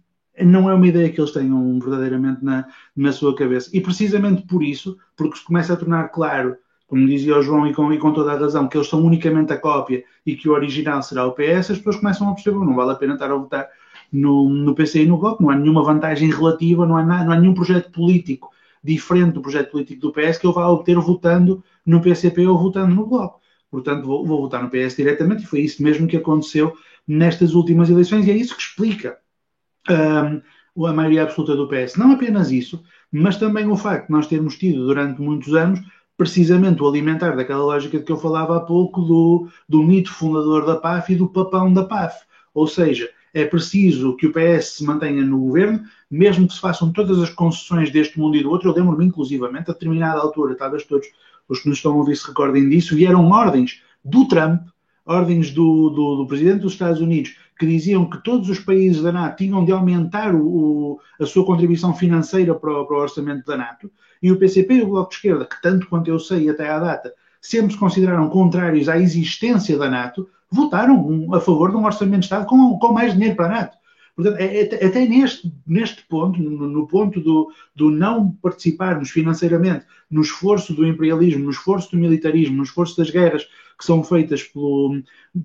[0.43, 3.69] não é uma ideia que eles tenham verdadeiramente na, na sua cabeça.
[3.73, 6.57] E precisamente por isso, porque se começa a tornar claro
[6.87, 9.51] como dizia o João e com, e com, toda a razão, que eles são unicamente
[9.51, 12.75] a cópia e que o original será o PS, as pessoas começam a perceber, não
[12.75, 13.67] vale a pena estar a votar
[14.11, 17.33] no, no PC e no Bloco, não há nenhuma vantagem relativa, não há, nada, não
[17.33, 18.49] há nenhum projeto político
[18.81, 22.95] diferente do projeto político do PS que eu vá obter votando no PCP ou votando
[22.95, 23.41] no Bloco.
[23.69, 26.73] Portanto, vou, vou votar no PS diretamente e foi isso mesmo que aconteceu
[27.05, 29.17] nestas últimas eleições e é isso que explica
[29.89, 31.95] um, a maioria absoluta do PS.
[31.95, 35.81] Não apenas isso, mas também o facto de nós termos tido durante muitos anos
[36.17, 40.65] precisamente o alimentar daquela lógica de que eu falava há pouco do, do mito fundador
[40.65, 42.25] da PAF e do papão da PAF.
[42.53, 46.91] Ou seja, é preciso que o PS se mantenha no governo, mesmo que se façam
[46.91, 48.69] todas as concessões deste mundo e do outro.
[48.69, 51.05] Eu lembro-me, inclusivamente, a determinada altura, talvez todos
[51.47, 54.63] os que nos estão a ouvir se recordem disso, vieram ordens do Trump,
[55.05, 59.11] ordens do, do, do Presidente dos Estados Unidos, que diziam que todos os países da
[59.11, 63.45] NATO tinham de aumentar o, o, a sua contribuição financeira para o, para o, orçamento
[63.45, 63.91] da NATO,
[64.21, 66.79] e o PCP e o Bloco de Esquerda, que tanto quanto eu sei até à
[66.79, 72.19] data, sempre se consideraram contrários à existência da NATO, votaram a favor de um orçamento
[72.19, 73.76] de Estado com, com mais dinheiro para a NATO.
[74.17, 79.85] Portanto, é, é, até neste, neste ponto, no, no ponto do, do, não participarmos financeiramente
[80.09, 83.43] no esforço do imperialismo, no esforço do militarismo, no esforço das guerras
[83.77, 85.03] que são feitas pelo,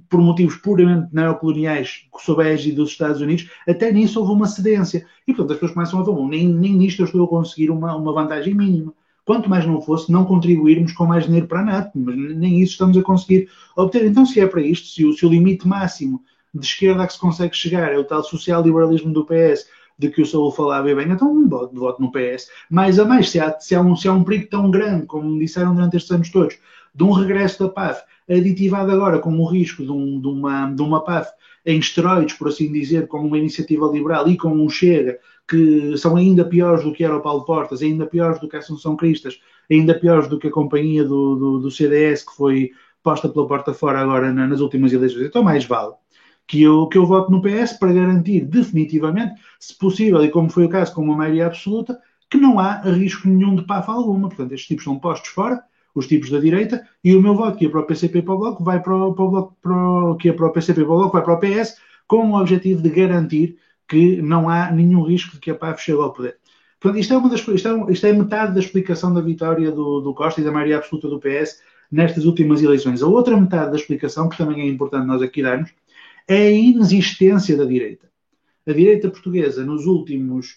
[0.09, 5.07] por motivos puramente neocoloniais sob a égide dos Estados Unidos, até nisso houve uma cedência.
[5.29, 7.95] E, portanto, as pessoas começam a falar, nem, nem nisto eu estou a conseguir uma,
[7.95, 8.95] uma vantagem mínima.
[9.27, 12.73] Quanto mais não fosse, não contribuirmos com mais dinheiro para a NATO, mas nem isso
[12.73, 14.07] estamos a conseguir obter.
[14.07, 16.23] Então, se é para isto, se o, se o limite máximo
[16.55, 19.67] de esquerda a que se consegue chegar é o tal social-liberalismo do PS,
[19.99, 22.49] de que o Saúl falava bem, então um voto no PS.
[22.69, 25.39] Mais a mais, se há, se, há um, se há um perigo tão grande, como
[25.39, 26.59] disseram durante estes anos todos,
[26.95, 30.83] de um regresso da PAF, aditivado agora com o risco de, um, de, uma, de
[30.83, 31.31] uma PAF
[31.65, 36.17] em esteroides, por assim dizer, com uma iniciativa liberal e com um Chega, que são
[36.17, 39.39] ainda piores do que era o Paulo Portas, ainda piores do que a Assunção Cristas,
[39.71, 42.71] ainda piores do que a companhia do, do, do CDS, que foi
[43.03, 45.27] posta pela porta fora agora nas últimas eleições.
[45.27, 45.95] Então, mais vale
[46.47, 50.65] que eu, que eu vote no PS para garantir definitivamente, se possível, e como foi
[50.65, 51.99] o caso com uma maioria absoluta,
[52.31, 54.29] que não há risco nenhum de PAF alguma.
[54.29, 55.63] Portanto, estes tipos são postos fora,
[55.95, 58.39] os tipos da direita, e o meu voto, que é para o PCP para o
[58.39, 60.97] Bloco, vai para o, para o Bloco, para que é para o PCP para o
[60.97, 61.77] Bloco, vai para o PS,
[62.07, 65.99] com o objetivo de garantir que não há nenhum risco de que a PAF chegue
[65.99, 66.39] ao poder.
[66.81, 70.01] Portanto, isto é, uma das, isto é, isto é metade da explicação da vitória do,
[70.01, 73.03] do Costa e da maioria absoluta do PS nestas últimas eleições.
[73.03, 75.71] A outra metade da explicação, que também é importante nós aqui darmos,
[76.33, 78.11] é a inexistência da direita.
[78.67, 80.57] A direita portuguesa, nos últimos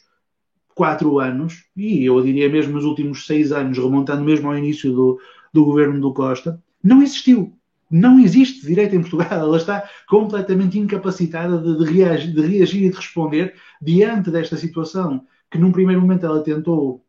[0.73, 5.19] quatro anos, e eu diria mesmo nos últimos seis anos, remontando mesmo ao início do,
[5.53, 7.53] do governo do Costa, não existiu.
[7.89, 9.28] Não existe direita em Portugal.
[9.39, 15.26] Ela está completamente incapacitada de, de, reagir, de reagir e de responder diante desta situação
[15.49, 17.05] que, num primeiro momento, ela tentou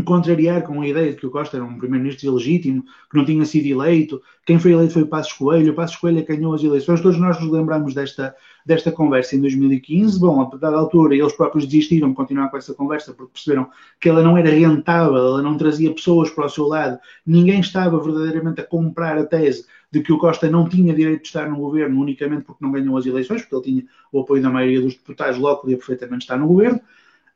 [0.00, 3.44] contrariar com a ideia de que o Costa era um primeiro-ministro ilegítimo, que não tinha
[3.44, 4.22] sido eleito.
[4.46, 5.72] Quem foi eleito foi o Passos Coelho.
[5.72, 7.02] O Passos Coelho ganhou as eleições.
[7.02, 8.34] Todos nós nos lembramos desta,
[8.64, 10.18] desta conversa em 2015.
[10.18, 13.68] Bom, a dada altura, eles próprios desistiram de continuar com essa conversa porque perceberam
[14.00, 16.98] que ela não era rentável, ela não trazia pessoas para o seu lado.
[17.26, 21.28] Ninguém estava verdadeiramente a comprar a tese de que o Costa não tinha direito de
[21.28, 24.48] estar no governo unicamente porque não ganhou as eleições, porque ele tinha o apoio da
[24.48, 26.80] maioria dos deputados, logo podia perfeitamente estar no governo.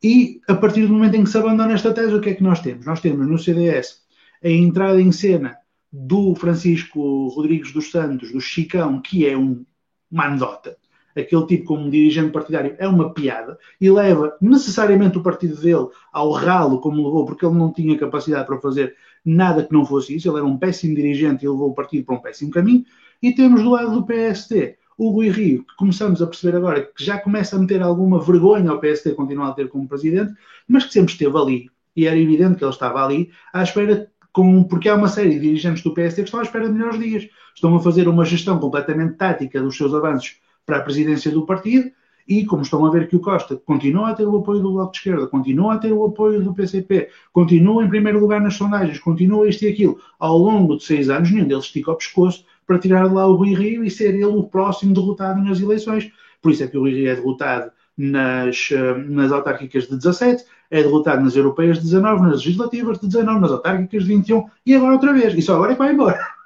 [0.03, 2.43] E a partir do momento em que se abandona esta tese, o que é que
[2.43, 2.85] nós temos?
[2.87, 4.03] Nós temos no CDS
[4.43, 5.57] a entrada em cena
[5.93, 9.65] do Francisco Rodrigues dos Santos, do Chicão, que é um,
[10.11, 10.77] uma anedota.
[11.17, 16.31] Aquele tipo como dirigente partidário é uma piada e leva necessariamente o partido dele ao
[16.33, 18.95] ralo como levou, porque ele não tinha capacidade para fazer
[19.25, 20.29] nada que não fosse isso.
[20.29, 22.85] Ele era um péssimo dirigente e levou o partido para um péssimo caminho.
[23.23, 27.05] E temos do lado do PSD o Rui Rio, que começamos a perceber agora que
[27.05, 30.33] já começa a meter alguma vergonha ao PSD continuar a ter como presidente,
[30.67, 34.65] mas que sempre esteve ali E era evidente que ele estava ali à espera, com,
[34.65, 37.29] porque há uma série de dirigentes do PSD que estão à espera de melhores dias.
[37.55, 41.91] Estão a fazer uma gestão completamente tática dos seus avanços para a presidência do partido
[42.29, 44.93] e como estão a ver que o Costa continua a ter o apoio do Bloco
[44.93, 48.99] de Esquerda, continua a ter o apoio do PCP, continua em primeiro lugar nas sondagens,
[48.99, 52.79] continua isto e aquilo, ao longo de seis anos, nenhum deles estica o pescoço para
[52.79, 56.11] tirar lá o Rui Rio e ser ele o próximo derrotado nas eleições.
[56.43, 60.45] Por isso é que o Rui Rio é derrotado nas, eh, nas autárquicas de 17,
[60.71, 64.75] é derrotado nas europeias de 19, nas legislativas de 19, nas autárquicas de 21 e
[64.75, 65.35] agora outra vez.
[65.35, 66.19] E só agora é que vai embora.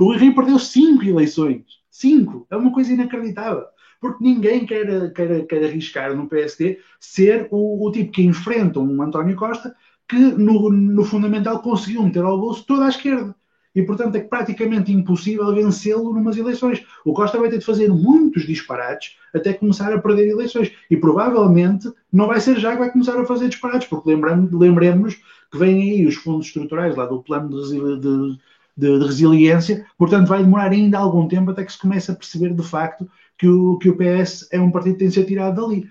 [0.00, 1.62] O Rui Rio perdeu cinco eleições.
[1.90, 2.46] Cinco.
[2.50, 3.66] É uma coisa inacreditável
[4.00, 9.02] porque ninguém quer, quer, quer arriscar no PSD ser o, o, tipo que enfrenta um
[9.02, 9.74] António Costa
[10.08, 13.34] que no, no fundamental conseguiu meter ao bolso toda a esquerda.
[13.76, 16.82] E, portanto, é praticamente impossível vencê-lo numas eleições.
[17.04, 20.72] O Costa vai ter de fazer muitos disparates até começar a perder eleições.
[20.90, 25.14] E provavelmente não vai ser já que vai começar a fazer disparates, porque lembremos
[25.50, 28.38] que vêm aí os fundos estruturais lá do plano de, de,
[28.76, 32.54] de, de resiliência, portanto vai demorar ainda algum tempo até que se comece a perceber
[32.54, 33.06] de facto
[33.36, 35.86] que o, que o PS é um partido que tem de ser tirado dali.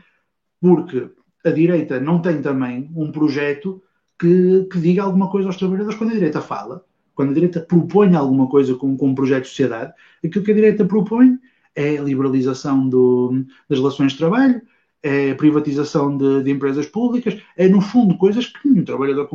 [0.59, 1.07] Porque
[1.45, 3.79] a direita não tem também um projeto
[4.19, 5.97] que, que diga alguma coisa aos trabalhadores.
[5.97, 6.83] Quando a direita fala,
[7.15, 9.93] quando a direita propõe alguma coisa com, com um projeto de sociedade,
[10.23, 11.39] aquilo que a direita propõe
[11.73, 14.61] é a liberalização do, das relações de trabalho,
[15.01, 19.29] é a privatização de, de, empresas públicas, é no fundo coisas que um trabalhador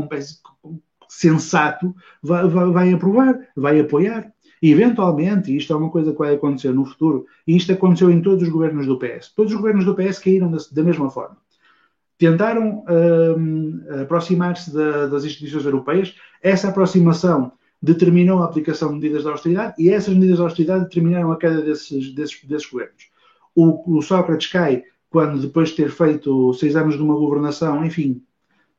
[1.09, 4.33] sensato vai, vai, vai aprovar, vai apoiar.
[4.63, 8.21] E, eventualmente, isto é uma coisa que vai acontecer no futuro, e isto aconteceu em
[8.21, 9.33] todos os governos do PS.
[9.35, 11.37] Todos os governos do PS caíram da, da mesma forma.
[12.19, 12.85] Tentaram
[13.39, 17.53] hum, aproximar-se da, das instituições europeias, essa aproximação
[17.83, 21.63] determinou a aplicação de medidas de austeridade e essas medidas de austeridade determinaram a queda
[21.63, 23.11] desses, desses, desses governos.
[23.55, 28.23] O, o, Sócrates cai quando, depois de ter feito seis anos de uma governação, enfim,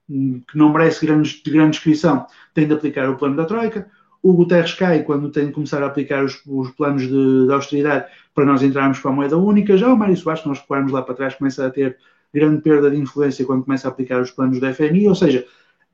[0.09, 3.89] hum, que não merece grandes, de grande descrição, tem de aplicar o plano da Troika.
[4.23, 8.05] O Guterres cai quando tem de começar a aplicar os, os planos de, de, austeridade
[8.35, 9.75] para nós entrarmos com a moeda única.
[9.75, 11.97] Já o Mário Soares, nós recuarmos lá para trás, começa a ter
[12.33, 15.07] grande perda de influência quando começa a aplicar os planos do FMI.
[15.07, 15.45] Ou seja,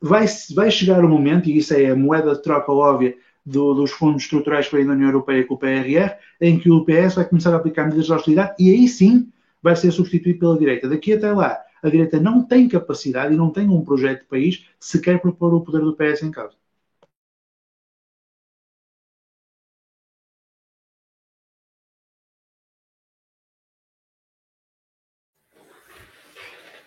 [0.02, 0.26] vai,
[0.56, 4.24] vai chegar o momento, e isso é a moeda de troca óbvia do, dos fundos
[4.24, 7.58] estruturais para a União Europeia com o PRR, em que o PS vai começar a
[7.58, 9.32] aplicar medidas de austeridade e aí sim
[9.62, 10.90] vai ser substituído pela direita.
[10.90, 14.66] Daqui até lá, a direita não tem capacidade e não tem um projeto de país
[14.80, 16.56] sequer para pôr o poder do PS em causa.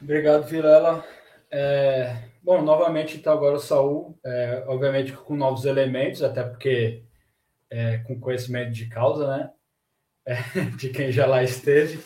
[0.03, 1.05] Obrigado, Vilela.
[1.51, 7.05] É, bom, novamente está agora o Saul, é, obviamente com novos elementos, até porque
[7.71, 9.53] é, com conhecimento de causa, né?
[10.27, 10.35] É,
[10.77, 12.03] de quem já lá esteve.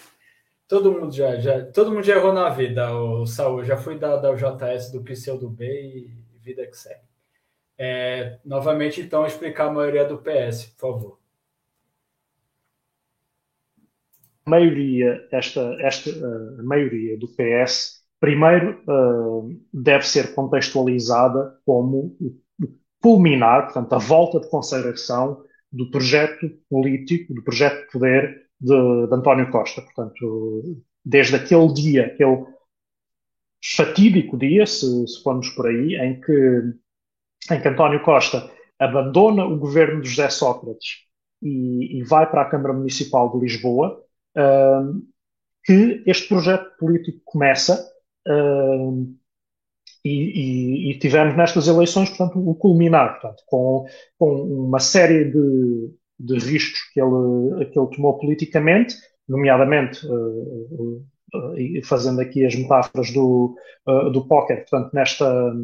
[0.69, 3.65] Todo mundo já, já, todo mundo já errou na vida, o Saul.
[3.65, 5.01] Já fui da, da UJS do
[5.39, 7.01] do B e vida que segue.
[7.79, 11.19] É, novamente, então, explicar a maioria do PS, por favor.
[14.47, 16.11] a maioria, esta, esta
[16.63, 22.35] maioria do PS, primeiro uh, deve ser contextualizada como o
[23.03, 29.15] culminar, portanto, a volta de consagração do projeto político, do projeto de poder de, de
[29.15, 29.83] António Costa.
[29.83, 30.63] Portanto,
[31.05, 32.47] desde aquele dia, aquele
[33.77, 39.59] fatídico dia, se, se formos por aí, em que, em que António Costa abandona o
[39.59, 41.03] governo de José Sócrates
[41.43, 44.03] e, e vai para a Câmara Municipal de Lisboa,
[45.63, 47.94] que este projeto político começa
[48.27, 53.87] e, e, e, tivemos nestas eleições, portanto, o culminar, portanto, com,
[54.19, 54.35] com
[54.67, 58.97] uma série de, de riscos que ele, que ele tomou politicamente,
[59.29, 63.57] nomeadamente uh, uh, fazendo aqui as metáforas do,
[64.13, 65.55] do póquer, portanto, nesta,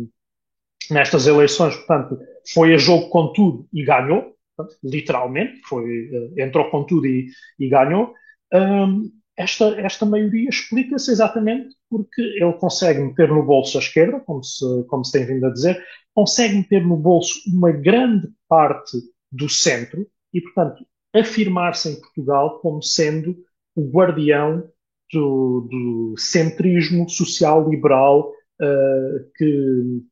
[0.91, 2.19] nestas eleições, portanto,
[2.53, 7.69] foi a jogo com tudo e ganhou, portanto, literalmente, foi, entrou com tudo e, e
[7.69, 8.13] ganhou,
[8.53, 9.11] um,
[9.41, 14.65] esta, esta maioria explica-se exatamente porque ele consegue meter no bolso a esquerda, como se,
[14.89, 15.83] como se tem vindo a dizer,
[16.15, 18.99] consegue meter no bolso uma grande parte
[19.33, 20.85] do centro e, portanto,
[21.15, 23.37] afirmar-se em Portugal como sendo
[23.75, 24.69] o guardião
[25.13, 30.03] do, do centrismo social-liberal uh, que,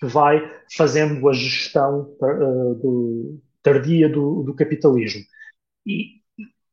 [0.00, 0.42] que, vai
[0.76, 5.22] fazendo a gestão uh, do, tardia do, do capitalismo.
[5.86, 6.23] E,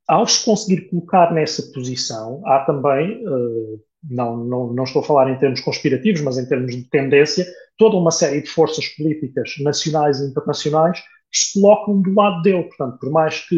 [0.08, 5.32] ao se conseguir colocar nessa posição, há também, uh, não, não, não estou a falar
[5.32, 7.46] em termos conspirativos, mas em termos de tendência,
[7.78, 12.64] toda uma série de forças políticas nacionais e internacionais que se colocam do lado dele.
[12.64, 13.56] Portanto, por mais que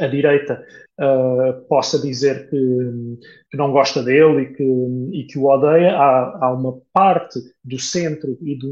[0.00, 0.64] a direita
[1.00, 3.18] uh, possa dizer que,
[3.50, 4.64] que, não gosta dele e que,
[5.12, 5.96] e que o odeia.
[5.96, 8.66] Há, há uma parte do centro e de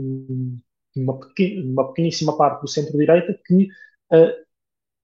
[0.96, 3.68] uma, pequen, uma pequeníssima parte do centro-direita que
[4.12, 4.43] uh,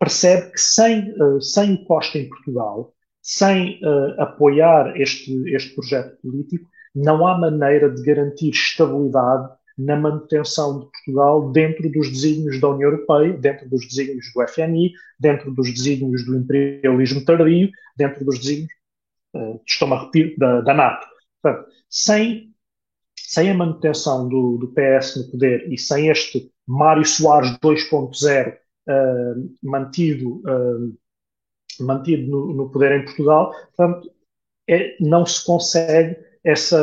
[0.01, 2.93] percebe que sem, uh, sem o Costa em Portugal,
[3.23, 3.79] sem
[4.19, 9.47] apoiar este, este projeto político, não há maneira de garantir estabilidade
[9.81, 14.93] na manutenção de Portugal dentro dos desígnios da União Europeia, dentro dos desígnios do FMI,
[15.19, 18.73] dentro dos desígnios do imperialismo tardio, dentro dos desígnios,
[19.35, 21.07] uh, estou-me a repetir, da, da NATO.
[21.43, 22.53] Portanto, sem,
[23.17, 28.57] sem a manutenção do, do, PS no poder e sem este Mário Soares 2.0
[28.91, 30.97] uh, mantido, uh,
[31.81, 34.11] mantido no, no, poder em Portugal, portanto,
[34.69, 36.79] é, não se consegue essa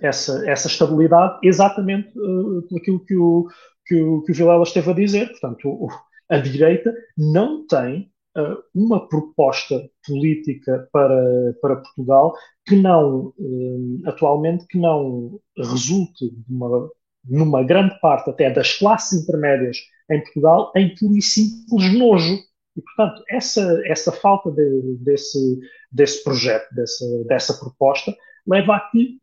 [0.00, 3.48] essa, essa estabilidade exatamente uh, aquilo que o,
[3.86, 5.28] que o, que o Vilela esteve a dizer.
[5.30, 5.88] Portanto, o,
[6.28, 12.34] a direita não tem uh, uma proposta política para, para Portugal
[12.66, 16.88] que não, uh, atualmente, que não resulte de uma,
[17.28, 19.78] numa grande parte até das classes intermédias
[20.10, 22.38] em Portugal em puro e simples nojo.
[22.76, 29.20] E, portanto, essa, essa falta de, desse, desse projeto, dessa, dessa proposta, leva a que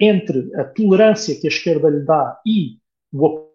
[0.00, 2.78] entre a tolerância que a esquerda lhe dá e
[3.12, 3.48] o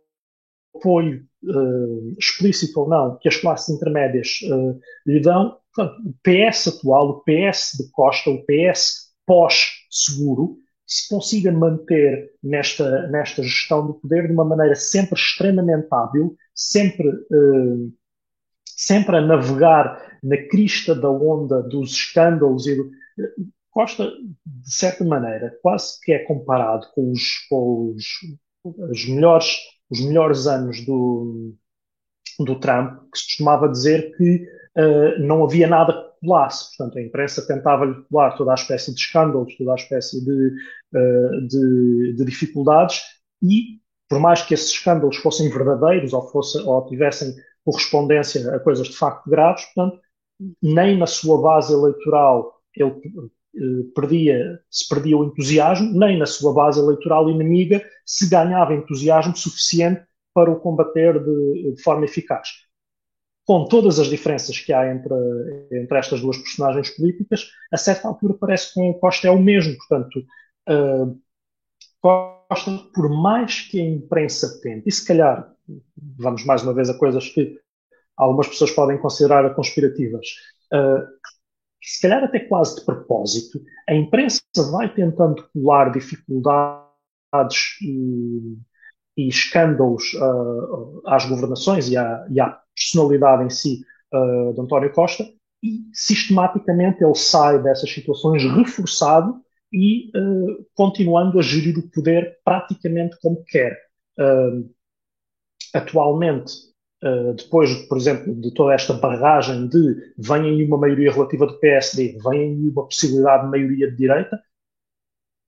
[0.75, 6.67] apoio uh, explícito ou não que as classes intermédias uh, lhe dão, portanto, o PS
[6.67, 10.57] atual, o PS de Costa, o PS pós-seguro,
[10.93, 17.07] se consiga manter nesta, nesta gestão do poder de uma maneira sempre extremamente hábil, sempre,
[17.07, 17.93] uh,
[18.65, 22.91] sempre a navegar na crista da onda dos escândalos e do,
[23.73, 24.07] Costa,
[24.45, 28.05] de certa maneira, quase que é comparado com os, com os,
[28.63, 29.57] os, melhores,
[29.89, 31.55] os melhores anos do,
[32.39, 34.45] do Trump, que se costumava dizer que
[34.77, 36.75] uh, não havia nada que colasse.
[36.75, 40.51] Portanto, a imprensa tentava-lhe colar toda a espécie de escândalos, toda a espécie de,
[40.93, 43.01] uh, de, de, dificuldades
[43.41, 47.33] e, por mais que esses escândalos fossem verdadeiros ou, fosse, ou tivessem
[47.65, 50.01] correspondência a coisas de facto graves, portanto,
[50.61, 52.91] nem na sua base eleitoral ele
[53.55, 59.35] eh, perdia, se perdia o entusiasmo, nem na sua base eleitoral inimiga se ganhava entusiasmo
[59.35, 60.03] suficiente
[60.33, 62.49] para o combater de, de forma eficaz.
[63.45, 65.13] Com todas as diferenças que há entre,
[65.71, 69.75] entre estas duas personagens políticas, a certa altura parece que o Costa é o mesmo.
[69.77, 70.25] Portanto,
[70.69, 71.19] uh,
[72.01, 75.51] Costa, por mais que a imprensa tente, e se calhar,
[76.19, 77.57] vamos mais uma vez a coisas que
[78.15, 80.27] algumas pessoas podem considerar conspirativas,
[80.73, 81.05] uh,
[81.83, 84.41] se calhar até quase de propósito, a imprensa
[84.71, 88.57] vai tentando colar dificuldades e,
[89.17, 93.81] e escândalos uh, às governações e à, e à, personalidade em si
[94.13, 95.25] uh, de António Costa
[95.63, 103.17] e sistematicamente ele sai dessas situações reforçado e uh, continuando a gerir o poder praticamente
[103.21, 103.77] como quer.
[105.73, 106.51] atualmente,
[107.03, 111.59] Uh, depois, por exemplo, de toda esta barragem de vem aí uma maioria relativa do
[111.59, 114.41] PSD, vem aí uma possibilidade de maioria de direita,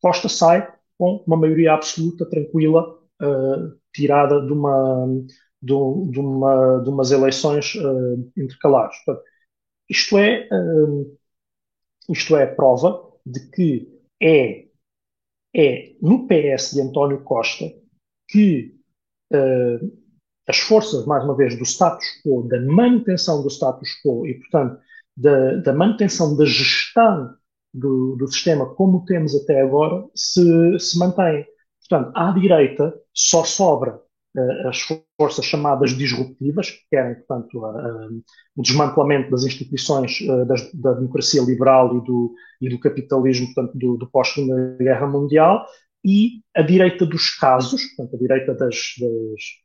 [0.01, 2.84] Costa sai com uma maioria absoluta, tranquila,
[3.21, 5.07] uh, tirada de, uma,
[5.66, 8.95] de, de, uma, de umas eleições uh, intercalares.
[9.03, 9.26] Portanto,
[9.89, 10.49] isto é,
[12.09, 14.66] isto é prova de que é,
[15.55, 17.66] é no PS de António Costa
[18.28, 18.74] que
[20.47, 24.80] as forças, mais uma vez, do status quo, da manutenção do status quo e, portanto,
[25.18, 27.34] da, da manutenção da gestão
[27.74, 31.45] do, do, sistema como temos até agora, se, se mantém.
[31.88, 34.04] Portanto, à direita só sobra uh,
[34.67, 34.79] as
[35.19, 38.23] forças chamadas disruptivas, que querem, portanto, uh, uh,
[38.55, 43.97] o desmantelamento das instituições das, da democracia liberal e do, e do capitalismo, portanto, do,
[43.97, 45.65] do pós-Segunda Guerra Mundial,
[46.05, 48.75] e a direita dos casos, portanto, a direita das,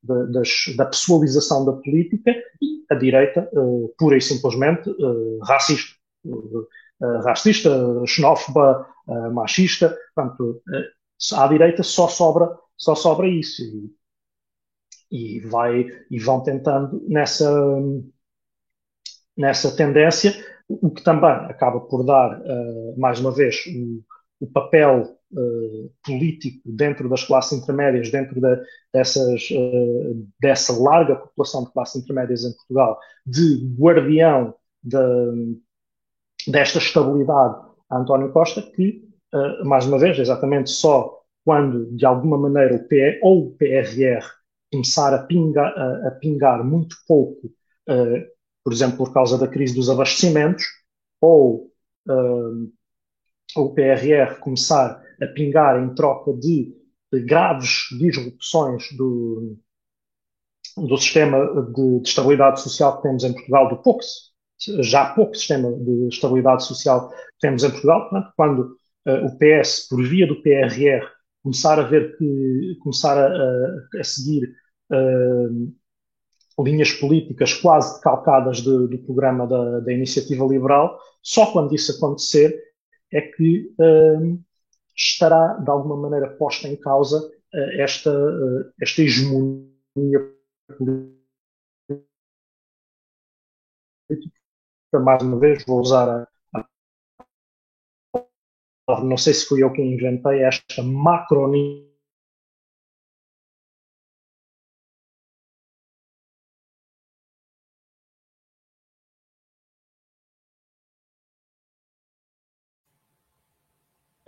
[0.02, 2.30] das, das, da pessoalização da política
[2.62, 5.94] e a direita uh, pura e simplesmente uh, racista.
[6.24, 6.66] Uh,
[7.24, 7.70] racista,
[8.06, 8.86] xenófoba,
[9.32, 10.62] machista, portanto,
[11.34, 13.62] à direita só sobra, só sobra isso.
[13.62, 13.90] E,
[15.10, 17.50] e, vai, e vão tentando nessa,
[19.36, 20.32] nessa tendência,
[20.68, 22.40] o que também acaba por dar,
[22.96, 24.04] mais uma vez, o,
[24.40, 28.60] o papel uh, político dentro das classes intermédias, dentro da,
[28.92, 34.98] dessas, uh, dessa larga população de classes intermédias em Portugal, de guardião de,
[36.48, 39.04] desta estabilidade a António Costa, que,
[39.34, 44.39] uh, mais uma vez, exatamente só quando, de alguma maneira, o PE ou o PRR
[44.72, 47.50] começar a pingar, a, a pingar muito pouco
[48.64, 50.64] por exemplo, por causa da crise dos abastecimentos,
[51.20, 51.70] ou
[52.08, 52.72] uh,
[53.56, 56.74] o PRR começar a pingar em troca de,
[57.12, 59.58] de graves disrupções do,
[60.76, 64.00] do sistema de, de, estabilidade social que temos em Portugal, do pouco,
[64.80, 69.88] já pouco sistema de estabilidade social que temos em Portugal, portanto, quando uh, o PS,
[69.88, 71.06] por via do PRR,
[71.42, 74.59] começar a ver que começar a, a, a seguir uh,
[76.58, 82.54] linhas políticas quase calcadas de, do programa da, da, iniciativa liberal, só quando isso acontecer
[83.12, 83.72] é que
[84.96, 90.34] estará de alguma maneira posta em causa uh, esta, uh, esta hegemonia
[90.76, 91.20] política.
[94.92, 96.66] Mais uma vez, vou usar a,
[98.88, 101.89] a não sei se fui eu quem inventei esta macronia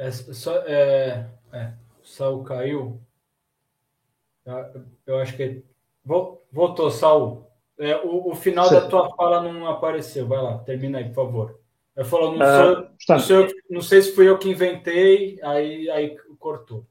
[0.02, 1.72] É, só, é, é,
[2.02, 3.00] Saul caiu.
[5.06, 5.62] Eu acho que.
[6.04, 7.46] Voltou, Saul.
[7.78, 8.74] É, o, o final Sim.
[8.74, 10.26] da tua fala não apareceu.
[10.26, 11.60] Vai lá, termina aí, por favor.
[11.94, 15.88] Eu falo, não, ah, sou, não, sou, não sei se fui eu que inventei, aí,
[15.90, 16.84] aí cortou.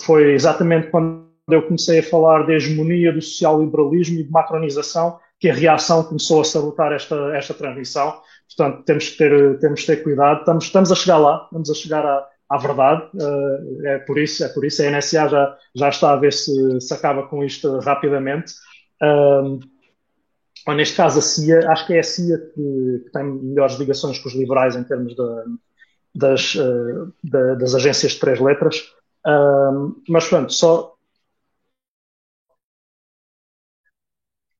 [0.00, 5.50] Foi exatamente quando eu comecei a falar de hegemonia do social-liberalismo e de macronização que
[5.50, 8.18] a reação começou a sabotar esta, esta transmissão.
[8.48, 10.38] Portanto, temos que ter, temos que ter cuidado.
[10.38, 13.02] Estamos, estamos a chegar lá, estamos a chegar à, à verdade.
[13.12, 16.80] Uh, é por isso, é por isso a NSA já, já está a ver se,
[16.80, 18.54] se acaba com isto rapidamente.
[19.02, 19.60] Uh,
[20.66, 24.18] ou neste caso a CIA, acho que é a CIA que, que, tem melhores ligações
[24.18, 25.24] com os liberais em termos de,
[26.14, 28.82] das, uh, de, das agências de três letras.
[30.08, 30.93] mas pronto, só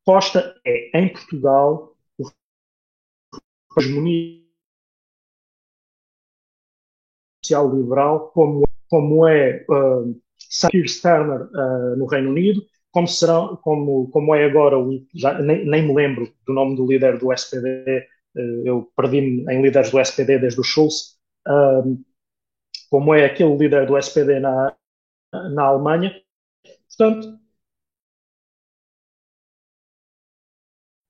[0.05, 1.97] Costa é, em Portugal,
[3.77, 4.45] a hegemonia
[7.43, 10.21] social liberal, como, como é uh,
[10.71, 15.67] Keir Starmer uh, no Reino Unido, como, será, como, como é agora, o, já, nem,
[15.67, 20.01] nem, me lembro do nome do líder do SPD, uh, eu perdi-me em líderes do
[20.01, 21.99] SPD desde o Schulz, uh,
[22.91, 24.75] como é aquele líder do SPD na,
[25.33, 26.15] na Alemanha.
[26.89, 27.44] Portanto,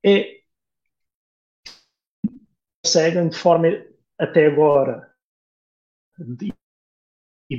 [0.05, 0.44] é
[2.84, 3.66] conseguem de forma
[4.18, 5.14] até agora.
[6.18, 6.52] De,
[7.50, 7.57] e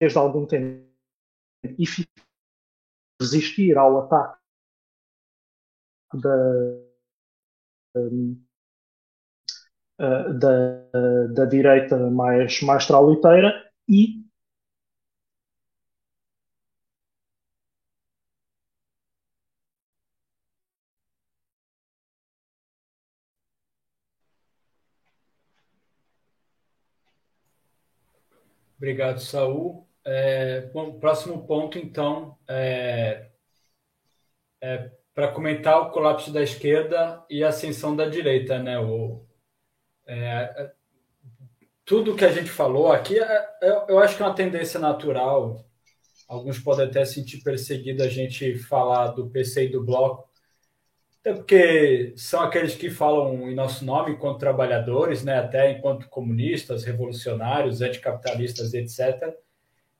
[0.00, 0.90] desde algum tempo.
[1.64, 1.84] E
[3.20, 4.40] resistir ao ataque
[6.14, 6.28] da,
[10.38, 14.21] da, da direita mais, mais trauliteira e
[28.82, 29.86] Obrigado, Saul.
[30.04, 33.28] É, bom, próximo ponto, então, é,
[34.60, 38.80] é para comentar o colapso da esquerda e a ascensão da direita, né?
[38.80, 39.24] O,
[40.04, 40.72] é,
[41.84, 45.64] tudo que a gente falou aqui, é, eu, eu acho que é uma tendência natural.
[46.28, 50.28] Alguns podem até sentir perseguido a gente falar do PC e do bloco,
[51.22, 56.82] até porque são aqueles que falam em nosso nome enquanto trabalhadores, né, até enquanto comunistas,
[56.82, 59.32] revolucionários, anticapitalistas, etc.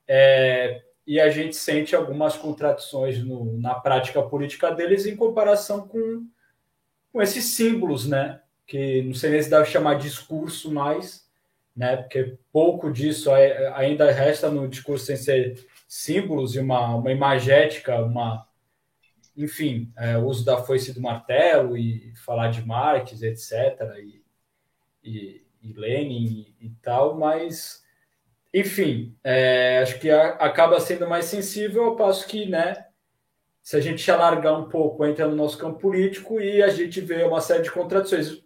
[0.06, 6.26] É, e a gente sente algumas contradições no, na prática política deles em comparação com,
[7.12, 8.40] com esses símbolos, né?
[8.66, 11.28] Que não sei nem se deve chamar discurso mais,
[11.74, 11.96] né?
[11.96, 13.30] Porque pouco disso
[13.74, 18.46] ainda resta no discurso sem ser símbolos e uma, uma imagética, uma
[19.36, 24.22] enfim, é, o uso da foice do martelo e falar de Marx, etc., e,
[25.02, 27.82] e, e Lenin e, e, tal, mas,
[28.52, 32.86] enfim, é, acho que a, acaba sendo mais sensível ao passo que, né,
[33.62, 37.22] se a gente alargar um pouco, entra no nosso campo político e a gente vê
[37.22, 38.42] uma série de contradições.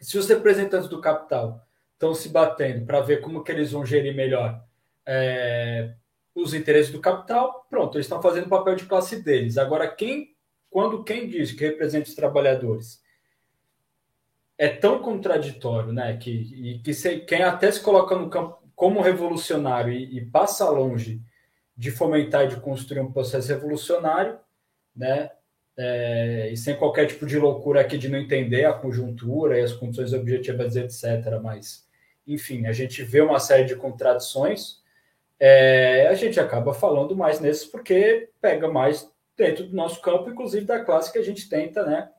[0.00, 1.60] Se os representantes do capital
[1.92, 4.64] estão se batendo para ver como que eles vão gerir melhor
[5.06, 5.94] é,
[6.34, 9.56] os interesses do capital, pronto, eles estão fazendo o papel de classe deles.
[9.56, 10.34] Agora, quem,
[10.68, 13.02] quando quem diz que representa os trabalhadores
[14.58, 19.00] é tão contraditório, né, que, e, que se, quem até se coloca no campo como
[19.00, 21.20] revolucionário e, e, passa longe
[21.76, 24.38] de fomentar e de construir um processo revolucionário,
[24.94, 25.30] né,
[25.76, 29.72] é, e sem qualquer tipo de loucura aqui de não entender a conjuntura e as
[29.72, 31.84] condições objetivas, etc., mas
[32.26, 34.82] enfim, a gente vê uma série de contradições,
[35.38, 40.64] é, a gente acaba falando mais nesses porque pega mais dentro do nosso campo, inclusive
[40.64, 42.10] da classe que a gente tenta, né?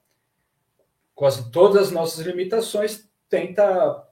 [1.14, 4.06] Quase todas as nossas limitações, tenta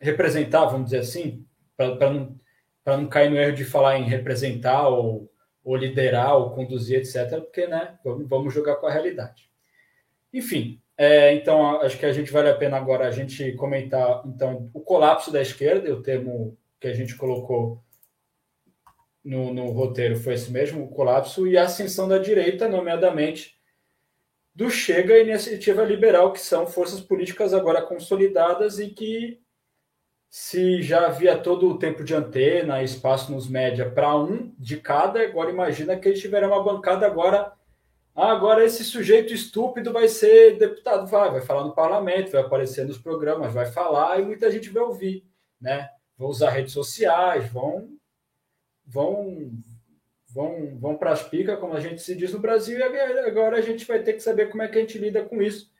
[0.00, 1.46] representar, vamos dizer assim,
[1.76, 2.36] para não,
[2.84, 5.30] não cair no erro de falar em representar ou,
[5.64, 9.48] ou liderar ou conduzir, etc., porque né, vamos, vamos jogar com a realidade.
[10.32, 14.70] Enfim, é, então acho que a gente vale a pena agora a gente comentar então
[14.74, 17.82] o colapso da esquerda, o termo que a gente colocou
[19.24, 23.58] no, no roteiro foi esse mesmo, colapso, e a ascensão da direita, nomeadamente
[24.54, 29.40] do Chega e Iniciativa Liberal, que são forças políticas agora consolidadas e que,
[30.28, 35.22] se já havia todo o tempo de antena, espaço nos média para um de cada,
[35.22, 37.50] agora imagina que eles tiveram uma bancada agora.
[38.14, 42.86] Ah, agora esse sujeito estúpido vai ser deputado, vai, vai falar no parlamento, vai aparecer
[42.86, 45.26] nos programas, vai falar e muita gente vai ouvir,
[45.58, 45.88] né?
[46.16, 47.88] Vão usar redes sociais, vão
[48.86, 49.50] vão
[50.34, 53.60] vão, vão para as picas, como a gente se diz no Brasil, e agora a
[53.60, 55.70] gente vai ter que saber como é que a gente lida com isso.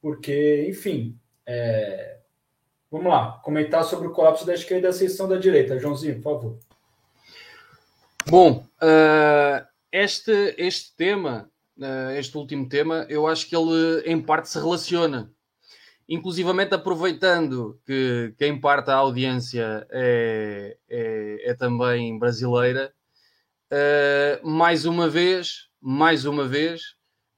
[0.00, 2.18] Porque, enfim, é...
[2.90, 5.78] vamos lá, comentar sobre o colapso da esquerda e a ascensão da direita.
[5.78, 6.58] Joãozinho, por favor.
[8.28, 14.48] Bom, uh, este, este tema, uh, este último tema, eu acho que ele em parte
[14.48, 15.32] se relaciona
[16.10, 22.92] inclusivamente aproveitando que, que em parte a audiência é, é, é também brasileira,
[23.70, 26.96] uh, mais uma vez, mais uma vez,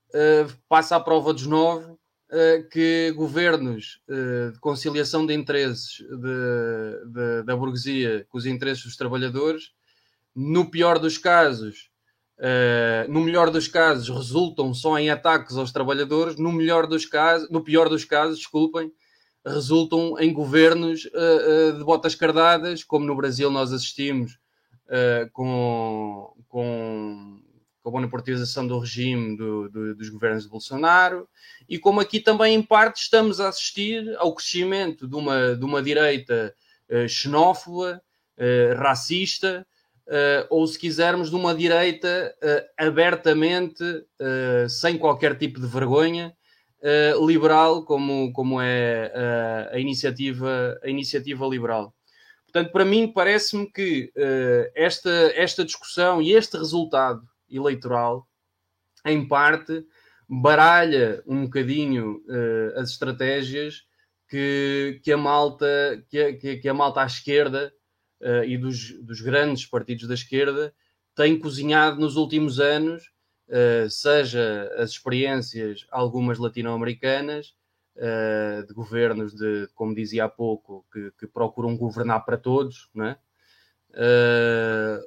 [0.08, 7.42] uh, passa à prova dos nove uh, que governos de conciliação de interesses de, de,
[7.44, 9.70] da burguesia com os interesses dos trabalhadores,
[10.34, 11.90] no pior dos casos,
[12.42, 17.48] Uh, no melhor dos casos, resultam só em ataques aos trabalhadores, no melhor dos casos,
[17.50, 18.92] no pior dos casos, desculpem,
[19.46, 24.40] resultam em governos uh, uh, de botas cardadas, como no Brasil nós assistimos
[25.32, 27.40] com, com,
[27.80, 31.26] com, a bonapartização do regime do, do, dos governos de Bolsonaro,
[31.66, 35.80] e como aqui também, em parte, estamos a assistir ao crescimento de uma, de uma
[35.80, 36.54] direita
[37.08, 38.02] xenófoba,
[38.76, 39.66] racista,
[40.08, 46.34] uh, ou se quisermos, de uma direita uh, abertamente, uh, sem qualquer tipo de vergonha,
[47.24, 51.94] liberal, como, como é a, iniciativa, a iniciativa liberal.
[52.44, 54.12] Portanto, para mim, parece-me que
[54.74, 58.26] esta, esta discussão e este resultado eleitoral,
[59.06, 59.86] em parte,
[60.28, 62.20] baralha um bocadinho
[62.74, 63.84] as estratégias
[64.28, 67.72] que, que, a malta, que, que, que a malta à esquerda
[68.22, 70.74] uh, e dos, dos, grandes partidos da esquerda
[71.14, 73.12] têm cozinhado nos últimos anos,
[73.48, 77.54] uh, seja as experiências, algumas latino-americanas,
[77.96, 83.06] uh, de governos de, como dizia há pouco, que, que procuram governar para todos, não
[83.06, 83.18] é?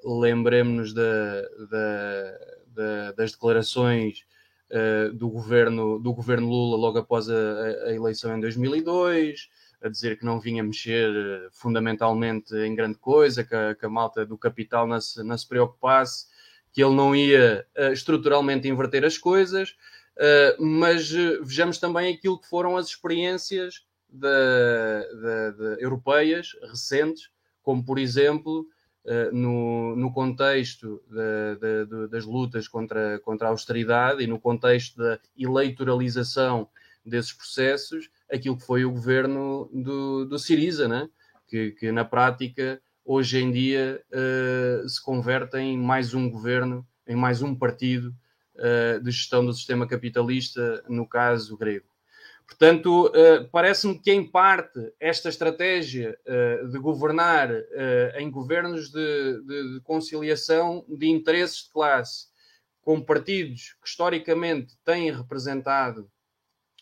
[0.04, 2.38] lembremos-nos da, da,
[2.68, 4.24] da, das declarações
[4.72, 9.50] uh, do, governo, do governo Lula logo após a, a, eleição em 2002,
[9.86, 13.90] a dizer que não vinha mexer eh, fundamentalmente em grande coisa, que a, que a
[13.90, 16.26] malta do capital não se, não se preocupasse,
[16.74, 19.76] que ele não ia uh, estruturalmente inverter as coisas,
[20.18, 27.30] uh, mas vejamos também aquilo que foram as experiências de, de, de europeias recentes,
[27.62, 28.68] como por exemplo
[29.32, 36.68] no, no contexto de, das lutas contra, contra a austeridade e no contexto da eleitoralização
[37.06, 41.10] desses processos, aquilo que foi o governo do, do Siriza, né?
[41.48, 47.16] que, que na prática hoje em dia uh, se converte em mais um governo, em
[47.16, 48.14] mais um partido
[48.56, 51.86] uh, de gestão do sistema capitalista, no caso grego.
[52.48, 56.18] Portanto, uh, parece-me que, em parte, esta estratégia
[56.72, 57.50] de governar
[58.18, 62.28] em governos de, de, de, conciliação de interesses de classe,
[62.82, 66.10] com partidos que historicamente têm representado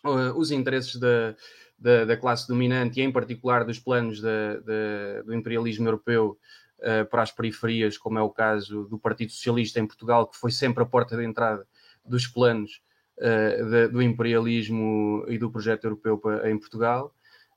[0.04, 1.36] uh, os interesses da,
[1.78, 6.38] da, da, classe dominante e, em particular, dos planos da, da, do imperialismo europeu
[6.80, 10.52] uh, para as periferias, como é o caso do Partido Socialista em Portugal, que foi
[10.52, 11.68] sempre a porta de entrada
[12.06, 12.82] dos planos
[13.18, 17.14] uh, do imperialismo e do projeto europeu em Portugal.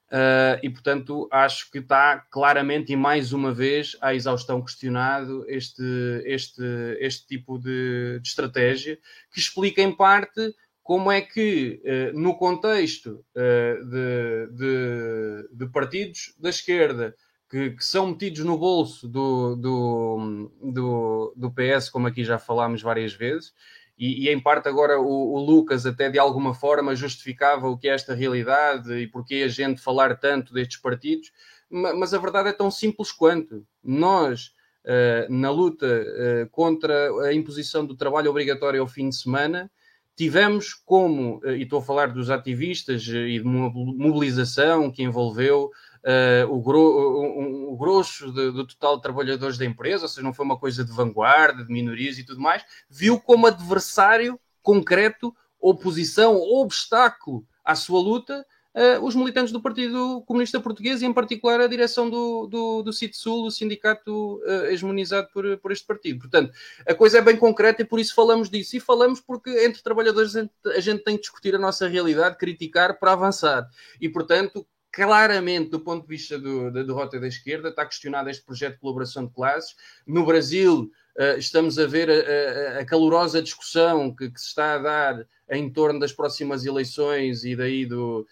[0.06, 5.82] Uh, e portanto acho que está claramente e mais uma vez à exaustão questionado este,
[6.24, 6.62] este,
[7.01, 9.01] este tipo de, de estratégia
[9.32, 10.55] que explica em parte
[10.86, 17.12] como é que, eh, no contexto eh, de, de, de partidos da esquerda
[17.50, 22.82] que, que, são metidos no bolso do, do, do, do, PS, como aqui já falámos
[22.82, 23.52] várias vezes,
[23.98, 27.88] e, e, em parte agora o, o, Lucas até de alguma forma justificava o que
[27.88, 31.32] é esta realidade e porque a gente falar tanto destes partidos,
[31.68, 33.66] mas a verdade é tão simples quanto.
[33.82, 34.52] Nós,
[34.84, 39.68] uh, na luta contra a imposição do trabalho obrigatório ao fim de semana,
[40.16, 45.70] tivemos como, uh, e estou a falar dos ativistas e de mobilização que envolveu
[46.02, 50.22] uh, o, gro um, o grosso de, do total de trabalhadores da empresa, ou seja,
[50.22, 55.34] não foi uma coisa de vanguarda, de minorias e tudo mais, viu como adversário concreto,
[55.60, 58.44] oposição, obstáculo à sua luta,
[58.77, 62.93] uh, os militantes do Partido Comunista Português e, em particular, a direção do, do, do
[62.93, 66.20] CITSUL, o sindicato uh, hegemonizado por, por este partido.
[66.20, 66.53] Portanto,
[66.86, 68.77] a coisa é bem concreta e por isso falamos disso.
[68.77, 73.12] E falamos porque, entre trabalhadores, a gente tem que discutir a nossa realidade, criticar para
[73.12, 73.66] avançar.
[74.01, 78.44] E, portanto, claramente, do ponto de vista do, da derrota da esquerda, está questionado este
[78.44, 79.74] projeto de colaboração de classes.
[80.07, 84.74] No Brasil, uh, estamos a ver a, a, a calorosa discussão que, que, se está
[84.74, 88.27] a dar em torno das próximas eleições e daí do,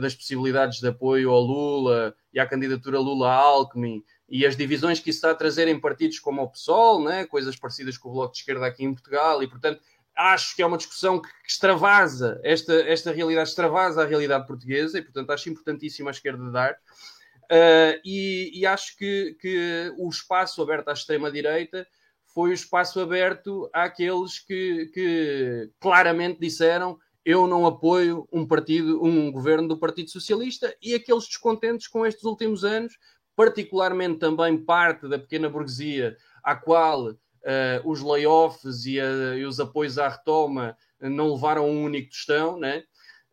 [0.00, 5.18] das possibilidades de apoio ao Lula e à candidatura Lula-Alckmin e as divisões que isso
[5.18, 7.24] está a trazer em partidos como o PSOL, né?
[7.26, 9.80] coisas parecidas com o Bloco de Esquerda aqui em Portugal, e portanto
[10.18, 15.02] acho que é uma discussão que, extravasa, esta, esta realidade extravasa a realidade portuguesa e,
[15.02, 16.72] portanto, acho importantíssimo a esquerda dar.
[17.44, 21.86] Uh, e, e, acho que, que o espaço aberto à extrema-direita
[22.26, 26.98] foi o espaço aberto àqueles que, que claramente disseram
[27.28, 32.24] eu não apoio um partido, um governo do Partido Socialista e aqueles descontentes com estes
[32.24, 32.98] últimos anos,
[33.36, 37.16] particularmente também parte da pequena burguesia à qual uh,
[37.84, 42.82] os layoffs e, a, e, os apoios à retoma não levaram um único tostão, né?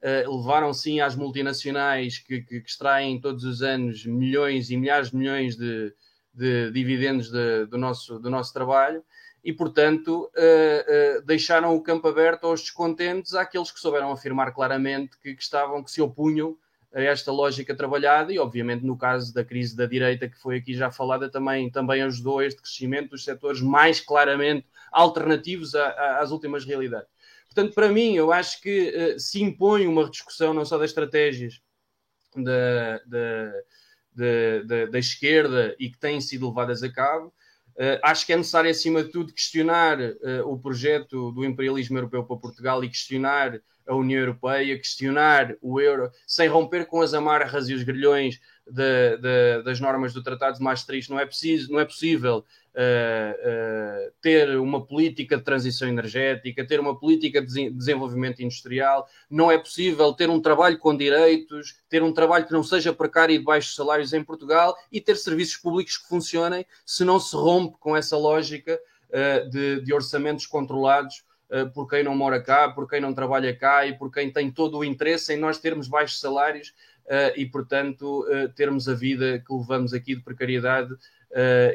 [0.03, 5.11] Uh, levaram sim às multinacionais que, que, que, extraem todos os anos milhões e milhares
[5.11, 5.93] de milhões de,
[6.33, 9.01] de dividendos de, do, nosso, do nosso trabalho
[9.45, 15.19] e, portanto, uh, uh, deixaram o campo aberto aos descontentes, àqueles que souberam afirmar claramente
[15.19, 16.57] que, que, estavam, que se opunham
[16.91, 20.73] a esta lógica trabalhada e, obviamente, no caso da crise da direita, que foi aqui
[20.73, 26.21] já falada, também, também ajudou a este crescimento dos setores mais claramente alternativos a, a,
[26.21, 27.07] às últimas realidades.
[27.45, 31.61] Portanto, para mim, eu acho que uh, se impõe uma rediscussão não só das estratégias
[32.35, 37.31] da, da, da, da esquerda e que têm sido levadas a cabo,
[37.77, 40.15] Uh, acho que é necessário, acima de tudo, questionar uh,
[40.45, 46.11] o projeto do imperialismo europeu para Portugal e questionar a União Europeia, questionar o euro,
[46.25, 50.63] sem romper com as amarras e os grilhões de, de, das normas do Tratado de
[50.63, 51.11] Maastricht.
[51.11, 56.79] Não é, preciso, não é possível uh, uh, ter uma política de transição energética, ter
[56.79, 62.13] uma política de desenvolvimento industrial, não é possível ter um trabalho com direitos, ter um
[62.13, 65.97] trabalho que não seja precário e de baixos salários em Portugal e ter serviços públicos
[65.97, 68.79] que funcionem se não se rompe com essa lógica
[69.09, 71.34] uh, de, de orçamentos controlados eh,
[71.73, 74.77] por quem não mora cá, por quem não trabalha cá e por quem tem todo
[74.77, 76.73] o interesse em nós termos baixos salários
[77.05, 80.93] uh, e, portanto, uh, termos a vida que levamos aqui de precariedade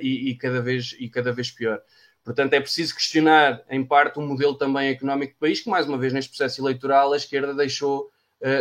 [0.00, 1.82] e, e, cada vez, e cada vez pior.
[2.24, 5.86] Portanto, é preciso questionar, em parte, o um modelo também económico do país, que, mais
[5.86, 8.10] uma vez, neste processo eleitoral, a esquerda deixou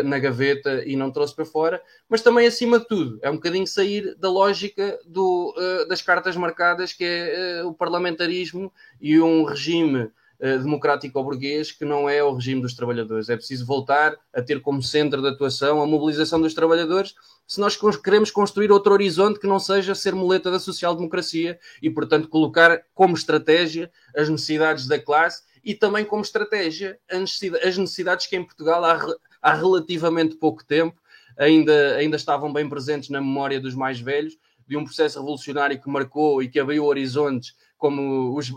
[0.03, 3.65] na gaveta e não trouxe para fora, mas também, acima de tudo, é um bocadinho
[3.65, 5.55] sair da lógica do,
[5.87, 11.83] das cartas marcadas, que é o parlamentarismo e um regime eh, democrático ou burguês que
[11.83, 13.29] não é o regime dos trabalhadores.
[13.29, 17.13] É preciso voltar a ter como centro de atuação a mobilização dos trabalhadores
[17.45, 22.29] se nós queremos construir outro horizonte que não seja ser muleta da social-democracia e, portanto,
[22.29, 28.45] colocar como estratégia as necessidades da classe e também como estratégia as necessidades que em
[28.45, 28.99] Portugal há,
[29.41, 30.95] há relativamente pouco tempo
[31.37, 34.37] ainda, ainda estavam bem presentes na memória dos mais velhos,
[34.67, 38.51] de um processo revolucionário que marcou e que abriu horizontes como os,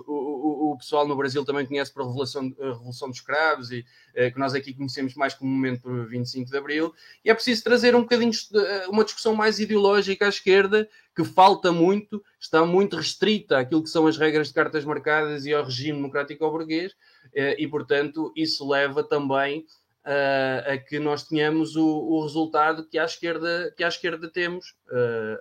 [0.72, 3.84] o, pessoal no Brasil também conhece por a Revolução, a Revolução dos Escravos e
[4.14, 6.94] eh, que nós aqui conhecemos mais comumente por 25 de Abril,
[7.24, 11.72] e é preciso trazer um bocadinho eh, uma discussão mais ideológica à esquerda, que falta
[11.72, 15.96] muito, está muito restrita àquilo que são as regras de cartas marcadas e ao regime
[15.98, 16.94] democrático burguês,
[17.34, 19.64] eh, e portanto isso leva também
[20.66, 24.74] a que nós tenhamos o, o, resultado que à esquerda, que à esquerda temos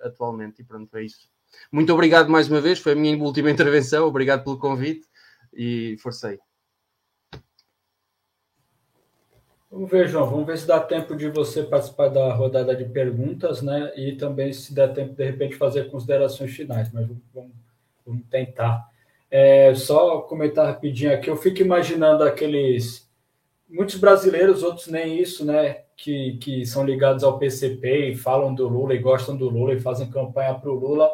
[0.04, 1.28] atualmente, e pronto, é isso.
[1.70, 4.06] Muito obrigado mais uma vez, foi a minha última intervenção.
[4.06, 5.04] Obrigado pelo convite
[5.52, 6.38] e forcei.
[9.70, 10.28] Vamos ver, João.
[10.28, 13.92] Vamos ver se dá tempo de você participar da rodada de perguntas, né?
[13.96, 17.52] E também se dá tempo, de repente, fazer considerações finais, mas vamos,
[18.04, 18.86] vamos tentar.
[19.30, 21.30] É, só comentar rapidinho aqui.
[21.30, 23.10] Eu fico imaginando aqueles.
[23.66, 25.84] Muitos brasileiros, outros nem isso, né?
[25.96, 29.80] Que, que são ligados ao PCP e falam do Lula e gostam do Lula e
[29.80, 31.10] fazem campanha para o Lula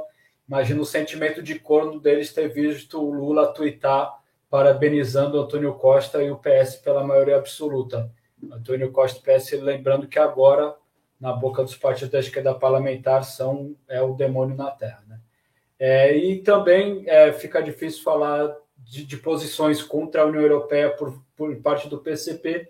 [0.48, 4.17] Imagina o sentimento de corno deles ter visto o Lula twittar
[4.50, 8.10] parabenizando Antônio Costa e o PS pela maioria absoluta.
[8.50, 10.74] Antônio Costa e PS, lembrando que agora,
[11.20, 15.02] na boca dos partidos da esquerda parlamentar, são é o demônio na Terra.
[15.06, 15.20] Né?
[15.78, 21.22] É, e também é, fica difícil falar de, de, posições contra a União Europeia por,
[21.36, 22.68] por parte do PCP,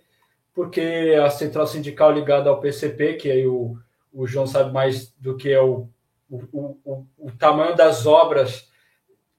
[0.54, 3.78] porque a central sindical ligada ao PCP, que aí o,
[4.12, 5.88] o João sabe mais do que é o,
[6.28, 8.67] o, o, o tamanho das obras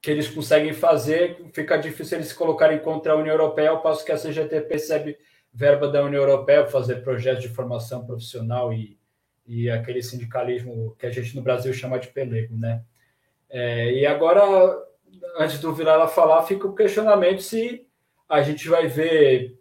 [0.00, 4.04] que eles conseguem fazer, fica difícil eles se colocarem contra a União Europeia, ao passo
[4.04, 5.18] que a CGT percebe
[5.52, 8.98] verba da União Europeia para fazer projetos de formação profissional e,
[9.46, 12.82] e aquele sindicalismo que a gente no Brasil chama de pelego, né?
[13.50, 14.42] É, e agora,
[15.36, 17.84] antes do Vilela falar, fica o questionamento se
[18.28, 19.58] a gente vai ver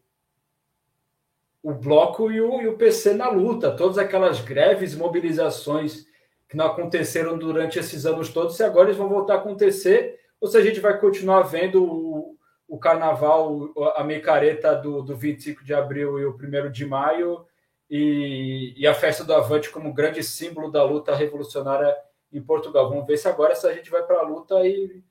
[1.62, 6.06] o Bloco e o, e o PC na luta, todas aquelas greves, mobilizações
[6.48, 10.48] que não aconteceram durante esses anos todos, se agora eles vão voltar a acontecer, ou
[10.48, 12.38] se a gente vai continuar vendo o,
[12.68, 17.46] o carnaval, a micareta do, do 25 de abril e o 1 de maio,
[17.90, 21.96] e, e, a festa do Avante como grande símbolo da luta revolucionária
[22.32, 22.88] em Portugal.
[22.88, 25.02] Vamos ver se agora se a gente vai para a luta e,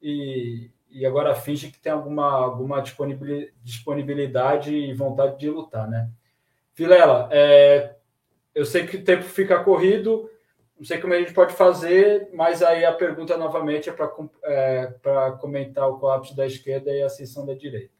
[0.00, 6.08] e, e agora finge que tem alguma, alguma disponibilidade e vontade de lutar, né?
[6.76, 7.96] Vilela, é,
[8.54, 10.30] eu sei que o tempo fica corrido,
[10.78, 14.10] não sei como a gente pode fazer, mas aí a pergunta novamente é para
[14.44, 14.94] é,
[15.40, 17.98] comentar o colapso da esquerda e a ascensão da direita.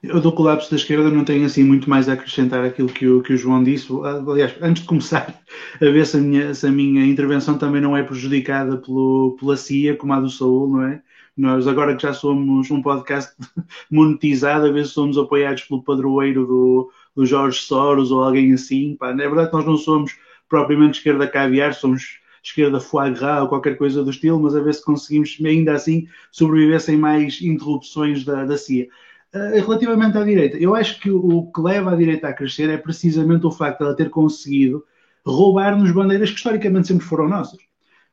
[0.00, 3.22] Eu do colapso da esquerda não tenho assim muito mais a acrescentar aquilo que o,
[3.22, 3.88] que o João disse.
[4.30, 5.42] Aliás, antes de começar
[5.80, 9.56] a ver se a minha, se a minha intervenção também não é prejudicada pelo, pela
[9.56, 11.02] CIA, como a do Saúl, não é?
[11.36, 13.34] Nós, agora que já somos um podcast
[13.90, 18.94] monetizado, a ver se somos apoiados pelo padroeiro do, do Jorge Soros ou alguém assim.
[18.96, 20.16] Pá, na verdade, nós não somos
[20.54, 24.72] propriamente esquerda caviar, somos esquerda foie gras ou qualquer coisa do estilo, mas a ver
[24.72, 28.86] se conseguimos ainda assim sobreviver sem mais interrupções da, da CIA.
[29.32, 32.76] Eh, relativamente à direita, eu acho que o que leva a direita a crescer é
[32.76, 34.84] precisamente o facto de ela ter conseguido
[35.26, 37.58] roubar-nos bandeiras que historicamente sempre foram nossas.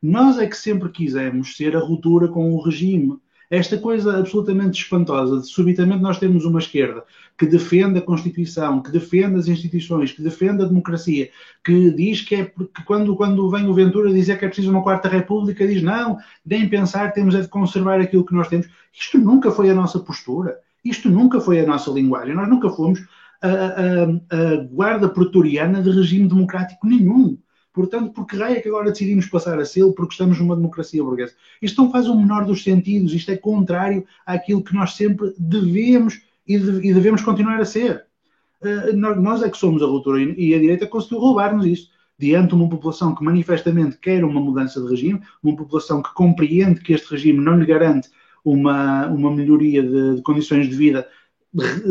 [0.01, 3.19] Nós é que sempre quisemos ser a ruptura com o regime.
[3.51, 7.03] Esta coisa absolutamente espantosa de subitamente nós temos uma esquerda
[7.37, 11.29] que defende a Constituição, que defende as instituições, que defende a democracia,
[11.63, 14.83] que diz que é porque quando, quando vem o Ventura dizer que é preciso uma
[14.83, 18.67] quarta república, diz não, nem pensar, temos é de conservar aquilo que nós temos.
[18.93, 20.59] Isto nunca foi a nossa postura.
[20.83, 22.35] Isto nunca foi a nossa linguagem.
[22.35, 22.99] Nós nunca fomos
[23.41, 27.37] a, a, a guarda pretoriana de regime democrático nenhum.
[27.73, 31.03] Portanto, por que raio é que agora decidimos passar a selo porque estamos numa democracia
[31.03, 31.33] burguesa?
[31.61, 36.21] Isto não faz o menor dos sentidos, isto é contrário àquilo que nós sempre devemos
[36.47, 38.05] e, de, devemos continuar a ser.
[38.61, 41.89] Uh, nós, é que somos a ruptura e a direita conseguiu roubar-nos isso.
[42.17, 46.81] Diante de uma população que manifestamente quer uma mudança de regime, uma população que compreende
[46.81, 48.09] que este regime não lhe garante
[48.45, 51.07] uma, uma melhoria de, de condições de vida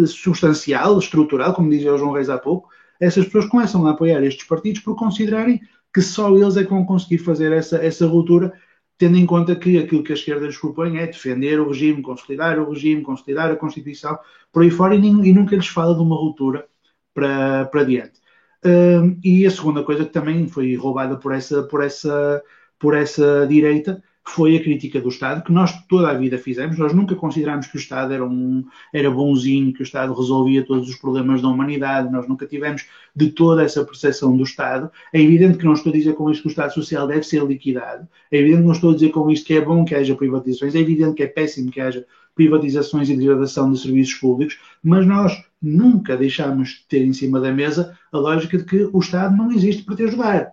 [0.07, 2.69] substancial, estrutural, como dizia o João Reis há pouco,
[3.01, 5.61] essas pessoas começam a apoiar estes partidos por considerarem
[5.93, 8.53] que só eles é que vão conseguir fazer essa, essa ruptura,
[9.01, 12.59] tendo em conta que aquilo que a esquerda lhes propõe é defender o regime, consolidar
[12.59, 14.19] o regime, consolidar a Constituição,
[14.53, 16.69] por aí fora, e, e nunca lhes fala de uma ruptura
[17.15, 18.21] para, para diante.
[18.63, 22.43] Um, e a segunda coisa que também foi roubada por essa, por essa,
[22.79, 26.79] por essa direita foi a crítica do Estado, que nós toda a vida fizemos.
[26.79, 30.89] Nós nunca considerámos que o Estado era, um, era bonzinho, que o Estado resolvia todos
[30.89, 32.13] os problemas da humanidade.
[32.13, 34.91] Nós nunca tivemos de toda essa percepção do Estado.
[35.13, 37.45] É evidente que não estou a dizer com isto que o Estado Social deve ser
[37.45, 38.07] liquidado.
[38.31, 40.75] É evidente que não estou a dizer com isto que é bom que haja privatizações.
[40.75, 45.43] É evidente que é péssimo que haja privatizações e degradação de serviços públicos, mas nós
[45.61, 49.51] nunca deixámos de ter em cima da mesa a lógica de que o Estado não
[49.51, 50.53] existe para te ajudar.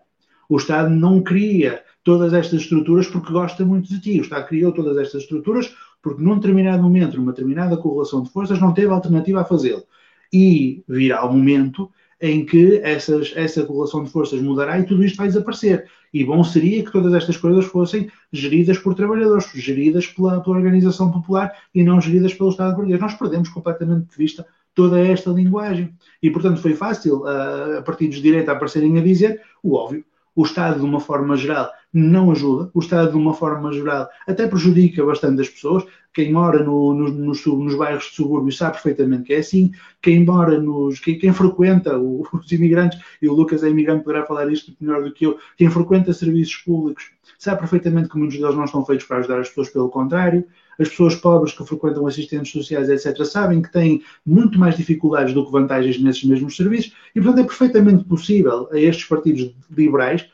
[0.50, 4.18] O Estado não cria todas estas estruturas porque gosta muito de ti.
[4.18, 8.62] O Estado criou todas estas estruturas porque num determinado momento, numa determinada correlação de forças,
[8.62, 9.84] não teve alternativa a fazê-lo.
[10.32, 15.18] E virá o momento em que essas, essa correlação de forças mudará e tudo isto
[15.18, 15.86] vai desaparecer.
[16.14, 21.12] E bom seria que todas estas coisas fossem geridas por trabalhadores, geridas pela, pela organização
[21.12, 23.02] popular e não geridas pelo Estado burguês.
[23.02, 25.94] Nós perdemos completamente de vista toda esta linguagem.
[26.24, 30.06] E, portanto, foi fácil uh, a partidos de direita aparecerem a dizer o óbvio.
[30.34, 32.70] O Estado, de uma forma geral, não ajuda.
[32.74, 35.84] O Estado, de uma forma geral, até prejudica bastante as pessoas.
[36.14, 39.72] Quem mora no, no, nos, nos bairros de subúrbio sabe perfeitamente que é assim.
[40.02, 41.00] Quem mora nos.
[41.00, 45.12] Quem, quem frequenta os imigrantes, e o Lucas é imigrante, poderá falar isto melhor do
[45.12, 45.38] que eu.
[45.58, 49.50] Quem frequenta serviços públicos sabe perfeitamente que muitos deles não estão feitos para ajudar as
[49.50, 50.46] pessoas, pelo contrário.
[50.80, 55.44] As pessoas pobres que frequentam assistentes sociais, etc., sabem que têm muito mais dificuldades do
[55.44, 60.28] que vantagens nesses mesmos serviços e, portanto, é perfeitamente possível a estes partidos liberais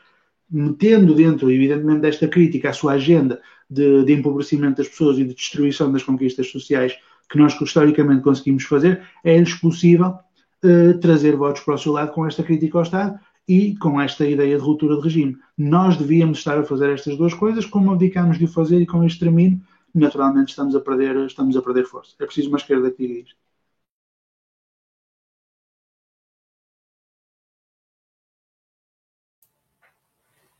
[0.54, 5.34] metendo dentro, evidentemente, desta crítica a sua agenda de, de empobrecimento das pessoas e de
[5.34, 6.96] destruição das conquistas sociais
[7.28, 10.14] que nós historicamente conseguimos fazer, é-lhes possível
[10.64, 13.18] uh, trazer votos para o seu lado com esta crítica ao Estado
[13.48, 15.36] e com esta ideia de ruptura de regime.
[15.58, 19.02] Nós devíamos estar a fazer estas duas coisas, como abdicamos de o fazer e com
[19.02, 19.60] este termino,
[19.92, 22.14] naturalmente estamos a perder, estamos a perder força.
[22.20, 23.43] É preciso uma esquerda que diga isto.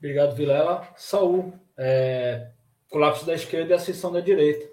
[0.04, 0.86] Obrigado, Vilela.
[0.98, 2.50] Saul, é,
[2.90, 4.68] colapso da esquerda e ascensão da direita.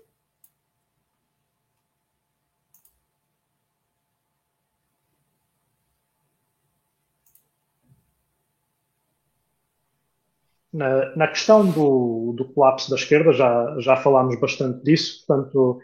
[10.74, 15.80] Na, na questão do, do, colapso da esquerda, já, já falámos bastante disso, portanto,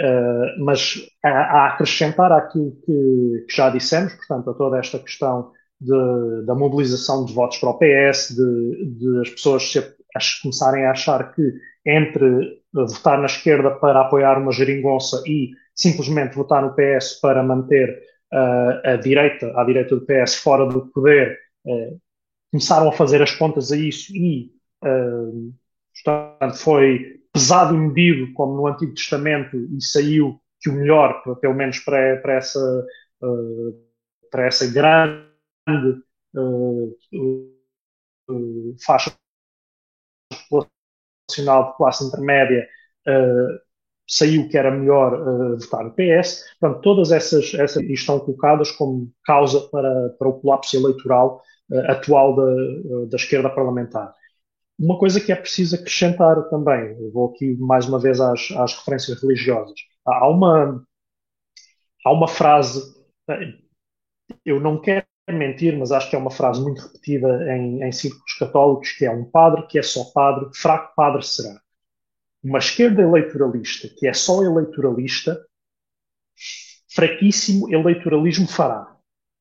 [0.00, 5.52] uh, mas a, a, acrescentar aquilo que, que, já dissemos, portanto, a toda esta questão
[5.80, 9.78] de, da mobilização de votos para o PS, de, de as pessoas se,
[10.14, 11.42] as, começarem a achar que
[11.84, 18.02] entre votar na esquerda para apoiar uma geringonça e simplesmente votar no PS para manter
[18.32, 22.00] uh, a direita, a direita do PS fora do poder, uh,
[22.50, 24.50] começaram a fazer as contas a isso e,
[24.84, 25.54] uh,
[26.04, 31.54] portanto, foi pesado e medido como no Antigo Testamento e saiu que o melhor, pelo
[31.54, 32.86] menos para, para essa,
[34.30, 35.25] para essa grande
[38.84, 39.16] faixa
[40.48, 42.68] populacional de classe intermédia
[43.08, 43.66] uh,
[44.08, 45.18] saiu que era melhor
[45.58, 46.44] votar no PS.
[46.60, 51.42] Portanto, todas essas, essas estão colocadas como causa para, para o colapso eleitoral
[51.88, 54.14] atual da, da esquerda parlamentar.
[54.78, 59.22] Uma coisa que é preciso acrescentar também, vou aqui mais uma vez às, às referências
[59.22, 59.74] religiosas.
[60.04, 60.86] Há uma,
[62.04, 62.94] há uma frase,
[64.44, 68.34] eu não quero mentir, mas acho que é uma frase muito repetida em, em círculos
[68.38, 71.60] católicos, que é um padre que é só padre, fraco padre será.
[72.42, 75.44] Uma esquerda eleitoralista que é só eleitoralista,
[76.94, 78.96] fraquíssimo eleitoralismo fará.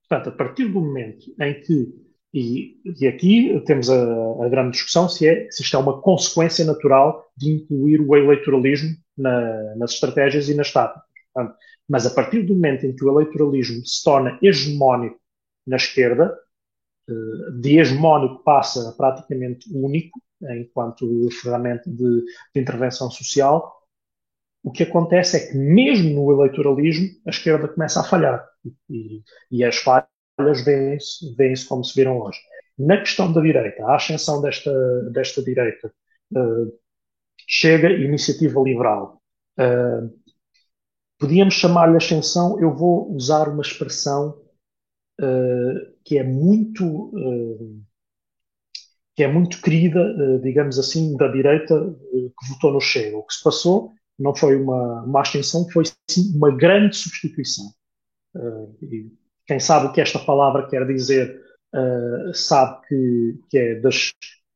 [0.07, 1.93] Portanto, a partir do momento em que,
[2.33, 3.95] e, e aqui temos a,
[4.43, 8.95] a, grande discussão se, é, se isto é uma consequência natural de incluir o eleitoralismo
[9.17, 10.71] na, nas estratégias e nas.
[10.71, 11.55] Portanto,
[11.87, 15.19] mas a partir do momento em que o eleitoralismo se torna hegemónico
[15.65, 16.37] na esquerda,
[17.09, 22.21] eh, de hegemónico passa a praticamente único, enquanto ferramenta de,
[22.53, 23.73] de, intervenção social,
[24.63, 28.43] o que acontece é que, mesmo no eleitoralismo, a esquerda começa a falhar.
[28.89, 30.07] E, e as falhas
[30.65, 32.39] vêm-se vêm como se viram hoje.
[32.77, 34.71] Na questão da direita, a ascensão desta,
[35.11, 35.93] desta direita
[36.35, 36.73] uh,
[37.47, 39.21] chega iniciativa liberal.
[39.57, 40.11] Uh,
[41.19, 44.44] podíamos chamar-lhe ascensão, eu vou usar uma expressão
[45.21, 47.83] uh, que é muito uh,
[49.15, 53.17] que é muito querida, uh, digamos assim, da direita que votou no Chega.
[53.17, 57.65] O que se passou não foi uma, uma ascensão, foi sim uma grande substituição.
[58.81, 59.11] e
[59.45, 61.41] quem sabe o que esta palavra quer dizer
[62.33, 64.13] sabe que, que é das,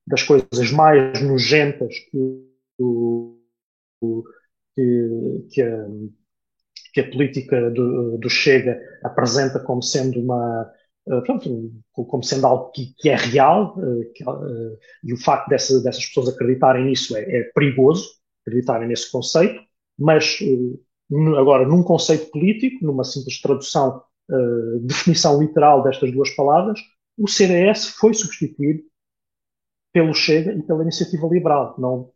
[0.07, 2.49] das coisas mais nojentas que,
[4.75, 5.87] que, que a,
[6.93, 10.71] que a política do, do Chega apresenta como sendo uma
[11.09, 15.49] eh, pronto, como sendo algo que, que é real eh, que, uh, e o facto
[15.49, 18.07] dessa, dessas pessoas acreditarem nisso é, é, perigoso,
[18.45, 19.59] acreditarem nesse conceito,
[19.97, 26.79] mas uh, agora num conceito político, numa simples tradução, uh, definição literal destas duas palavras,
[27.17, 28.83] o CDS foi substituído
[29.91, 31.75] pelo Chega e pela Iniciativa Liberal.
[31.79, 32.11] Não,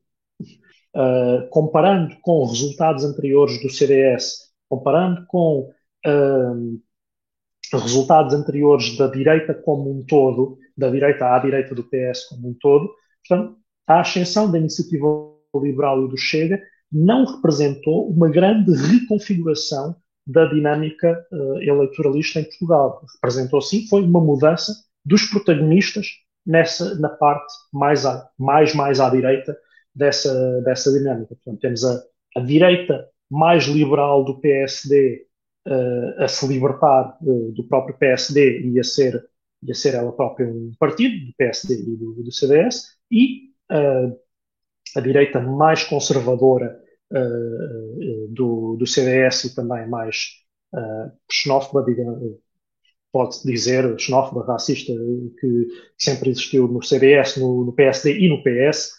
[1.50, 5.70] comparando com resultados anteriores do CDS comparando com
[6.08, 6.82] uh,
[7.72, 12.56] resultados anteriores da direita como um todo, da direita à direita do PS como um
[12.60, 12.92] todo,
[13.28, 13.56] portanto,
[13.86, 15.06] a ascensão da iniciativa
[15.56, 16.60] liberal e do Chega
[16.92, 19.96] não representou uma grande reconfiguração
[20.26, 23.04] da dinâmica uh, eleitoralista em Portugal.
[23.16, 24.74] Representou, sim, foi uma mudança
[25.06, 26.08] dos protagonistas
[26.46, 29.56] nessa, na parte mais, à, mais, mais à direita
[29.94, 31.36] dessa, dessa dinâmica.
[31.36, 32.02] Portanto, temos a,
[32.38, 35.26] a direita mais liberal do PSD
[35.68, 39.20] uh, a se libertar uh, do próprio PSD e a ser,
[39.64, 44.16] e a ser ela própria um partido, do PSD e do, do CDS, e uh,
[44.96, 46.82] a direita mais conservadora
[48.30, 50.44] do, do CDS e também mais
[51.32, 51.86] xenófoba,
[53.12, 54.92] pode-se dizer, xenófoba, racista,
[55.40, 58.94] que sempre existiu no CDS, no, no PSD e no PS,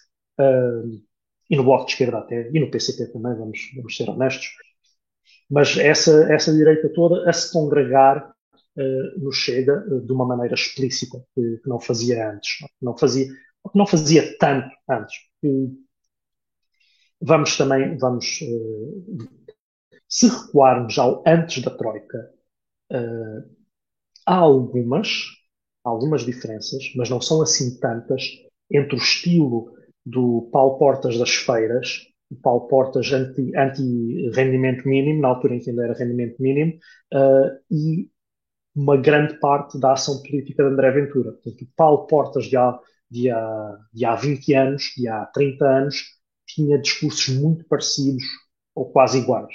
[1.51, 4.51] e no Bloco de Esquerda até, e no PCP também, vamos, vamos ser honestos,
[5.51, 8.35] mas essa, essa direita toda a se congregar
[8.77, 13.27] uh, no Chega uh, de uma maneira explícita, que, que, não fazia antes, não fazia,
[13.75, 15.17] não fazia tanto antes.
[17.21, 19.17] vamos também, vamos, uh,
[20.09, 22.31] se recuarmos ao antes da Troika,
[24.27, 25.09] há algumas,
[25.83, 28.23] algumas diferenças, mas não são assim tantas,
[28.71, 35.29] entre o estilo do Paulo Portas das feiras, o Paulo Portas anti-rendimento anti mínimo, na
[35.29, 36.73] altura em que ainda era rendimento mínimo,
[37.13, 38.09] uh, e
[38.75, 41.33] uma grande parte da ação política de André Ventura.
[41.33, 42.79] Portanto, o Paulo Portas de há,
[43.11, 45.97] de, há, de há 20 anos, de há 30 anos,
[46.47, 48.25] tinha discursos muito parecidos
[48.75, 49.55] ou quase iguais.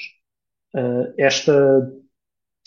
[0.75, 1.53] Uh, esta,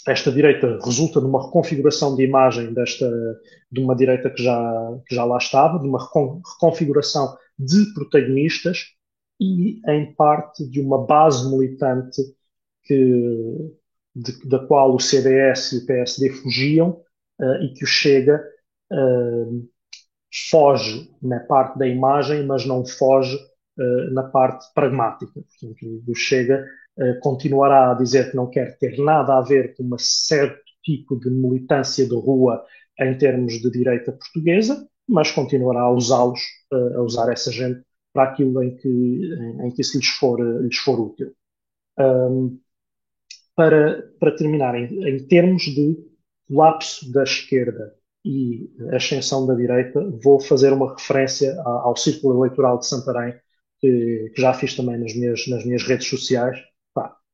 [0.09, 3.09] esta direita resulta de uma reconfiguração de imagem desta,
[3.71, 8.87] de uma direita que já, que já lá estava, de uma reconfiguração de protagonistas
[9.41, 12.21] e, em parte, de uma base militante
[12.85, 13.75] que,
[14.15, 17.01] de, da qual o CDS e o PSD fugiam
[17.41, 18.43] uh, e que o Chega
[18.93, 19.69] uh,
[20.51, 25.33] foge na parte da imagem, mas não foge uh, na parte pragmática.
[25.33, 26.67] Portanto, o Chega
[27.23, 31.31] continuará a dizer que não quer ter nada a ver com um certo tipo de
[31.31, 32.65] militância de rua
[33.01, 36.41] em termos de direita portuguesa, mas continuará a usá-los,
[36.71, 37.83] a usar essa gente
[38.13, 41.33] para aquilo em que, em, em que isso lhes for, lhes for útil.
[41.99, 42.61] Um,
[43.55, 45.97] para, para terminar, em, em termos de
[46.49, 47.95] colapso da esquerda
[48.25, 53.35] e ascensão da direita, vou fazer uma referência ao Círculo Eleitoral de Santarém,
[53.81, 56.59] que, que, já fiz também nas minhas, nas minhas redes sociais.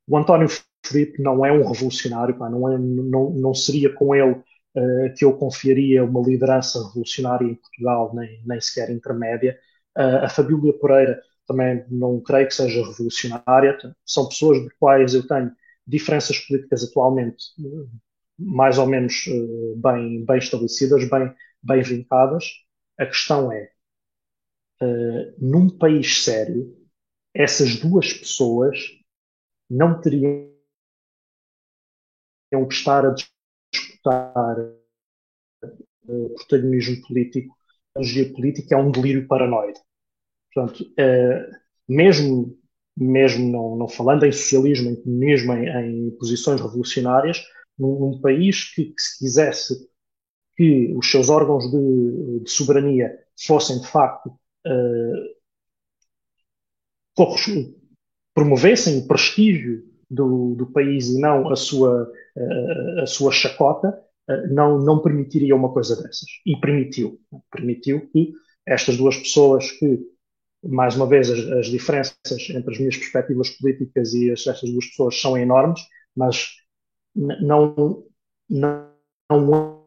[0.09, 0.48] O António
[0.85, 5.24] Filipe não é um revolucionário, pá, não, é, não, não seria com ele uh, que
[5.24, 9.59] eu confiaria uma liderança revolucionária em Portugal, nem, nem sequer intermédia.
[9.97, 15.26] Uh, a Fabília Pereira também não creio que seja revolucionária, são pessoas de quais eu
[15.26, 15.51] tenho
[15.86, 17.44] diferenças políticas atualmente
[18.39, 22.44] mais ou menos eh, bem, bem estabelecidas, bem, bem vincadas.
[22.98, 23.70] A questão é,
[25.39, 26.76] num país sério,
[27.35, 28.78] essas duas pessoas
[29.69, 30.49] não teriam
[32.69, 33.15] que estar a
[33.73, 34.59] disputar
[36.09, 37.55] uh, protagonismo político.
[37.97, 39.81] A energia política é um delírio paranoide.
[40.53, 41.57] Portanto, uh,
[41.89, 42.59] mesmo
[43.01, 47.45] mesmo não, não falando em socialismo, em comunismo, em, em posições revolucionárias,
[47.78, 49.89] num, num país que, que, se quisesse
[50.57, 53.16] que os seus órgãos de, de soberania
[53.47, 54.27] fossem de facto
[54.66, 55.39] uh,
[58.39, 62.09] promovessem o prestígio do, do, país e não a sua,
[63.02, 63.89] a sua chacota,
[64.31, 66.28] uh, não, não permitiria uma coisa dessas.
[66.47, 67.20] E permitiu.
[67.51, 68.32] Permitiu que
[68.65, 70.06] estas duas pessoas que
[70.62, 72.16] mais uma vez, as, as, diferenças
[72.51, 75.81] entre as minhas perspectivas políticas e as, estas duas pessoas são enormes,
[76.15, 76.47] mas
[77.15, 78.05] não,
[78.48, 78.93] não,
[79.31, 79.85] não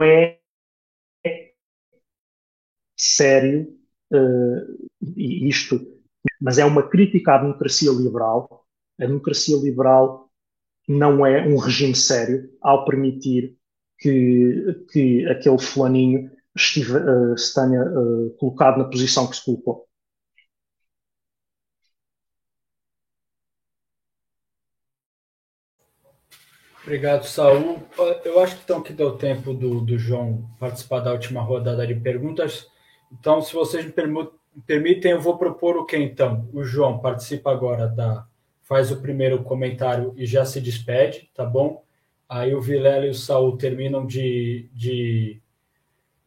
[0.00, 0.38] é
[2.98, 3.76] sério
[4.10, 5.93] uh, isto,
[6.40, 8.66] mas é uma crítica à democracia liberal.
[9.00, 10.30] A democracia liberal
[10.88, 13.56] não é um regime sério ao permitir
[13.98, 19.86] que, que aquele fulaninho estive, uh, se tenha uh, colocado na posição que se colocou.
[26.82, 27.82] Obrigado, Saul.
[28.26, 31.94] Eu acho que então que deu tempo do, do João participar da última rodada de
[31.94, 32.66] perguntas.
[33.10, 34.38] Então, se vocês me permitem,
[35.04, 36.48] eu vou propor o que então?
[36.52, 38.26] O João participa agora da.
[38.62, 41.84] faz o primeiro comentário e já se despede, tá bom?
[42.28, 45.40] Aí o Vilela e o Saul terminam de, de,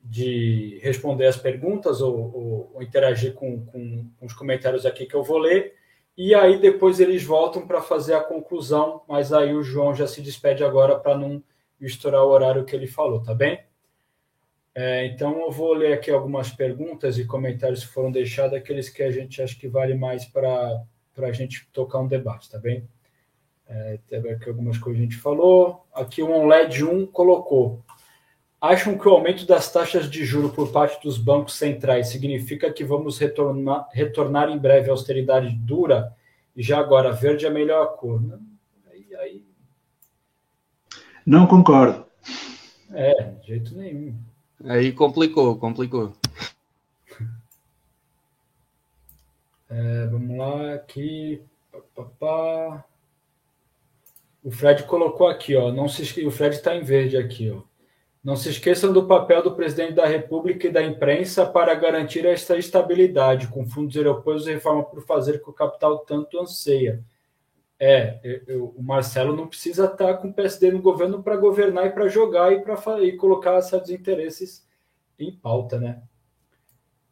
[0.03, 5.15] de responder as perguntas ou, ou, ou interagir com, com, com os comentários aqui que
[5.15, 5.75] eu vou ler.
[6.17, 10.21] E aí depois eles voltam para fazer a conclusão, mas aí o João já se
[10.21, 11.43] despede agora para não
[11.79, 13.59] misturar o horário que ele falou, tá bem?
[14.79, 19.01] É, então eu vou ler aqui algumas perguntas e comentários que foram deixados, aqueles que
[19.01, 20.85] a gente acha que vale mais para
[21.17, 22.87] a gente tocar um debate, tá bem?
[23.67, 25.83] É, teve aqui algumas coisas que a gente falou.
[25.91, 27.83] Aqui o OnLED 1 colocou.
[28.61, 32.83] Acham que o aumento das taxas de juro por parte dos bancos centrais significa que
[32.83, 36.15] vamos retornar, retornar em breve à austeridade dura?
[36.55, 38.21] E já agora, verde é a melhor cor.
[38.21, 38.39] Não,
[38.91, 39.45] aí, aí...
[41.25, 42.05] Não concordo.
[42.93, 44.26] É, de jeito nenhum.
[44.67, 46.13] Aí complicou, complicou.
[49.69, 51.41] É, vamos lá, aqui.
[51.71, 52.85] Pá, pá, pá.
[54.43, 55.71] O Fred colocou aqui, ó.
[55.71, 57.61] Não se o Fred está em verde aqui, ó.
[58.21, 62.57] Não se esqueçam do papel do presidente da República e da imprensa para garantir esta
[62.57, 67.01] estabilidade, com fundos europeus e reforma por fazer que o capital tanto anseia.
[67.79, 71.91] É, eu, o Marcelo não precisa estar com o PSD no governo para governar e
[71.91, 72.75] para jogar e para
[73.17, 74.67] colocar certos interesses
[75.19, 76.01] em pauta, né?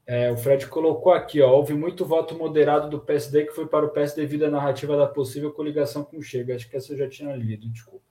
[0.08, 3.86] É, o Fred colocou aqui, ó, houve muito voto moderado do PSD que foi para
[3.86, 6.56] o PS devido à narrativa da possível coligação com o Chega.
[6.56, 8.06] Acho que essa eu já tinha lido, desculpa.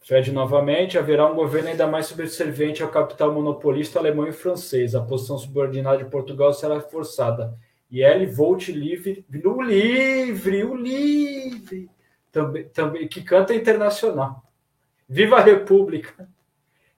[0.00, 4.94] Fred novamente, haverá um governo ainda mais subserviente ao capital monopolista alemão e francês.
[4.94, 7.54] A posição subordinada de Portugal será forçada.
[7.90, 11.90] E ele volte livre, o livre, o livre,
[12.30, 14.44] também, também, que canta internacional.
[15.08, 16.28] Viva a República!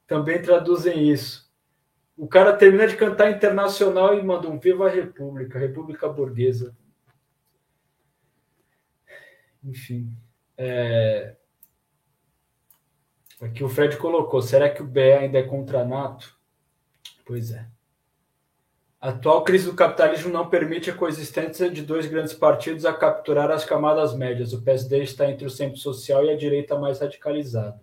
[0.07, 1.49] Também traduzem isso.
[2.17, 6.77] O cara termina de cantar internacional e manda um Viva a República, República Burguesa.
[9.63, 10.13] Enfim.
[10.59, 11.37] É...
[13.41, 16.37] Aqui o Fred colocou: será que o BE ainda é contra NATO?
[17.25, 17.67] Pois é.
[19.01, 23.51] A atual crise do capitalismo não permite a coexistência de dois grandes partidos a capturar
[23.51, 24.53] as camadas médias.
[24.53, 27.81] O PSD está entre o centro social e a direita mais radicalizada.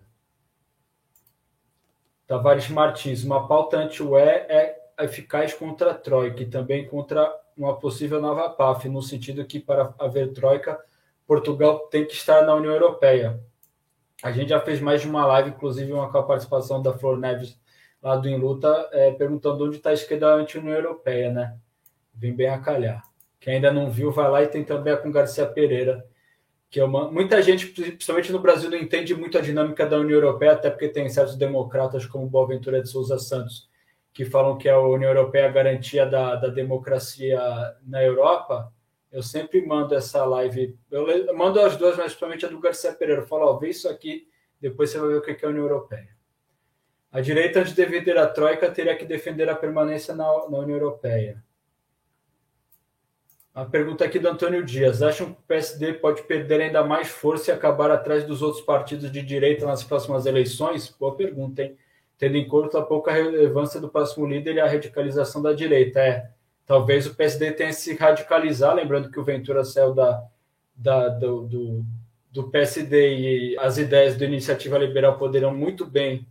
[2.24, 8.20] Tavares Martins, uma pauta anti-UE é eficaz contra a Troika e também contra uma possível
[8.20, 10.78] nova PAF, no sentido que, para haver Troika,
[11.26, 13.40] Portugal tem que estar na União Europeia.
[14.22, 17.18] A gente já fez mais de uma live, inclusive uma com a participação da Flor
[17.18, 17.58] Neves
[18.02, 21.56] lá do Em Luta, é, perguntando onde está a esquerda anti-União Europeia, né?
[22.14, 23.02] Vem bem a calhar.
[23.40, 26.04] Quem ainda não viu, vai lá e tem também a com Garcia Pereira,
[26.70, 27.10] que é uma...
[27.10, 30.88] muita gente, principalmente no Brasil, não entende muito a dinâmica da União Europeia, até porque
[30.88, 33.68] tem certos democratas como Boaventura de Souza Santos,
[34.12, 37.40] que falam que a União Europeia é a garantia da, da democracia
[37.86, 38.72] na Europa,
[39.10, 43.22] eu sempre mando essa live, eu mando as duas, mas principalmente a do Garcia Pereira.
[43.22, 44.28] Eu falo, ó, vê isso aqui,
[44.60, 46.17] depois você vai ver o que é a União Europeia.
[47.10, 50.76] A direita, antes de defender a Troika, teria que defender a permanência na, na União
[50.76, 51.42] Europeia.
[53.54, 55.02] A pergunta aqui do Antônio Dias.
[55.02, 59.10] Acham que o PSD pode perder ainda mais força e acabar atrás dos outros partidos
[59.10, 60.94] de direita nas próximas eleições?
[61.00, 61.76] Boa pergunta, hein?
[62.18, 65.98] Tendo em conta a pouca relevância do próximo líder e a radicalização da direita.
[65.98, 66.30] É,
[66.66, 70.22] talvez o PSD tenha se radicalizar, lembrando que o Ventura saiu da,
[70.76, 71.84] da, do, do,
[72.30, 76.26] do PSD e as ideias da iniciativa liberal poderiam muito bem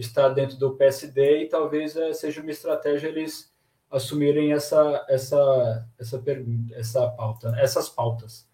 [0.00, 3.52] estar dentro do PSD e talvez é, seja uma estratégia eles
[3.90, 8.48] assumirem essa essa essa pergunta, essa pauta, essas pautas.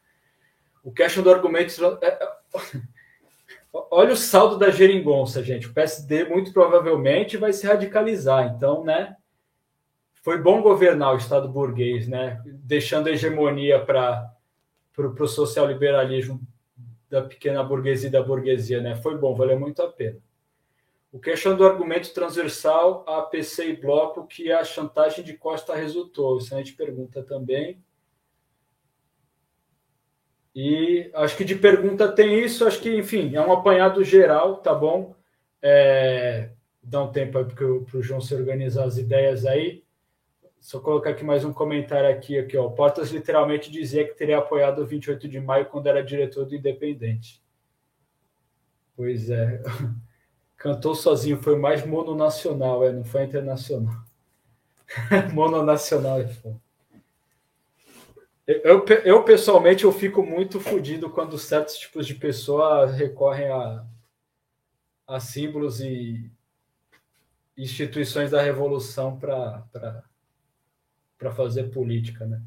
[0.82, 1.72] O question do argumento
[2.02, 2.28] é, é,
[3.90, 5.66] olha o saldo da geringonça, gente.
[5.66, 9.16] O PSD muito provavelmente vai se radicalizar, então, né?
[10.24, 12.40] foi bom governar o Estado burguês, né?
[12.46, 14.34] deixando a hegemonia para
[14.96, 16.40] o social-liberalismo
[17.10, 18.80] da pequena burguesia e da burguesia.
[18.80, 18.96] Né?
[18.96, 20.16] Foi bom, valeu muito a pena.
[21.14, 26.38] O questão do argumento transversal a PC e bloco que a chantagem de Costa resultou.
[26.38, 27.80] Isso a gente pergunta também.
[30.52, 32.66] E acho que de pergunta tem isso.
[32.66, 35.14] Acho que, enfim, é um apanhado geral, tá bom?
[35.62, 36.50] É,
[36.82, 39.84] dá um tempo aí para o João se organizar as ideias aí.
[40.58, 42.68] Só colocar aqui mais um comentário aqui, aqui ó.
[42.70, 47.40] Portas literalmente dizia que teria apoiado o 28 de maio quando era diretor do Independente.
[48.96, 49.62] Pois é.
[50.64, 54.02] Cantou sozinho, foi mais mononacional, é, não foi internacional.
[55.34, 56.58] mononacional é foda.
[58.46, 63.84] Eu, eu, pessoalmente, eu fico muito fodido quando certos tipos de pessoa recorrem a,
[65.06, 66.30] a símbolos e
[67.58, 69.62] instituições da revolução para
[71.18, 72.40] para fazer política, né?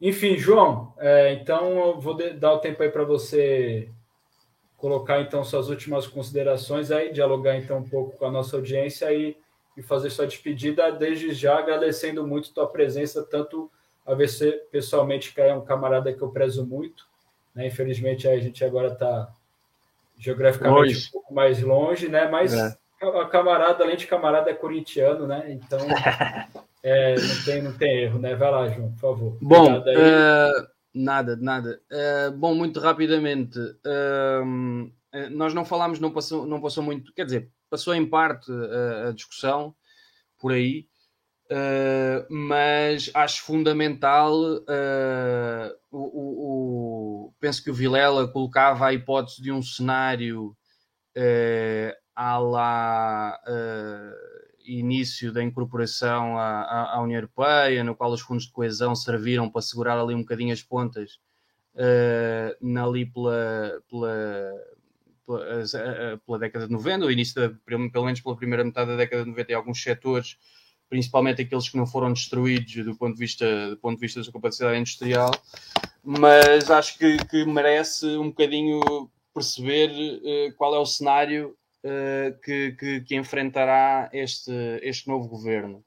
[0.00, 3.91] Enfim, João, é, então eu vou dar o tempo aí para você
[4.82, 9.36] colocar então suas últimas considerações aí, dialogar então um pouco com a nossa audiência e,
[9.76, 13.70] e fazer sua despedida, desde já agradecendo muito tua presença, tanto
[14.04, 17.06] a você pessoalmente, que é um camarada que eu prezo muito,
[17.54, 17.68] né?
[17.68, 19.32] Infelizmente a gente agora está
[20.18, 21.08] geograficamente longe.
[21.08, 22.28] um pouco mais longe, né?
[22.28, 22.76] Mas é.
[23.00, 25.44] a camarada, além de camarada, é corintiano, né?
[25.52, 25.78] Então
[26.82, 28.34] É, não, tem, não tem erro, né?
[28.34, 29.38] Vai lá, João, por favor.
[29.40, 31.80] Bom, uh, nada, nada.
[31.90, 34.92] Uh, bom, muito rapidamente, uh,
[35.30, 39.12] nós não falámos, não passou, não passou muito, quer dizer, passou em parte a, a
[39.12, 39.74] discussão
[40.38, 40.86] por aí,
[42.30, 44.32] mas acho fundamental.
[45.90, 50.56] O, o, o, penso que o Vilela colocava a hipótese de um cenário
[51.16, 53.38] uh, à la
[54.64, 59.62] início da incorporação à, à, União Europeia, no qual os fundos de coesão serviram para
[59.62, 61.18] segurar ali um bocadinho as pontas
[61.74, 64.52] uh, na, ali pela, pela,
[65.26, 69.24] pela, pela, década de 90, o início da, pelo menos pela primeira metade da década
[69.24, 70.36] de 90, em alguns setores,
[70.88, 74.24] principalmente aqueles que não foram destruídos do ponto de vista, do ponto de vista da
[74.24, 75.30] sua capacidade industrial,
[76.02, 78.80] mas acho que, que merece um bocadinho
[79.32, 84.52] perceber uh, qual é o cenário uh, que, que, que, enfrentará este,
[84.82, 85.84] este novo governo.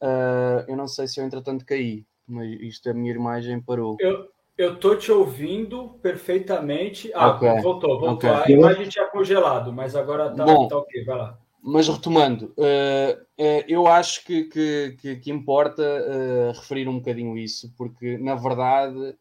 [0.00, 3.96] Uh, eu não sei se eu entretanto caí, mas isto a minha imagem parou.
[4.00, 7.10] Eu, eu tô te ouvindo perfeitamente.
[7.14, 7.60] Ah, okay.
[7.60, 8.30] voltou, voltou.
[8.30, 8.54] Okay.
[8.54, 11.38] A imagem tinha congelado, mas agora tá, Bom, tá ok, vai lá.
[11.68, 17.36] Mas retomando, uh, uh, eu acho que, que, que, que importa uh, referir um bocadinho
[17.36, 19.16] isso, porque na verdade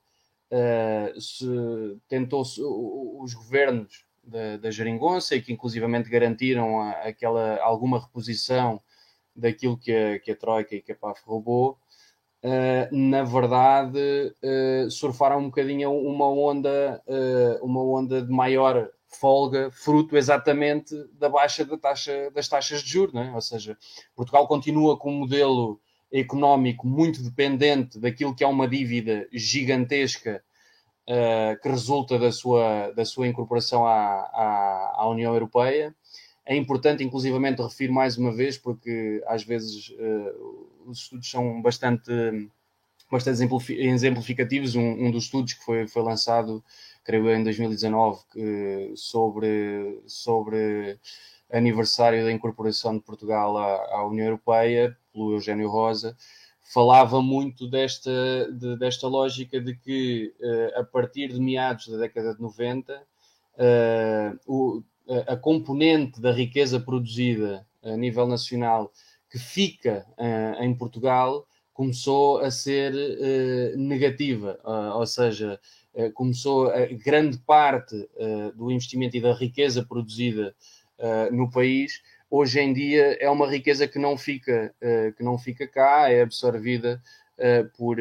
[2.07, 8.81] tentou-se os governos da, da Jeringonça e que inclusivamente garantiram a, aquela alguma reposição
[9.35, 11.77] daquilo que a, que a Troika e que a PAF roubou,
[12.91, 14.33] na verdade
[14.91, 17.01] surfaram um bocadinho uma onda,
[17.63, 18.87] uma onda de maior
[19.19, 23.31] folga, fruto exatamente da baixa da taxa, das taxas de juros, é?
[23.31, 23.77] ou seja,
[24.15, 25.79] Portugal continua com um modelo
[26.11, 30.43] económico muito dependente daquilo que é uma dívida gigantesca
[31.09, 35.95] uh, que resulta da sua, da sua incorporação à, à, à, União Europeia.
[36.45, 42.11] É importante, inclusivamente, refiro mais uma vez, porque às vezes uh, os estudos são bastante,
[43.11, 43.41] bastante
[43.71, 44.75] exemplificativos.
[44.75, 46.63] Um, um dos estudos que foi, foi lançado
[47.03, 48.19] creio eu, em 2019,
[48.95, 50.99] sobre, sobre
[51.51, 56.17] aniversário da incorporação de Portugal à, à União Europeia, pelo Eugênio Rosa,
[56.65, 58.11] falava muito desta,
[58.51, 63.01] de, desta lógica de que, uh, a partir de meados da década de 90, uh,
[63.57, 64.83] eh, o,
[65.27, 68.91] a componente da riqueza produzida a nível nacional
[69.29, 72.93] que fica uh, em Portugal começou a ser
[73.75, 74.57] negativa,
[74.95, 75.59] ou seja,
[76.13, 78.09] começou a grande parte
[78.55, 80.55] do investimento e da riqueza produzida
[81.33, 84.73] no país, hoje em dia é uma riqueza que não fica,
[85.17, 87.01] que não fica cá, é absorvida
[87.77, 87.97] por,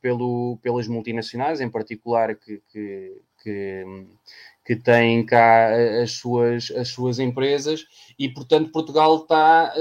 [0.00, 3.84] pelo, pelas multinacionais, em particular que, que, que,
[4.64, 5.70] que têm cá
[6.02, 7.86] as suas, as suas empresas,
[8.18, 9.72] e portanto Portugal está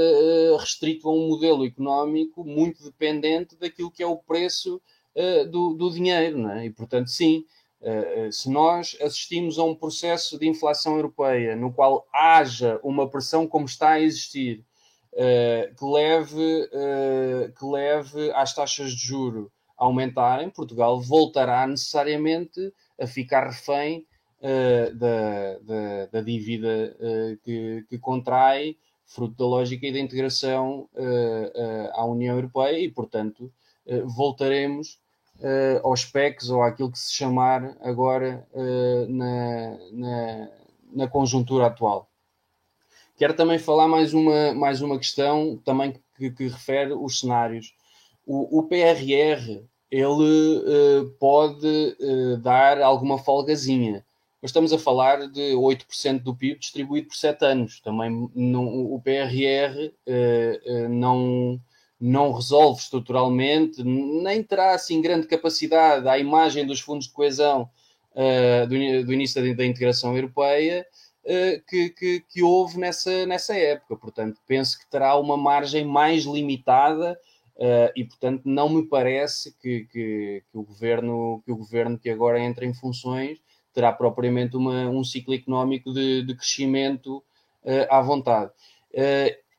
[0.59, 4.81] restrito a um modelo económico muito dependente daquilo que é o preço
[5.51, 6.65] do, do, dinheiro, é?
[6.65, 7.45] E, portanto, sim,
[8.31, 13.65] se nós assistimos a um processo de inflação europeia no qual haja uma pressão como
[13.65, 14.63] está a existir,
[15.13, 16.69] uh, que, leve,
[17.57, 24.05] que leve às taxas de juro a aumentarem, Portugal voltará necessariamente a ficar refém
[24.95, 26.95] da, da, da, dívida
[27.43, 30.89] que, que contrai fruto da lógica e da integração
[31.93, 33.51] à União Europeia e, portanto,
[34.05, 34.99] voltaremos
[35.43, 40.49] uh, aos PECs ou àquilo que se chamar agora uh, na, na,
[40.93, 42.09] na, conjuntura atual.
[43.17, 47.75] Quero também falar mais uma, mais uma questão também que, que refere os cenários.
[48.25, 49.61] O, o PRR
[49.91, 51.95] ele uh, pode
[52.41, 54.03] dar alguma folgazinha,
[54.41, 57.79] mas estamos a falar de 8% do PIB distribuído por 7 anos.
[57.81, 59.93] Também não, o PRR
[60.89, 61.61] não
[61.99, 67.69] não resolve estruturalmente, nem terá assim grande capacidade à imagem dos fundos de coesão
[68.11, 70.85] uh, do, do, início da, da integração europeia
[71.23, 73.95] uh, que, que, que, houve nessa, nessa época.
[73.95, 77.17] Portanto, penso que terá uma margem mais limitada
[77.55, 82.09] uh, e, portanto, não me parece que, que, que, o governo, que o governo que
[82.09, 83.39] agora entra em funções
[83.73, 87.23] terá propriamente uma, um ciclo económico de, de crescimento
[87.89, 88.51] à vontade.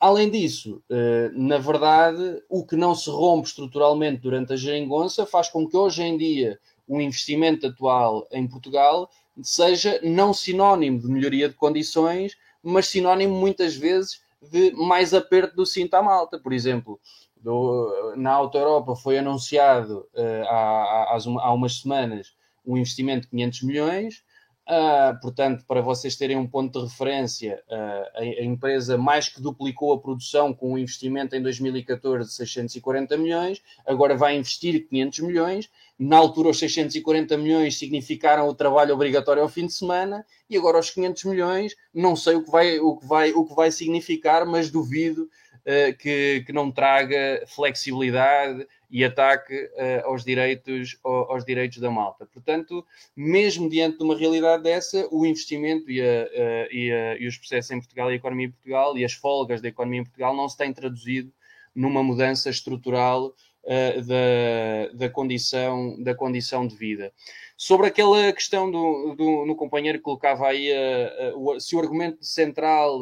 [0.05, 5.49] Além disso, eh, na verdade, o que não se rompe estruturalmente durante a geringonça faz
[5.49, 9.09] com que hoje em dia o investimento atual em Portugal
[9.43, 15.65] seja não sinónimo de melhoria de condições, mas sinónimo muitas vezes de mais aperto do
[15.65, 16.39] cinto à malta.
[16.39, 17.01] Por exemplo,
[17.35, 22.35] do, na Auto Europa foi anunciado uh, há, há, há umas semanas
[22.67, 24.23] um investimento de 500 milhões,
[24.67, 29.39] Uh, portanto, para vocês terem um ponto de referência, uh, a, a, empresa mais que
[29.39, 35.21] duplicou a produção com um investimento em 2014 de 640 milhões, agora vai investir 500
[35.21, 35.71] milhões.
[35.99, 40.79] Na altura, os 640 milhões significaram o trabalho obrigatório ao fim de semana, e agora
[40.79, 44.47] os 500 milhões, não sei o que vai, o que vai, o que vai significar,
[44.47, 51.79] mas duvido uh, que, que não traga flexibilidade e ataque uh, aos, direitos, aos direitos
[51.79, 52.27] da malta.
[52.27, 56.29] Portanto, mesmo diante de uma realidade dessa, o investimento e, a,
[56.71, 59.61] e, a, e, os processos em Portugal e a economia em Portugal e as folgas
[59.61, 61.33] da economia em Portugal não se têm traduzido
[61.75, 63.35] numa mudança estrutural
[63.65, 67.13] uh, da, da, condição, da condição de vida.
[67.57, 72.25] Sobre aquela questão do, do no companheiro que colocava aí uh, uh, se o argumento
[72.25, 73.01] central,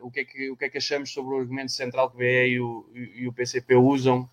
[0.00, 2.18] o, que é que, o que é que achamos sobre o argumento central que o
[2.20, 4.30] BE e o, e o PCP usam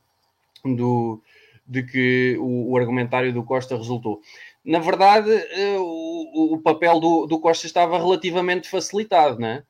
[0.73, 1.21] do,
[1.67, 4.21] de que o, o argumentário do Costa resultou.
[4.63, 9.63] na verdade, uh, o, o, papel do, do, Costa estava relativamente facilitado, né?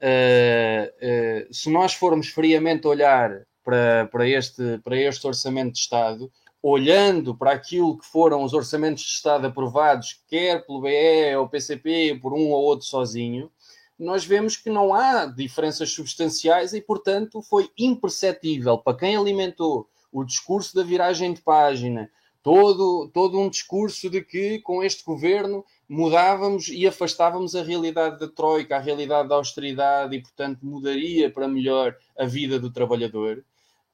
[0.00, 6.30] Uh, se nós formos friamente olhar para, para, este, para este orçamento de Estado,
[6.62, 12.18] olhando para aquilo que foram os orçamentos de Estado aprovados, quer pelo BE ou PCP,
[12.20, 13.50] por um ou outro sozinho,
[13.98, 20.24] nós vemos que não há diferenças substanciais e, portanto, foi imperceptível para quem alimentou o
[20.24, 22.08] discurso da viragem de página,
[22.40, 28.28] todo, todo um discurso de que com este governo mudávamos e afastávamos a realidade da
[28.28, 33.44] Troika, a realidade da austeridade e, portanto, mudaria para melhor a vida do trabalhador.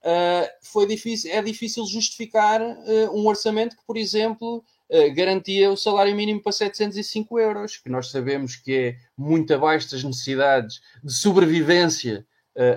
[0.02, 5.76] Uh, foi difícil, é difícil justificar uh, um orçamento que, por exemplo, uh, garantia o
[5.76, 11.12] salário mínimo para 705 euros, que nós sabemos que é muito abaixo das necessidades de
[11.12, 12.26] sobrevivência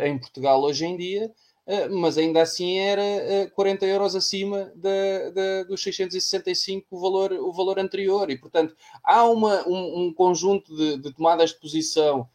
[0.06, 1.30] em Portugal hoje em dia,
[1.92, 3.02] mas ainda assim era
[3.56, 8.30] 40 euros acima de, de, dos 665 o valor, o valor anterior.
[8.30, 12.28] E, portanto, há uma, um, um conjunto de, de tomadas de posição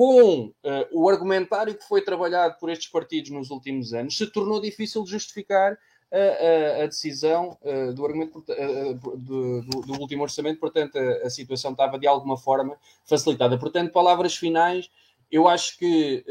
[0.00, 0.52] com uh,
[0.92, 5.76] o argumentário que foi trabalhado por estes partidos nos últimos anos, se tornou difícil justificar
[6.10, 11.26] a, a, a decisão uh, do, argumento, uh, do, do, do, último orçamento, portanto, a,
[11.26, 13.58] a, situação estava de alguma forma facilitada.
[13.58, 14.88] Portanto, palavras finais,
[15.30, 16.24] eu acho que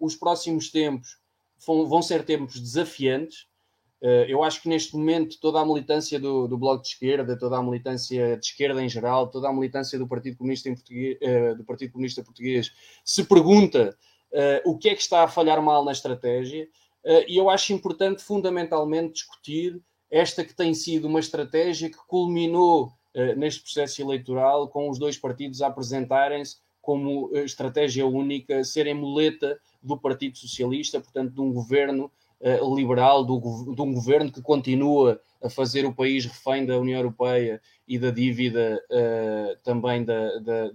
[0.00, 1.18] os próximos tempos
[1.66, 3.46] vão, ser tempos desafiantes.
[4.00, 7.56] Eh, eu acho que neste momento toda a militância do, do Bloco de Esquerda, toda
[7.56, 11.64] a militância de esquerda em geral, toda a militância do Partido Comunista, português, eh, do
[11.64, 12.72] Partido Comunista Português
[13.04, 13.96] se pergunta
[14.32, 16.68] uh, o que é que está a falhar mal na estratégia
[17.28, 19.80] e eu acho importante fundamentalmente discutir
[20.10, 22.90] esta que tem sido uma estratégia que culminou
[23.36, 29.96] neste processo eleitoral com os dois partidos a apresentarem-se como estratégia única, serem muleta do
[29.96, 35.48] Partido Socialista, portanto de um governo uh, liberal do, de um governo que continua a
[35.48, 40.68] fazer o país refém da União Europeia e da dívida uh, também da, da,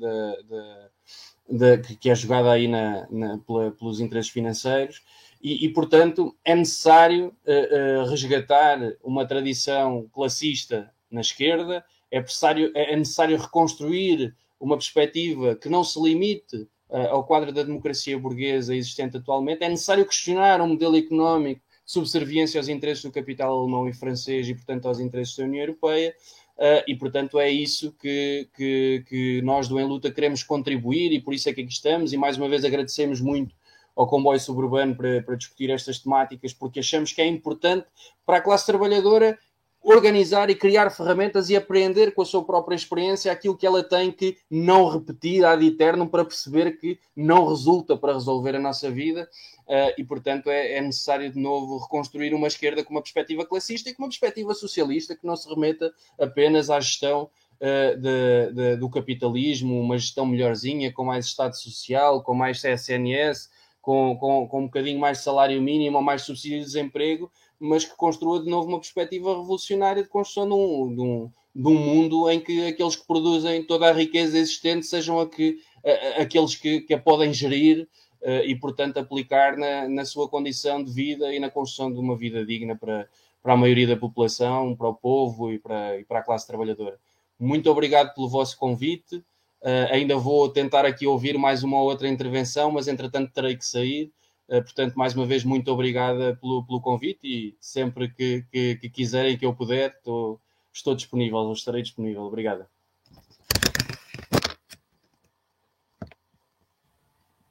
[1.49, 5.03] da, que é jogada aí na, na pela, pelos interesses financeiros.
[5.41, 12.95] E, e, portanto, é necessário uh, resgatar uma tradição classista na esquerda, é necessário, é
[12.95, 19.63] necessário reconstruir uma perspectiva que não se limite ao quadro da democracia burguesa existente atualmente,
[19.63, 24.47] é necessário questionar um modelo económico de subserviência aos interesses do capital alemão e francês
[24.47, 26.13] e, portanto, aos interesses da União Europeia.
[26.57, 31.19] Uh, e, portanto, é isso que, que, que nós do Em Luta queremos contribuir e
[31.19, 32.13] por isso é que aqui estamos.
[32.13, 33.55] E, mais uma vez, agradecemos muito
[33.95, 37.87] ao comboio suburbano para, para discutir estas temáticas, porque achamos que é importante
[38.25, 39.37] para a classe trabalhadora
[39.83, 44.11] organizar e criar ferramentas e aprender com a sua própria experiência aquilo que ela tem
[44.11, 49.27] que não repetir ad eterno para perceber que não resulta para resolver a nossa vida
[49.67, 53.89] uh, e, portanto, é, é, necessário de novo reconstruir uma esquerda com uma perspectiva classista
[53.89, 57.29] e com uma perspectiva socialista que não se remeta apenas à gestão
[57.59, 63.49] uh, de, de, do capitalismo, uma gestão melhorzinha, com mais Estado Social, com mais CSNS,
[63.81, 67.31] com, com, com um bocadinho mais salário mínimo ou mais subsídio de desemprego,
[67.61, 71.67] mas que construa de novo uma perspectiva revolucionária de construção de um, de um, de
[71.67, 76.23] um mundo em que aqueles que produzem toda a riqueza existente sejam a que, a,
[76.23, 77.87] aqueles que, que, a podem gerir
[78.23, 82.17] uh, e, portanto, aplicar na, na sua condição de vida e na construção de uma
[82.17, 83.07] vida digna para,
[83.43, 86.97] para a maioria da população, para o povo e para, e para a classe trabalhadora.
[87.39, 89.17] Muito obrigado pelo vosso convite.
[89.61, 93.65] Uh, ainda vou tentar aqui ouvir mais uma ou outra intervenção, mas entretanto terei que
[93.65, 94.11] sair.
[94.51, 98.89] Uh, portanto, mais uma vez, muito obrigada pelo, pelo convite e sempre que, que, que
[98.89, 100.41] quiserem que eu puder, estou,
[100.73, 102.23] estou disponível, estarei disponível.
[102.23, 102.67] Obrigada.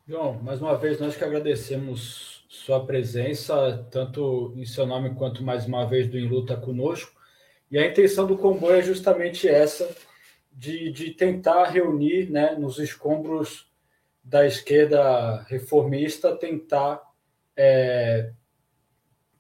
[0.06, 5.64] João, mais uma vez nós que agradecemos sua presença, tanto em seu nome quanto mais
[5.64, 7.18] uma vez do Em Luta conosco.
[7.70, 9.89] E a intenção do comboio é justamente essa,
[10.52, 13.70] de, de tentar reunir né, nos escombros
[14.23, 17.01] da esquerda reformista, tentar
[17.57, 18.31] é,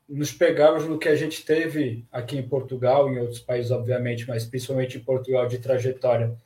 [0.08, 4.44] nos pegarmos no que a gente teve aqui em Portugal, em outros países, obviamente, mas
[4.44, 6.36] principalmente em Portugal, de trajetória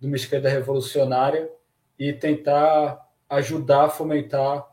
[0.00, 1.50] de uma esquerda revolucionária
[1.98, 4.66] e tentar ajudar a fomentar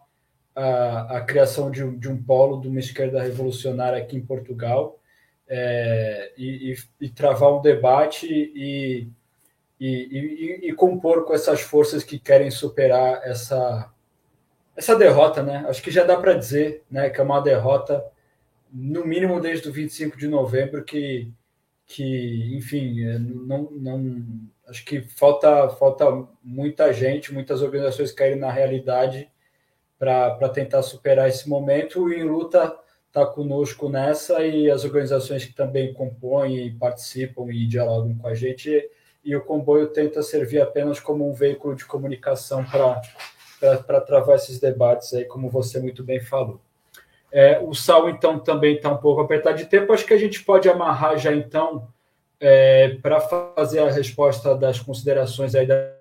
[0.56, 4.99] a, a criação de, de, um polo de uma esquerda revolucionária aqui em Portugal
[5.48, 9.10] é, e, e, e, travar um debate e,
[9.79, 13.91] e, compor com essas forças que querem superar essa,
[14.75, 15.65] essa derrota, né?
[15.67, 18.03] Acho que já dá para dizer né, que é uma derrota,
[18.71, 21.31] no mínimo desde o 25 de novembro, que,
[21.85, 24.25] que enfim, não, não,
[24.67, 26.05] acho que falta, falta
[26.43, 29.29] muita gente, muitas organizações caírem na realidade
[29.97, 32.11] para tentar superar esse momento.
[32.11, 32.77] E em luta
[33.07, 38.89] está conosco nessa e as organizações que também compõem, participam e dialogam com a gente.
[39.23, 45.14] E o comboio tenta servir apenas como um veículo de comunicação para travar esses debates
[45.14, 46.61] aí, como você muito bem falou.
[47.31, 49.91] É, o Sal, então, também está um pouco apertado de tempo.
[49.91, 51.88] Acho que a gente pode amarrar já, então,
[52.39, 55.94] é, para fazer a resposta das considerações aí da,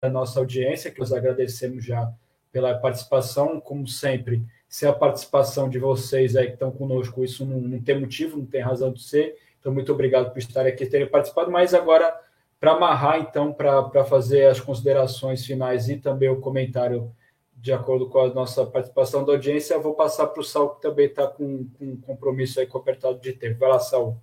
[0.00, 2.10] da nossa audiência, que nós agradecemos já
[2.50, 7.60] pela participação, como sempre se a participação de vocês aí que estão conosco, isso não,
[7.60, 9.36] não tem motivo, não tem razão de ser.
[9.58, 11.50] Então, muito obrigado por estar aqui, terem participado.
[11.50, 12.16] Mas agora,
[12.60, 17.10] para amarrar, então, para fazer as considerações finais e também o comentário
[17.56, 20.82] de acordo com a nossa participação da audiência, eu vou passar para o Saul, que
[20.82, 23.58] também está com, com um compromisso aí com apertado de tempo.
[23.58, 24.16] Vai lá, Saul.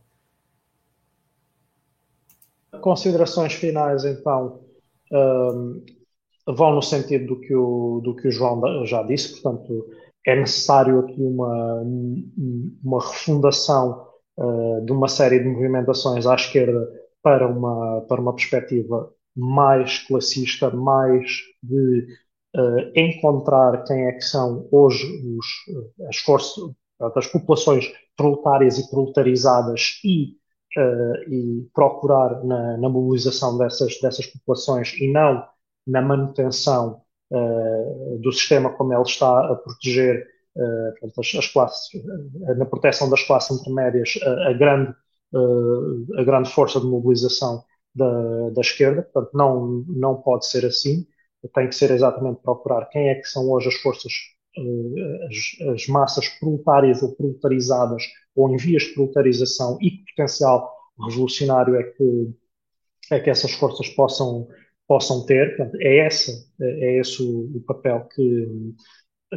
[2.82, 4.62] Considerações finais, então,
[5.12, 5.84] um,
[6.48, 9.88] vão no sentido do que o, do que o João já disse, portanto,
[10.26, 11.84] é necessário aqui uma,
[12.84, 14.08] uma refundação
[14.38, 20.72] uh, de uma série de movimentações à esquerda para uma, para uma perspectiva mais classista,
[20.72, 21.30] mais
[21.62, 22.08] de
[22.56, 25.06] uh, encontrar quem é que são hoje
[25.38, 25.46] os,
[26.08, 26.64] as forças,
[27.16, 30.38] as populações proletárias e proletarizadas e,
[30.78, 35.46] uh, e procurar na, na, mobilização dessas, dessas populações e não
[35.86, 37.02] na manutenção
[37.32, 40.26] uh, do sistema como ele está a proteger
[41.04, 41.90] as, as, classes,
[42.58, 44.96] na proteção das classes intermédias, a, grande,
[46.18, 47.64] a grande força de mobilização
[47.94, 49.04] da, da esquerda.
[49.04, 51.06] Portanto, não, não pode ser assim.
[51.54, 54.12] Tem que ser exatamente procurar quem é que são hoje as forças,
[55.30, 58.04] as, as massas proletárias ou proletarizadas
[58.36, 60.74] ou em vias de proletarização e que potencial
[61.08, 62.34] revolucionário é que,
[63.12, 64.48] é que essas forças possam
[64.88, 65.56] possam ter.
[65.56, 66.32] Portanto, é, essa,
[66.62, 68.48] é esse o, o, papel que,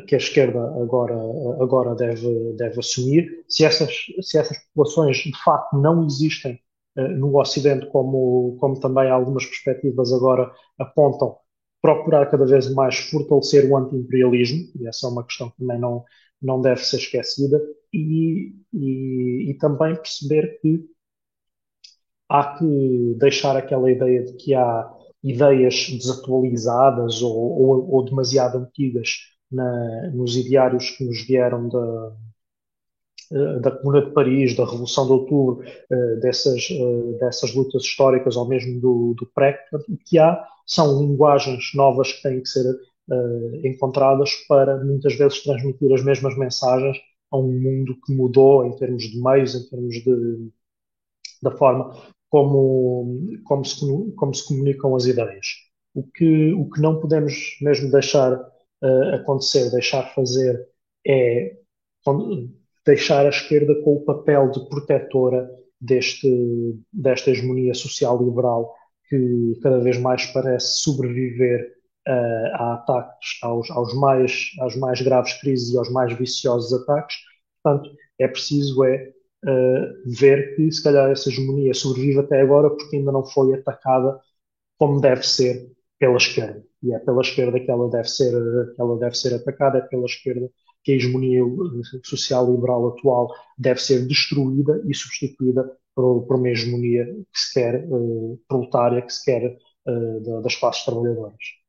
[0.07, 1.17] que a esquerda agora,
[1.61, 3.45] agora deve, deve assumir.
[3.49, 3.93] Se essas,
[4.23, 6.61] se essas populações de facto não existem
[6.97, 11.37] uh, no Ocidente, como, como também algumas perspectivas agora apontam,
[11.83, 16.05] procurar cada vez mais fortalecer o anti-imperialismo, e essa é uma questão que também não,
[16.41, 17.61] não deve ser esquecida,
[17.93, 20.85] e, e, e também perceber que
[22.29, 24.89] há que deixar aquela ideia de que há
[25.23, 32.17] ideias desatualizadas ou, ou, ou demasiado antigas na, nos ideários que nos vieram da,
[33.33, 38.37] eh, da Comuna de Paris, da Revolução de Outubro, eh, dessas, eh, dessas lutas históricas
[38.37, 39.59] ou mesmo do, do pré,
[39.89, 42.65] o que há são linguagens novas que têm que ser
[43.65, 46.97] encontradas para muitas vezes transmitir as mesmas mensagens
[47.33, 50.51] a um mundo que mudou em termos de meios, em termos de,
[51.43, 51.93] da forma
[52.29, 53.81] como, como, se,
[54.17, 55.47] como se comunicam as ideias.
[55.93, 58.41] O que, o que não podemos mesmo deixar
[58.83, 60.67] uh, acontecer, deixar fazer,
[61.07, 61.57] é
[62.85, 65.49] deixar a esquerda com o papel de protetora
[65.81, 68.75] deste, desta hegemonia social-liberal
[69.09, 71.75] que cada vez mais parece sobreviver
[72.09, 77.17] uh, a ataques, aos, aos, mais, às mais graves crises e aos mais viciosos ataques.
[77.63, 79.13] Portanto, é preciso é
[79.45, 84.19] uh, ver que se calhar essa hegemonia sobrevive até agora porque ainda não foi atacada
[84.79, 86.65] como deve ser pela esquerda.
[86.83, 88.33] E é pela esquerda que ela deve ser,
[88.75, 90.51] que ela deve ser atacada, é pela esquerda
[90.83, 91.43] que a hegemonia
[92.05, 93.29] social liberal atual
[93.59, 99.13] deve ser destruída e substituída por, por uma hegemonia que se quer uh, proletária, que
[99.13, 101.61] se quer uh, das classes trabalhadoras.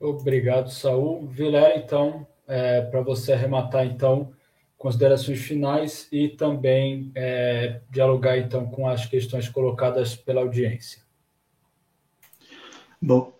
[0.00, 1.26] Obrigado, Saul.
[1.28, 4.32] Vilela, então, é, para você arrematar, então,
[4.84, 11.00] considerações finais e também é, dialogar, então, com as questões colocadas pela audiência.
[13.00, 13.32] Bom,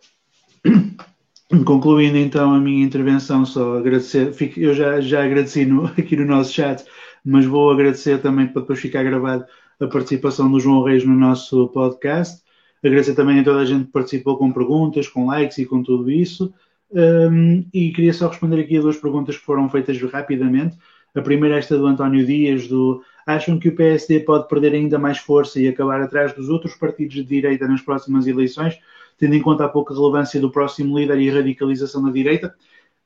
[1.66, 6.50] concluindo então a minha intervenção, só agradecer, eu já, já agradeci no, aqui no nosso
[6.50, 6.82] chat,
[7.22, 9.44] mas vou agradecer também para depois ficar gravado
[9.78, 12.42] a participação do João Reis no nosso podcast.
[12.82, 16.10] Agradecer também a toda a gente que participou com perguntas, com likes e com tudo
[16.10, 16.54] isso.
[16.90, 20.78] Um, e queria só responder aqui a duas perguntas que foram feitas rapidamente.
[21.14, 24.98] A primeira é esta do António Dias, do acham que o PSD pode perder ainda
[24.98, 28.78] mais força e acabar atrás dos outros partidos de direita nas próximas eleições,
[29.16, 32.54] tendo em conta a pouca relevância do próximo líder e a radicalização da direita?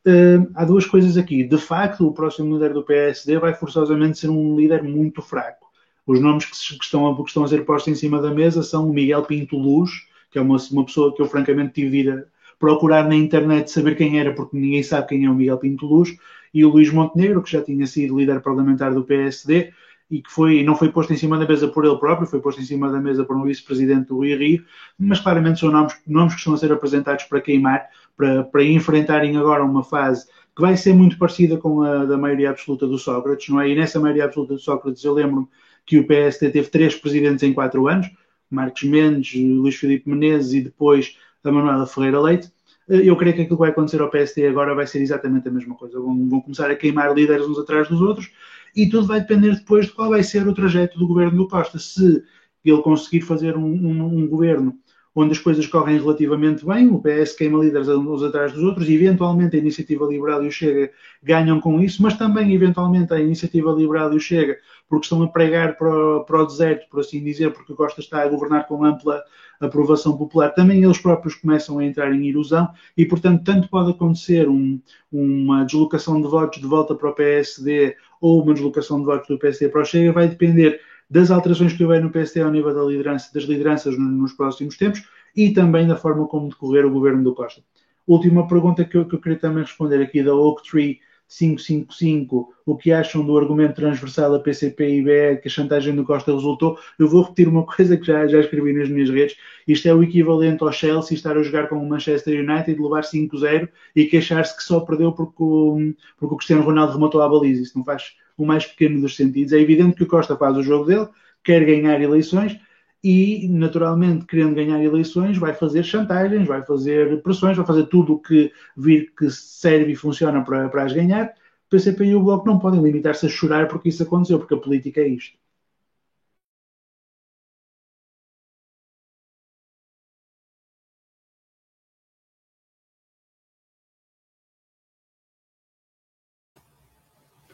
[0.06, 1.44] Uh, há duas coisas aqui.
[1.44, 5.66] De facto, o próximo líder do PSD vai forçosamente ser um líder muito fraco.
[6.06, 8.88] Os nomes que, estão, a, que estão a ser postos em cima da mesa são
[8.88, 9.90] o Miguel Pinto Luz,
[10.30, 12.24] que é uma, uma pessoa que eu francamente tive de ir a
[12.58, 16.16] procurar na internet saber quem era, porque ninguém sabe quem é o Miguel Pinto Luz,
[16.52, 19.72] e o Luís Montenegro, que já tinha sido líder parlamentar do PSD,
[20.10, 22.60] e que foi, não foi posto em cima da mesa por ele próprio, foi posto
[22.60, 24.64] em cima da mesa por um vice-presidente do IRI,
[24.98, 29.36] mas claramente são nomes, nomes que estão a ser apresentados para queimar, para, para enfrentarem
[29.36, 30.26] agora uma fase
[30.56, 33.68] que vai ser muito parecida com a da maioria absoluta do Sócrates, não é?
[33.68, 35.48] E nessa maioria absoluta do Sócrates eu lembro
[35.86, 38.10] que o PSD teve três presidentes em quatro anos,
[38.50, 42.50] Marcos Mendes, Luís Filipe Menezes e depois a Manuela Ferreira Leite.
[42.88, 45.74] Eu creio que aquilo que vai acontecer ao PSD agora vai ser exatamente a mesma
[45.74, 46.00] coisa.
[46.00, 48.30] Vão, vão começar a queimar líderes uns atrás dos outros
[48.74, 51.78] e tudo vai depender depois de qual vai ser o trajeto do governo do Costa.
[51.78, 52.22] Se
[52.64, 54.78] ele conseguir fazer um, um, um governo
[55.20, 59.56] onde as coisas correm relativamente bem, o PS queima líderes uns atrás dos outros, eventualmente
[59.56, 64.12] a Iniciativa Liberal e o Chega ganham com isso, mas também eventualmente a Iniciativa Liberal
[64.12, 64.58] e o Chega,
[64.88, 68.22] porque estão a pregar para o, para o deserto, por assim dizer, porque Costa está
[68.22, 69.20] a governar com ampla
[69.60, 74.48] aprovação popular, também eles próprios começam a entrar em erosão e, portanto, tanto pode acontecer
[74.48, 74.80] um,
[75.10, 79.36] uma deslocação de votos de volta para o PSD ou uma deslocação de votos do
[79.36, 80.80] PSD para o Chega, vai depender
[81.10, 85.02] das alterações que houver no PSD ao nível da liderança, das lideranças nos próximos tempos
[85.34, 87.62] e também da forma como decorrer o governo do Costa.
[88.06, 92.76] Última pergunta que eu, que eu queria também responder aqui da Oak Tree 555, o
[92.76, 96.78] que acham do argumento transversal da PCP e BE que a chantagem do Costa resultou?
[96.98, 99.36] Eu vou repetir uma coisa que já, já escrevi nas minhas redes.
[99.66, 103.68] Isto é o equivalente ao Chelsea estar a jogar com o Manchester United, levar 5-0
[103.94, 107.62] e queixar-se que só perdeu porque o, porque o Cristiano Ronaldo rematou a baliza.
[107.62, 109.52] Isso não faz o mais pequeno dos sentidos.
[109.52, 111.08] É evidente que o Costa faz o jogo dele,
[111.44, 112.58] quer ganhar eleições,
[113.02, 118.18] e, naturalmente, querendo ganhar eleições, vai fazer chantagens, vai fazer pressões, vai fazer tudo o
[118.18, 121.26] que vir que serve e funciona para, para as ganhar.
[121.66, 124.58] O PCP e o Bloco não podem limitar-se a chorar porque isso aconteceu, porque a
[124.58, 125.36] política é isto.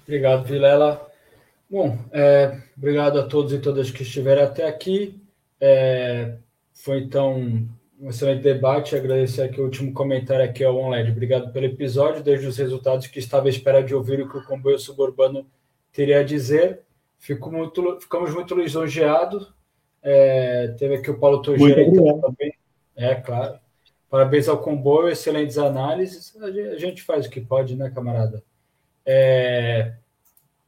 [0.05, 1.11] Obrigado, Vilela.
[1.69, 5.21] Bom, é, obrigado a todos e todas que estiveram até aqui.
[5.61, 6.37] É,
[6.73, 7.37] foi então
[7.99, 8.95] um excelente debate.
[8.95, 11.11] Agradecer aqui o último comentário aqui ao OnLed.
[11.11, 14.45] Obrigado pelo episódio, desde os resultados que estava à espera de ouvir o que o
[14.45, 15.47] comboio suburbano
[15.91, 16.83] teria a dizer.
[17.19, 19.53] Fico muito, ficamos muito lisonjeados.
[20.03, 21.83] É, teve aqui o Paulo Togera
[22.21, 22.53] também.
[22.95, 23.59] É, claro.
[24.11, 26.37] Parabéns ao comboio, excelentes análises.
[26.41, 28.45] A gente faz o que pode, né, camarada?
[29.07, 29.95] É,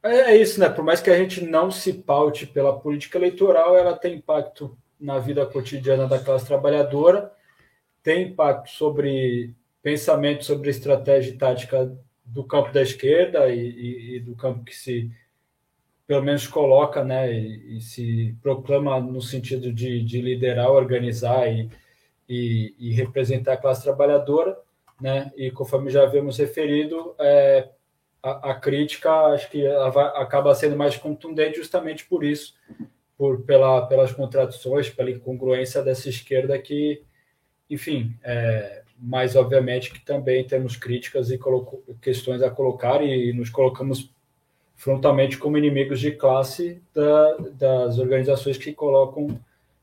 [0.03, 0.69] é isso, né?
[0.69, 5.19] Por mais que a gente não se paute pela política eleitoral, ela tem impacto na
[5.19, 7.31] vida cotidiana da classe trabalhadora,
[8.03, 14.19] tem impacto sobre pensamento sobre estratégia e tática do campo da esquerda e, e, e
[14.19, 15.09] do campo que se
[16.07, 21.69] pelo menos coloca, né, e, e se proclama no sentido de, de liderar, organizar e,
[22.29, 24.57] e, representar a classe trabalhadora,
[25.01, 27.69] né, e conforme já havemos referido, é,
[28.21, 29.63] a, a, crítica acho que
[29.93, 32.55] vai, acaba sendo mais contundente justamente por isso,
[33.17, 37.01] por, pela, pelas contradições, pela incongruência dessa esquerda que,
[37.69, 41.39] enfim, é, mas obviamente que também temos críticas e
[42.01, 44.11] questões a colocar e nos colocamos
[44.75, 49.39] frontalmente como inimigos de classe da, das organizações que colocam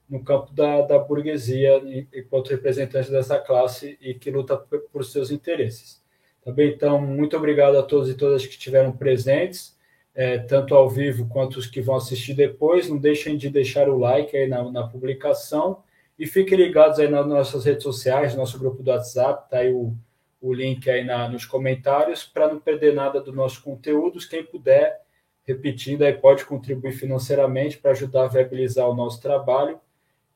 [0.08, 1.82] no campo da, da burguesia
[2.12, 6.03] enquanto representantes dessa classe e que luta por, por seus interesses.
[6.44, 9.74] Também, então, muito obrigado a todos e todas que estiveram presentes
[10.14, 12.88] é, tanto ao vivo quanto os que vão assistir depois.
[12.88, 15.82] Não deixem de deixar o like aí na, na publicação
[16.18, 19.92] e fiquem ligados aí nas nossas redes sociais, nosso grupo do WhatsApp, tá aí o,
[20.40, 24.24] o link aí na, nos comentários para não perder nada dos nossos conteúdos.
[24.24, 25.00] Quem puder,
[25.42, 29.80] repetindo aí, pode contribuir financeiramente para ajudar a viabilizar o nosso trabalho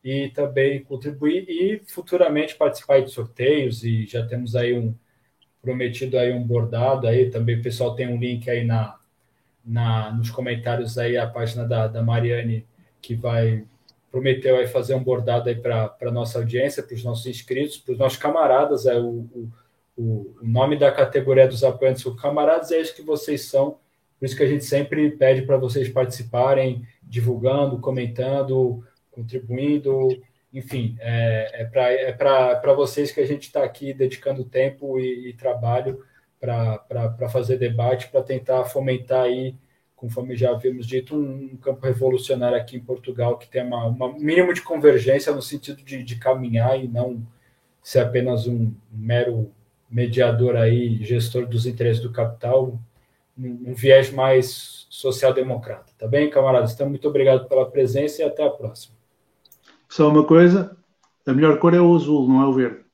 [0.02, 4.94] e também contribuir e futuramente participar de sorteios e já temos aí um
[5.60, 8.98] prometido aí um bordado aí também o pessoal tem um link aí na
[9.68, 12.66] na, nos comentários aí a página da, da Mariane,
[13.02, 13.64] que vai
[14.10, 17.92] prometeu aí fazer um bordado aí para a nossa audiência, para os nossos inscritos, para
[17.92, 18.86] os nossos camaradas.
[18.86, 19.50] É o, o,
[19.98, 23.76] o nome da categoria dos apoiantes são camaradas, é isso que vocês são.
[24.18, 28.82] Por isso que a gente sempre pede para vocês participarem, divulgando, comentando,
[29.12, 30.08] contribuindo.
[30.52, 35.32] Enfim, é, é para é vocês que a gente está aqui dedicando tempo e, e
[35.34, 36.02] trabalho
[36.40, 39.54] para fazer debate, para tentar fomentar aí,
[39.96, 44.54] conforme já havíamos dito, um, um, campo revolucionário aqui em Portugal que tem um mínimo
[44.54, 47.26] de convergência no sentido de, de caminhar e não
[47.82, 49.52] ser apenas um mero
[49.90, 52.78] mediador aí, gestor dos interesses do capital,
[53.36, 55.92] um, um viés mais social-democrata.
[55.98, 56.72] Tá bem, camaradas?
[56.72, 58.97] Então, muito obrigado pela presença e até a próxima.
[59.88, 60.76] Só uma coisa,
[61.26, 62.87] a melhor cor é o azul, não é o verde.